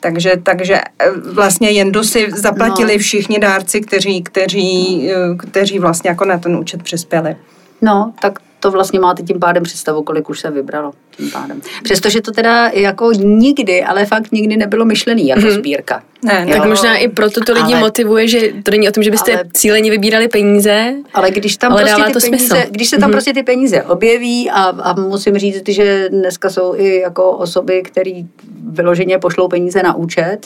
Takže, 0.00 0.32
takže 0.42 0.74
eh, 0.74 1.10
vlastně 1.32 1.70
Jendu 1.70 2.04
si 2.04 2.30
zaplatili 2.30 2.92
no. 2.92 2.98
všichni 2.98 3.38
dárci, 3.38 3.80
kteří, 3.80 4.22
kteří, 4.22 5.10
eh, 5.10 5.36
kteří 5.36 5.78
vlastně 5.78 6.10
jako 6.10 6.24
na 6.24 6.38
ten 6.38 6.56
účet 6.56 6.82
přispěli. 6.82 7.36
No, 7.82 8.12
tak 8.22 8.38
to 8.60 8.70
vlastně 8.70 9.00
máte 9.00 9.22
tím 9.22 9.40
pádem 9.40 9.62
představu, 9.62 10.02
kolik 10.02 10.30
už 10.30 10.40
se 10.40 10.50
vybralo 10.50 10.92
tím 11.10 11.30
pádem. 11.30 11.60
Přestože 11.82 12.20
to 12.20 12.32
teda 12.32 12.68
jako 12.68 13.12
nikdy, 13.12 13.82
ale 13.82 14.06
fakt 14.06 14.32
nikdy 14.32 14.56
nebylo 14.56 14.84
myšlený 14.84 15.26
jako 15.26 15.40
mm-hmm. 15.40 15.54
sbírka. 15.54 16.02
Ne, 16.24 16.44
ne. 16.44 16.52
Tak 16.52 16.68
možná 16.68 16.96
i 16.96 17.08
proto 17.08 17.40
to 17.40 17.52
lidi 17.52 17.72
ale, 17.72 17.80
motivuje, 17.80 18.28
že 18.28 18.40
to 18.62 18.70
není 18.70 18.88
o 18.88 18.92
tom, 18.92 19.02
že 19.02 19.10
byste 19.10 19.34
ale, 19.34 19.44
cíleně 19.52 19.90
vybírali 19.90 20.28
peníze, 20.28 20.94
ale 21.14 21.30
když 21.30 21.56
tam 21.56 21.72
ale 21.72 21.82
prostě 21.82 22.04
ty 22.04 22.30
peníze, 22.30 22.46
smysl. 22.46 22.70
když 22.70 22.88
se 22.88 22.98
tam 22.98 23.08
mm-hmm. 23.08 23.12
prostě 23.12 23.32
ty 23.32 23.42
peníze 23.42 23.82
objeví 23.82 24.50
a, 24.50 24.62
a 24.62 25.00
musím 25.00 25.38
říct, 25.38 25.68
že 25.68 26.08
dneska 26.08 26.50
jsou 26.50 26.74
i 26.76 27.00
jako 27.00 27.30
osoby, 27.30 27.82
které 27.82 28.22
vyloženě 28.70 29.18
pošlou 29.18 29.48
peníze 29.48 29.82
na 29.82 29.94
účet, 29.94 30.38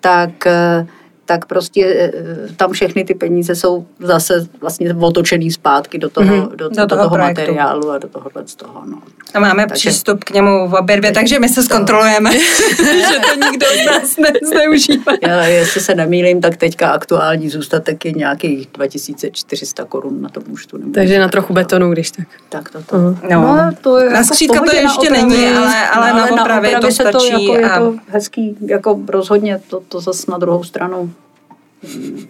tak 0.00 0.30
uh, 0.46 0.86
tak 1.24 1.46
prostě 1.46 2.10
eh, 2.14 2.54
tam 2.56 2.72
všechny 2.72 3.04
ty 3.04 3.14
peníze 3.14 3.54
jsou 3.54 3.86
zase 4.00 4.46
vlastně 4.60 4.94
otočený 4.94 5.50
zpátky 5.50 5.98
do 5.98 6.10
toho, 6.10 6.26
mm-hmm. 6.26 6.48
do, 6.48 6.56
do, 6.56 6.68
do 6.68 6.86
toho, 6.86 7.02
toho 7.02 7.18
materiálu 7.18 7.90
a 7.90 7.98
do 7.98 8.08
tohohle 8.08 8.42
z 8.46 8.54
toho. 8.54 8.82
No. 8.86 8.98
A 9.34 9.40
máme 9.40 9.66
takže, 9.66 9.90
přístup 9.90 10.24
k 10.24 10.30
němu 10.30 10.68
v 10.68 10.74
obě 10.74 10.96
dvě, 10.96 11.12
takže 11.12 11.38
my 11.38 11.48
se 11.48 11.62
zkontrolujeme, 11.62 12.30
že 12.78 13.20
to 13.30 13.50
nikdo 13.50 13.66
z 13.82 13.86
nás 13.86 14.16
nezneužívá. 14.16 15.12
Já, 15.22 15.44
jestli 15.44 15.80
se 15.80 15.94
nemýlím, 15.94 16.40
tak 16.40 16.56
teďka 16.56 16.90
aktuální 16.90 17.48
zůstatek 17.48 18.04
je 18.04 18.12
nějakých 18.12 18.68
2400 18.74 19.84
korun 19.84 20.22
na 20.22 20.28
tom 20.28 20.42
účtu. 20.48 20.78
Takže 20.94 21.18
na 21.18 21.28
trochu 21.28 21.52
betonu, 21.52 21.90
když 21.90 22.10
tak. 22.10 22.26
Tak 22.48 22.70
to 22.70 22.82
to. 22.82 22.96
Uh-huh. 22.96 23.16
No. 23.30 23.40
no 23.40 23.70
to 23.80 23.98
je 23.98 24.10
na 24.10 24.16
jako 24.16 24.34
skřítka 24.34 24.60
to 24.60 24.76
ještě 24.76 25.10
na 25.10 25.16
není, 25.16 25.46
ale, 25.46 25.88
ale, 25.88 26.12
no, 26.12 26.36
na 26.36 26.42
opravě 26.42 26.80
to 26.80 26.90
stačí. 26.90 27.46
To 27.46 27.54
jako, 27.54 27.66
a... 27.66 27.74
Je 27.74 27.80
to 27.80 27.94
hezký, 28.08 28.56
jako 28.66 29.00
rozhodně 29.08 29.60
to, 29.68 29.80
to 29.88 30.00
zase 30.00 30.30
na 30.30 30.38
druhou 30.38 30.64
stranu 30.64 31.12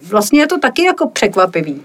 vlastně 0.09 0.39
je 0.39 0.47
to 0.47 0.59
taky 0.59 0.83
jako 0.83 1.07
překvapivý. 1.07 1.81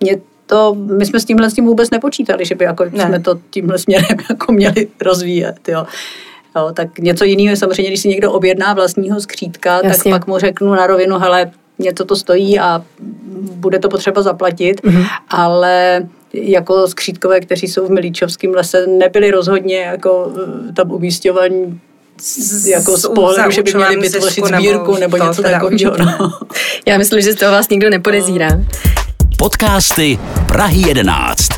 Mě 0.00 0.16
to, 0.46 0.74
my 0.74 1.06
jsme 1.06 1.20
s 1.20 1.24
tímhle 1.24 1.50
s 1.50 1.54
tím 1.54 1.66
vůbec 1.66 1.90
nepočítali, 1.90 2.44
že 2.44 2.54
by 2.54 2.64
jako 2.64 2.84
ne. 2.84 3.06
jsme 3.06 3.20
to 3.20 3.38
tímhle 3.50 3.78
směrem 3.78 4.18
jako 4.30 4.52
měli 4.52 4.88
rozvíjet. 5.00 5.68
Jo. 5.68 5.86
Jo, 6.56 6.70
tak 6.74 6.98
něco 6.98 7.24
jiného 7.24 7.50
je 7.50 7.56
samozřejmě, 7.56 7.90
když 7.90 8.00
si 8.00 8.08
někdo 8.08 8.32
objedná 8.32 8.74
vlastního 8.74 9.20
skřítka, 9.20 9.80
Jasně. 9.84 10.12
tak 10.12 10.20
pak 10.20 10.26
mu 10.26 10.38
řeknu 10.38 10.74
na 10.74 10.86
rovinu, 10.86 11.18
hele, 11.18 11.50
něco 11.78 12.04
to 12.04 12.16
stojí 12.16 12.58
a 12.58 12.84
bude 13.52 13.78
to 13.78 13.88
potřeba 13.88 14.22
zaplatit, 14.22 14.82
mm-hmm. 14.82 15.06
ale 15.28 16.08
jako 16.32 16.88
skřítkové, 16.88 17.40
kteří 17.40 17.68
jsou 17.68 17.86
v 17.86 17.90
Milíčovském 17.90 18.50
lese, 18.50 18.86
nebyli 18.86 19.30
rozhodně 19.30 19.78
jako 19.78 20.32
eh, 20.68 20.72
tam 20.72 20.90
umístěvaní 20.90 21.80
jako 22.66 22.96
z 22.96 23.08
pohledu, 23.14 23.50
že 23.50 23.62
by 23.62 23.74
měli 23.74 23.96
vytvořit 23.96 24.46
sbírku 24.46 24.96
nebo, 24.96 25.16
nebo 25.16 25.16
něco 25.16 25.42
takového. 25.42 25.96
No. 25.98 26.38
Já 26.86 26.98
myslím, 26.98 27.20
že 27.20 27.32
z 27.32 27.36
toho 27.36 27.52
vás 27.52 27.68
nikdo 27.68 27.90
nepodezírá. 27.90 28.48
Podcasty 29.38 30.18
Prahy 30.48 30.88
11. 30.88 31.48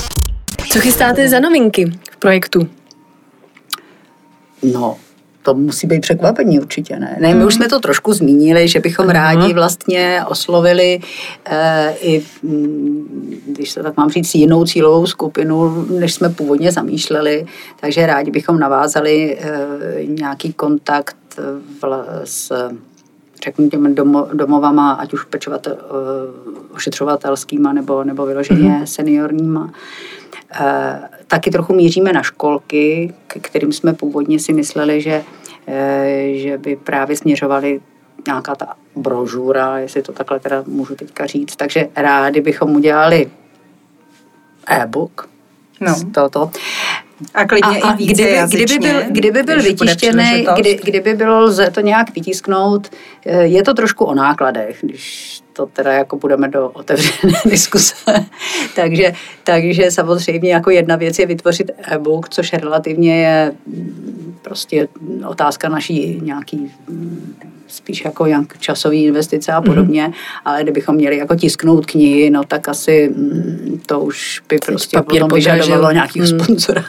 Co 0.71 0.81
chystáte 0.81 1.29
za 1.29 1.41
novinky 1.41 1.93
v 2.13 2.17
projektu? 2.17 2.69
No, 4.63 4.97
to 5.43 5.55
musí 5.55 5.87
být 5.87 6.01
překvapení 6.01 6.61
určitě, 6.61 6.99
ne? 6.99 7.17
Ne, 7.21 7.35
my 7.35 7.45
už 7.45 7.55
jsme 7.55 7.69
to 7.69 7.81
trošku 7.81 8.13
zmínili, 8.13 8.69
že 8.69 8.81
bychom 8.81 9.07
uh-huh. 9.07 9.13
rádi 9.13 9.55
vlastně 9.55 10.21
oslovili 10.29 11.01
e, 11.45 11.95
i, 12.01 12.23
mm, 12.43 13.41
když 13.47 13.71
se 13.71 13.83
tak 13.83 13.97
mám 13.97 14.11
říct, 14.11 14.35
jinou 14.35 14.65
cílovou 14.65 15.07
skupinu, 15.07 15.87
než 15.99 16.15
jsme 16.15 16.29
původně 16.29 16.73
zamýšleli, 16.73 17.47
takže 17.81 18.07
rádi 18.07 18.31
bychom 18.31 18.59
navázali 18.59 19.39
e, 19.41 19.57
nějaký 20.07 20.53
kontakt 20.53 21.17
vla, 21.83 22.07
s 22.25 22.53
řeknu 23.45 23.69
těm 23.69 23.95
domo, 23.95 24.29
domovama, 24.33 24.93
ať 24.93 25.13
už 25.13 25.25
pečovatel, 25.25 25.77
ošetřovatelskýma 26.75 27.73
nebo, 27.73 28.05
nebo 28.05 28.27
vyloženě 28.27 28.71
mm-hmm. 28.71 28.85
seniorníma. 28.85 29.73
Eh, 29.73 30.22
taky 31.27 31.51
trochu 31.51 31.75
míříme 31.75 32.13
na 32.13 32.23
školky, 32.23 33.15
k 33.27 33.41
kterým 33.41 33.73
jsme 33.73 33.93
původně 33.93 34.39
si 34.39 34.53
mysleli, 34.53 35.01
že, 35.01 35.23
eh, 35.67 36.29
že 36.35 36.59
by 36.59 36.77
právě 36.77 37.17
směřovali 37.17 37.81
nějaká 38.27 38.55
ta 38.55 38.75
brožura, 38.97 39.79
jestli 39.79 40.03
to 40.03 40.13
takhle 40.13 40.41
teda 40.41 40.65
můžu 40.67 40.95
teďka 40.95 41.27
říct. 41.27 41.57
Takže 41.57 41.89
rádi 41.97 42.41
bychom 42.41 42.77
udělali 42.77 43.31
e-book 44.69 45.29
no. 45.81 45.95
z 45.95 46.05
tohoto. 46.13 46.51
A 47.35 47.47
klidně 47.47 47.83
a, 47.83 47.89
a 47.89 47.95
i 47.95 47.97
více 47.97 48.23
kdyby, 48.49 48.67
kdyby 48.67 48.79
byl, 48.79 49.03
kdyby 49.09 49.43
byl 49.43 49.63
vytištěný, 49.63 50.47
kdy, 50.57 50.81
kdyby 50.85 51.15
bylo 51.15 51.41
lze 51.41 51.71
to 51.71 51.81
nějak 51.81 52.15
vytisknout, 52.15 52.91
eh, 53.27 53.43
je 53.43 53.63
to 53.63 53.75
trošku 53.75 54.05
o 54.05 54.15
nákladech, 54.15 54.79
když 54.83 55.42
to 55.53 55.67
teda 55.67 55.93
jako 55.93 56.17
budeme 56.17 56.49
do 56.49 56.69
otevřené 56.69 57.33
diskuse. 57.51 57.95
takže, 58.77 59.13
takže 59.45 59.91
samozřejmě 59.91 60.53
jako 60.53 60.71
jedna 60.71 60.97
věc 60.97 61.19
je 61.19 61.27
vytvořit 61.27 61.71
e-book, 61.89 62.29
což 62.29 62.53
relativně 62.53 63.23
je 63.23 63.53
mm, 63.67 64.37
prostě 64.43 64.89
otázka 65.27 65.69
naší 65.69 66.21
nějaký 66.23 66.73
mm, 66.89 67.35
spíš 67.73 68.05
jako 68.05 68.27
jak 68.27 68.59
časový 68.59 69.05
investice 69.05 69.53
a 69.53 69.61
mhm. 69.61 69.69
podobně, 69.69 70.07
mm-hmm. 70.07 70.41
ale 70.45 70.63
kdybychom 70.63 70.95
měli 70.95 71.17
jako 71.17 71.35
tisknout 71.35 71.87
knihy, 71.87 72.31
no 72.31 72.45
tak 72.45 72.69
asi 72.69 73.09
mm, 73.17 73.81
to 73.87 74.01
už 74.01 74.43
by 74.49 74.59
prostě 74.67 75.03
potom 75.03 75.29
vyžadovalo 75.35 75.93
nějakého 75.93 76.27
mm. 76.27 76.41
sponzora. 76.41 76.85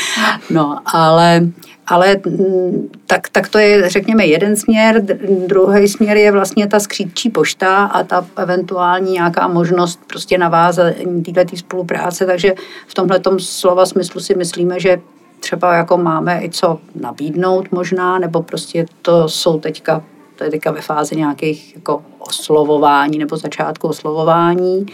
no, 0.50 0.78
ale 0.86 1.48
ale 1.86 2.16
mm, 2.26 2.90
tak, 3.06 3.28
tak 3.28 3.48
to 3.48 3.58
je, 3.58 3.90
řekněme, 3.90 4.26
jeden 4.26 4.56
směr. 4.56 5.02
Druhý 5.46 5.88
směr 5.88 6.16
je 6.16 6.32
vlastně 6.32 6.66
ta 6.66 6.80
skřídčí 6.80 7.30
pošta 7.30 7.84
a 7.84 8.02
ta 8.02 8.26
eventuální 8.36 9.12
nějaká 9.12 9.48
možnost 9.48 10.00
prostě 10.06 10.38
navázat 10.38 10.94
této 11.34 11.56
spolupráce. 11.56 12.26
Takže 12.26 12.54
v 12.86 12.94
tomhle 12.94 13.20
slova 13.38 13.86
smyslu 13.86 14.20
si 14.20 14.34
myslíme, 14.34 14.80
že 14.80 15.00
třeba 15.40 15.74
jako 15.74 15.98
máme 15.98 16.44
i 16.44 16.50
co 16.50 16.78
nabídnout 17.00 17.72
možná, 17.72 18.18
nebo 18.18 18.42
prostě 18.42 18.86
to 19.02 19.28
jsou 19.28 19.60
teďka, 19.60 20.02
to 20.36 20.44
je 20.44 20.50
teďka 20.50 20.70
ve 20.70 20.80
fázi 20.80 21.16
nějakých 21.16 21.74
jako 21.74 22.02
oslovování 22.18 23.18
nebo 23.18 23.36
začátku 23.36 23.88
oslovování. 23.88 24.86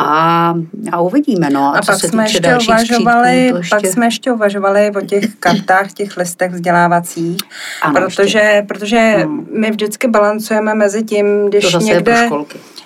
A, 0.00 0.54
a 0.92 1.00
uvidíme, 1.00 1.50
no. 1.50 1.74
A, 1.74 1.78
a 1.78 1.82
pak 1.86 2.00
jsme 2.00 2.24
ještě 2.24 2.56
uvažovali, 2.62 3.46
ještě... 3.46 3.76
pak 3.76 3.86
jsme 3.86 4.06
ještě 4.06 4.32
uvažovali 4.32 4.92
o 4.96 5.00
těch 5.00 5.34
kartách, 5.40 5.92
těch 5.92 6.16
listech 6.16 6.52
vzdělávacích, 6.52 7.38
ano, 7.82 7.94
protože, 7.94 8.64
protože 8.68 8.98
hmm. 8.98 9.46
my 9.50 9.70
vždycky 9.70 10.08
balancujeme 10.08 10.74
mezi 10.74 11.02
tím, 11.02 11.46
když 11.48 11.74
někde, 11.74 12.28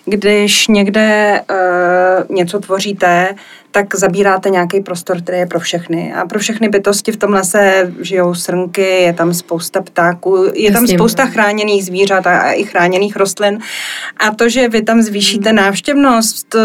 když 0.04 0.68
někde 0.68 1.40
uh, 1.50 2.36
něco 2.36 2.60
tvoříte, 2.60 3.34
tak 3.72 3.94
zabíráte 3.94 4.50
nějaký 4.50 4.80
prostor, 4.80 5.22
který 5.22 5.38
je 5.38 5.46
pro 5.46 5.60
všechny. 5.60 6.14
A 6.14 6.26
pro 6.26 6.38
všechny 6.38 6.68
bytosti 6.68 7.12
v 7.12 7.16
tom 7.16 7.30
lese 7.30 7.92
žijou 8.00 8.34
srnky, 8.34 8.82
je 8.82 9.12
tam 9.12 9.34
spousta 9.34 9.82
ptáků, 9.82 10.44
je 10.54 10.72
tam 10.72 10.86
spousta 10.86 11.26
chráněných 11.26 11.84
zvířat 11.84 12.26
a 12.26 12.52
i 12.52 12.64
chráněných 12.64 13.16
rostlin. 13.16 13.58
A 14.16 14.34
to, 14.34 14.48
že 14.48 14.68
vy 14.68 14.82
tam 14.82 15.02
zvýšíte 15.02 15.48
hmm. 15.48 15.56
návštěvnost, 15.56 16.56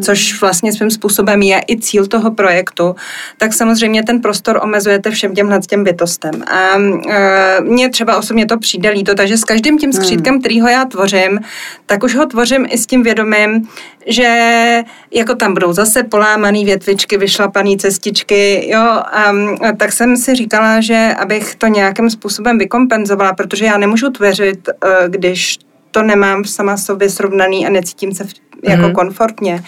což 0.00 0.40
vlastně 0.40 0.72
svým 0.72 0.90
způsobem 0.90 1.42
je 1.42 1.60
i 1.70 1.80
cíl 1.80 2.06
toho 2.06 2.30
projektu, 2.30 2.96
tak 3.36 3.52
samozřejmě 3.52 4.02
ten 4.02 4.20
prostor 4.20 4.60
omezujete 4.62 5.10
všem 5.10 5.34
těmhle 5.34 5.60
těm 5.60 5.84
bytostem. 5.84 6.42
A 6.42 6.78
e, 7.10 7.60
mně 7.60 7.90
třeba 7.90 8.16
osobně 8.16 8.46
to 8.46 8.58
přijde 8.58 8.90
líto, 8.90 9.14
takže 9.14 9.36
s 9.36 9.44
každým 9.44 9.78
tím 9.78 9.90
hmm. 9.90 10.02
skřítkem, 10.02 10.40
kterýho 10.40 10.68
já 10.68 10.84
tvořím, 10.84 11.40
tak 11.86 12.02
už 12.02 12.14
ho 12.14 12.26
tvořím 12.26 12.66
i 12.70 12.78
s 12.78 12.86
tím 12.86 13.02
vědomím, 13.02 13.68
že 14.08 14.82
jako 15.14 15.34
tam 15.34 15.54
budou 15.54 15.72
zase 15.72 16.02
polámané 16.02 16.64
větvičky, 16.64 17.16
vyšlapané 17.16 17.76
cestičky, 17.76 18.70
jo, 18.70 18.80
a, 18.80 19.32
a 19.68 19.72
tak 19.76 19.92
jsem 19.92 20.16
si 20.16 20.34
říkala, 20.34 20.80
že 20.80 21.14
abych 21.18 21.54
to 21.54 21.66
nějakým 21.66 22.10
způsobem 22.10 22.58
vykompenzovala, 22.58 23.32
protože 23.32 23.64
já 23.64 23.78
nemůžu 23.78 24.10
tvořit, 24.10 24.68
eh, 24.68 24.88
když 25.08 25.58
to 25.90 26.02
nemám 26.02 26.44
sama 26.44 26.76
sobě 26.76 27.10
srovnaný 27.10 27.66
a 27.66 27.70
necítím 27.70 28.14
se 28.14 28.24
jako 28.62 28.88
mm. 28.88 28.92
komfortně 28.92 29.62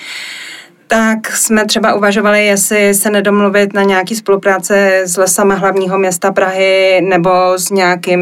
tak 0.90 1.36
jsme 1.36 1.64
třeba 1.64 1.94
uvažovali, 1.94 2.46
jestli 2.46 2.94
se 2.94 3.10
nedomluvit 3.10 3.72
na 3.72 3.82
nějaký 3.82 4.16
spolupráce 4.16 5.02
s 5.04 5.16
lesama 5.16 5.54
hlavního 5.54 5.98
města 5.98 6.32
Prahy 6.32 7.00
nebo 7.08 7.30
s 7.56 7.70
nějakým 7.70 8.20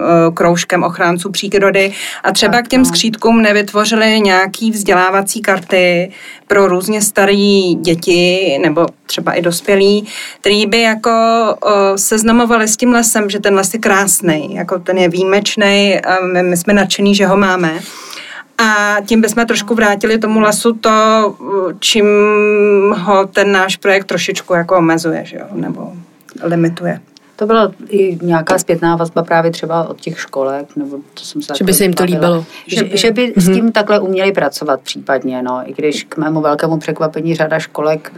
uh, 0.00 0.34
kroužkem 0.34 0.82
ochránců 0.82 1.30
přírody 1.30 1.92
a 2.24 2.32
třeba 2.32 2.52
tak, 2.52 2.64
k 2.64 2.68
těm 2.68 2.80
no. 2.80 2.84
skřítkům 2.84 3.42
nevytvořili 3.42 4.20
nějaký 4.20 4.70
vzdělávací 4.70 5.42
karty 5.42 6.12
pro 6.46 6.68
různě 6.68 7.02
staré 7.02 7.74
děti 7.80 8.58
nebo 8.62 8.86
třeba 9.06 9.32
i 9.32 9.42
dospělí, 9.42 10.06
který 10.40 10.66
by 10.66 10.80
jako 10.80 11.10
uh, 11.64 11.70
seznamovali 11.96 12.68
s 12.68 12.76
tím 12.76 12.92
lesem, 12.92 13.30
že 13.30 13.40
ten 13.40 13.54
les 13.54 13.74
je 13.74 13.80
krásný, 13.80 14.54
jako 14.54 14.78
ten 14.78 14.98
je 14.98 15.08
výjimečný, 15.08 16.00
my, 16.32 16.42
my 16.42 16.56
jsme 16.56 16.74
nadšení, 16.74 17.14
že 17.14 17.26
ho 17.26 17.36
máme. 17.36 17.80
A 18.58 18.96
tím 19.06 19.20
bychom 19.20 19.46
trošku 19.46 19.74
vrátili 19.74 20.18
tomu 20.18 20.40
lesu 20.40 20.72
to, 20.72 20.90
čím 21.80 22.06
ho 22.98 23.26
ten 23.26 23.52
náš 23.52 23.76
projekt 23.76 24.04
trošičku 24.04 24.54
jako 24.54 24.76
omezuje, 24.76 25.24
že 25.24 25.36
jo? 25.36 25.46
nebo 25.52 25.92
limituje. 26.42 27.00
To 27.36 27.46
byla 27.46 27.72
i 27.88 28.18
nějaká 28.22 28.58
zpětná 28.58 28.96
vazba 28.96 29.22
právě 29.22 29.50
třeba 29.50 29.88
od 29.88 30.00
těch 30.00 30.20
školek, 30.20 30.76
nebo 30.76 30.96
to 31.14 31.24
jsem 31.24 31.42
se 31.42 31.54
Že 31.58 31.64
by 31.64 31.74
se 31.74 31.84
jim 31.84 31.92
to 31.92 32.04
líbilo. 32.04 32.44
Že, 32.66 32.96
že 32.96 33.10
by 33.10 33.26
mm-hmm. 33.26 33.40
s 33.40 33.48
mhm. 33.48 33.56
tím 33.56 33.72
takhle 33.72 34.00
uměli 34.00 34.32
pracovat 34.32 34.80
případně, 34.80 35.42
no, 35.42 35.62
i 35.64 35.72
když 35.72 36.04
k 36.04 36.16
mému 36.16 36.40
velkému 36.40 36.78
překvapení 36.78 37.34
řada 37.34 37.58
školek 37.58 38.12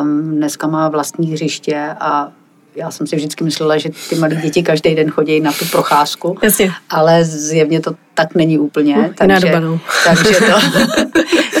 um, 0.00 0.36
dneska 0.36 0.66
má 0.66 0.88
vlastní 0.88 1.32
hřiště 1.32 1.96
a 2.00 2.32
já 2.76 2.90
jsem 2.90 3.06
si 3.06 3.16
vždycky 3.16 3.44
myslela, 3.44 3.78
že 3.78 3.90
ty 4.08 4.16
malé 4.16 4.34
děti 4.34 4.62
každý 4.62 4.94
den 4.94 5.10
chodí 5.10 5.40
na 5.40 5.52
tu 5.52 5.64
procházku, 5.64 6.38
Jasně. 6.42 6.70
ale 6.90 7.24
zjevně 7.24 7.80
to 7.80 7.94
tak 8.14 8.34
není 8.34 8.58
úplně. 8.58 8.96
Uh, 8.96 9.06
takže, 9.14 9.46
doba, 9.46 9.60
no. 9.60 9.80
takže, 10.04 10.38
to, 10.38 10.82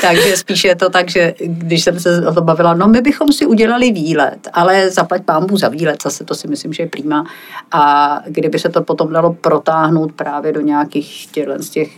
takže 0.00 0.36
spíše 0.36 0.68
je 0.68 0.76
to 0.76 0.90
tak, 0.90 1.10
že 1.10 1.34
když 1.40 1.84
jsem 1.84 2.00
se 2.00 2.26
o 2.26 2.34
to 2.34 2.40
bavila, 2.40 2.74
no 2.74 2.88
my 2.88 3.00
bychom 3.00 3.32
si 3.32 3.46
udělali 3.46 3.92
výlet, 3.92 4.48
ale 4.52 4.90
zaplať 4.90 5.22
pámbu 5.24 5.56
za 5.56 5.68
výlet, 5.68 6.02
zase 6.02 6.24
to 6.24 6.34
si 6.34 6.48
myslím, 6.48 6.72
že 6.72 6.82
je 6.82 6.88
prýma. 6.88 7.26
A 7.72 8.14
kdyby 8.26 8.58
se 8.58 8.68
to 8.68 8.82
potom 8.82 9.12
dalo 9.12 9.32
protáhnout 9.32 10.12
právě 10.12 10.52
do 10.52 10.60
nějakých 10.60 11.28
z 11.56 11.70
těch 11.70 11.90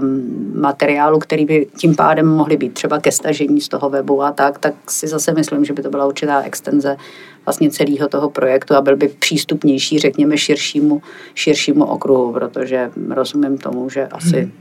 um, 0.00 0.60
materiálu, 0.60 1.18
který 1.18 1.44
by 1.44 1.66
tím 1.76 1.96
pádem 1.96 2.26
mohly 2.26 2.56
být 2.56 2.74
třeba 2.74 2.98
ke 2.98 3.12
stažení 3.12 3.60
z 3.60 3.68
toho 3.68 3.90
webu 3.90 4.22
a 4.22 4.32
tak, 4.32 4.58
tak 4.58 4.74
si 4.88 5.08
zase 5.08 5.32
myslím, 5.32 5.64
že 5.64 5.72
by 5.72 5.82
to 5.82 5.90
byla 5.90 6.06
určitá 6.06 6.42
extenze 6.42 6.96
vlastně 7.46 7.70
celého 7.70 8.08
toho 8.08 8.30
projektu 8.30 8.74
a 8.74 8.80
byl 8.80 8.96
by 8.96 9.08
přístupnější, 9.08 9.98
řekněme, 9.98 10.38
širšímu, 10.38 11.02
širšímu 11.34 11.84
okruhu, 11.84 12.32
protože 12.32 12.90
rozumím 13.10 13.58
tomu, 13.58 13.90
že 13.90 14.06
asi, 14.06 14.40
hmm. 14.40 14.52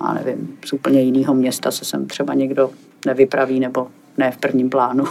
já 0.00 0.12
nevím, 0.12 0.56
z 0.66 0.72
úplně 0.72 1.02
jiného 1.02 1.34
města 1.34 1.70
se 1.70 1.84
sem 1.84 2.06
třeba 2.06 2.34
někdo 2.34 2.70
nevypraví 3.06 3.60
nebo 3.60 3.88
ne 4.18 4.30
v 4.30 4.36
prvním 4.36 4.70
plánu. 4.70 5.04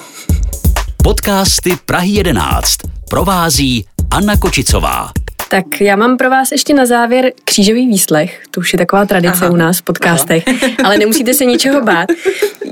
Podcasty 1.04 1.72
Prahy 1.86 2.10
11 2.10 2.78
provází 3.10 3.86
Anna 4.12 4.38
Kočicová. 4.38 5.12
Tak 5.52 5.82
já 5.82 5.96
mám 5.96 6.18
pro 6.18 6.30
vás 6.30 6.52
ještě 6.52 6.74
na 6.74 6.86
závěr 6.86 7.32
křížový 7.46 7.88
výslech. 7.88 8.44
To 8.52 8.60
už 8.60 8.74
je 8.74 8.80
taková 8.80 9.06
tradice 9.06 9.46
Aha. 9.46 9.50
u 9.50 9.56
nás 9.56 9.78
v 9.78 9.82
podcastech, 9.82 10.44
Aha. 10.48 10.74
ale 10.84 10.98
nemusíte 10.98 11.34
se 11.34 11.46
ničeho 11.46 11.82
bát. 11.82 12.10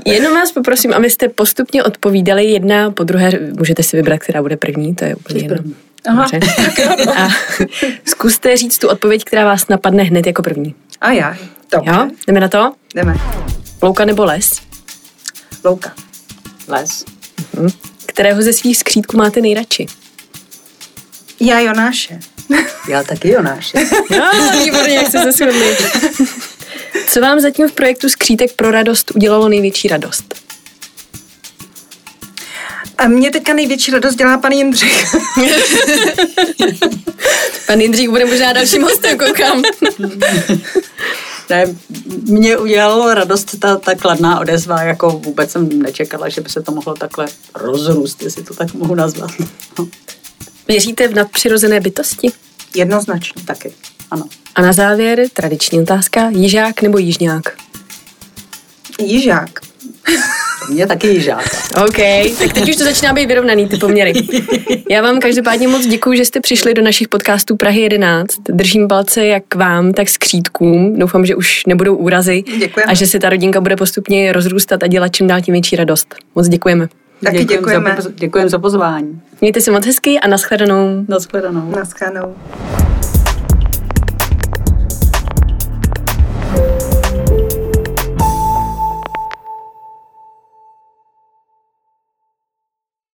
Jenom 0.06 0.34
vás 0.34 0.52
poprosím, 0.52 0.92
abyste 0.94 1.28
postupně 1.28 1.84
odpovídali 1.84 2.44
jedna 2.44 2.90
po 2.90 3.04
druhé. 3.04 3.30
Můžete 3.58 3.82
si 3.82 3.96
vybrat, 3.96 4.18
která 4.18 4.42
bude 4.42 4.56
první, 4.56 4.94
to 4.94 5.04
je 5.04 5.14
úplně 5.14 5.40
jedno. 5.40 5.56
Aha. 6.08 6.26
A 7.16 7.28
zkuste 8.04 8.56
říct 8.56 8.78
tu 8.78 8.88
odpověď, 8.88 9.24
která 9.24 9.44
vás 9.44 9.68
napadne 9.68 10.02
hned 10.02 10.26
jako 10.26 10.42
první. 10.42 10.74
A 11.00 11.12
já. 11.12 11.36
Dobře. 11.72 11.90
Jo, 11.90 12.08
jdeme 12.26 12.40
na 12.40 12.48
to? 12.48 12.72
Jdeme. 12.94 13.14
Louka 13.82 14.04
nebo 14.04 14.24
les? 14.24 14.60
Louka. 15.64 15.92
Les. 16.68 17.04
Mhm. 17.56 17.70
Kterého 18.06 18.42
ze 18.42 18.52
svých 18.52 18.76
skřítků 18.76 19.16
máte 19.16 19.40
nejradši? 19.40 19.86
Já 21.40 21.60
Jonáše. 21.60 22.18
Já 22.88 23.02
taky 23.02 23.30
Jonáše. 23.30 23.78
No, 24.10 24.30
výborně, 24.64 24.94
jak 24.94 25.10
se 25.10 25.32
shodli. 25.32 25.76
Co 27.06 27.20
vám 27.20 27.40
zatím 27.40 27.68
v 27.68 27.72
projektu 27.72 28.08
Skřítek 28.08 28.52
pro 28.52 28.70
radost 28.70 29.12
udělalo 29.14 29.48
největší 29.48 29.88
radost? 29.88 30.34
A 32.98 33.08
mě 33.08 33.30
teďka 33.30 33.52
největší 33.52 33.90
radost 33.90 34.14
dělá 34.14 34.38
pan 34.38 34.52
Jindřich. 34.52 35.04
pan 37.66 37.80
Jindřich 37.80 38.08
bude 38.08 38.24
možná 38.24 38.52
dalším 38.52 38.82
hostem, 38.82 39.18
koukám. 39.18 39.62
Ne, 41.50 41.64
mě 42.22 42.58
udělalo 42.58 43.14
radost 43.14 43.60
ta, 43.60 43.76
ta 43.76 43.94
kladná 43.94 44.40
odezva, 44.40 44.82
jako 44.82 45.10
vůbec 45.10 45.50
jsem 45.50 45.82
nečekala, 45.82 46.28
že 46.28 46.40
by 46.40 46.48
se 46.48 46.62
to 46.62 46.72
mohlo 46.72 46.94
takhle 46.94 47.26
rozrůst, 47.54 48.22
jestli 48.22 48.42
to 48.42 48.54
tak 48.54 48.74
mohu 48.74 48.94
nazvat. 48.94 49.30
Věříte 50.70 51.08
v 51.08 51.14
nadpřirozené 51.14 51.80
bytosti? 51.80 52.28
Jednoznačně. 52.76 53.42
Taky, 53.44 53.72
ano. 54.10 54.24
A 54.54 54.62
na 54.62 54.72
závěr 54.72 55.22
tradiční 55.32 55.80
otázka, 55.80 56.28
jižák 56.28 56.82
nebo 56.82 56.98
jižňák? 56.98 57.42
Jižák. 59.00 59.50
Mě 60.70 60.86
taky 60.86 61.06
jižák. 61.06 61.44
OK, 61.86 61.96
tak 62.38 62.52
teď 62.52 62.68
už 62.68 62.76
to 62.76 62.84
začíná 62.84 63.12
být 63.12 63.26
vyrovnaný, 63.26 63.68
ty 63.68 63.76
poměry. 63.76 64.12
Já 64.90 65.02
vám 65.02 65.20
každopádně 65.20 65.68
moc 65.68 65.86
děkuji, 65.86 66.16
že 66.16 66.24
jste 66.24 66.40
přišli 66.40 66.74
do 66.74 66.82
našich 66.82 67.08
podcastů 67.08 67.56
Prahy 67.56 67.80
11. 67.80 68.36
Držím 68.48 68.88
palce 68.88 69.26
jak 69.26 69.54
vám, 69.54 69.92
tak 69.92 70.08
skřítkům. 70.08 70.98
Doufám, 70.98 71.26
že 71.26 71.34
už 71.34 71.66
nebudou 71.66 71.96
úrazy. 71.96 72.42
Děkujeme. 72.58 72.92
A 72.92 72.94
že 72.94 73.06
se 73.06 73.18
ta 73.18 73.28
rodinka 73.28 73.60
bude 73.60 73.76
postupně 73.76 74.32
rozrůstat 74.32 74.82
a 74.82 74.86
dělat 74.86 75.08
čím 75.08 75.26
dál 75.26 75.40
tím 75.40 75.52
větší 75.52 75.76
radost. 75.76 76.14
Moc 76.34 76.48
děkujeme. 76.48 76.88
Taky 77.24 77.44
děkujeme. 77.44 77.90
Děkujeme 77.90 78.02
za, 78.02 78.10
děkujeme 78.14 78.50
za 78.50 78.58
pozvání. 78.58 79.20
Mějte 79.40 79.60
se 79.60 79.70
moc 79.70 79.86
hezky 79.86 80.20
a 80.20 80.28
nashledanou. 80.28 81.04
Nashledanou. 81.08 81.70
Nashledanou. 81.70 82.34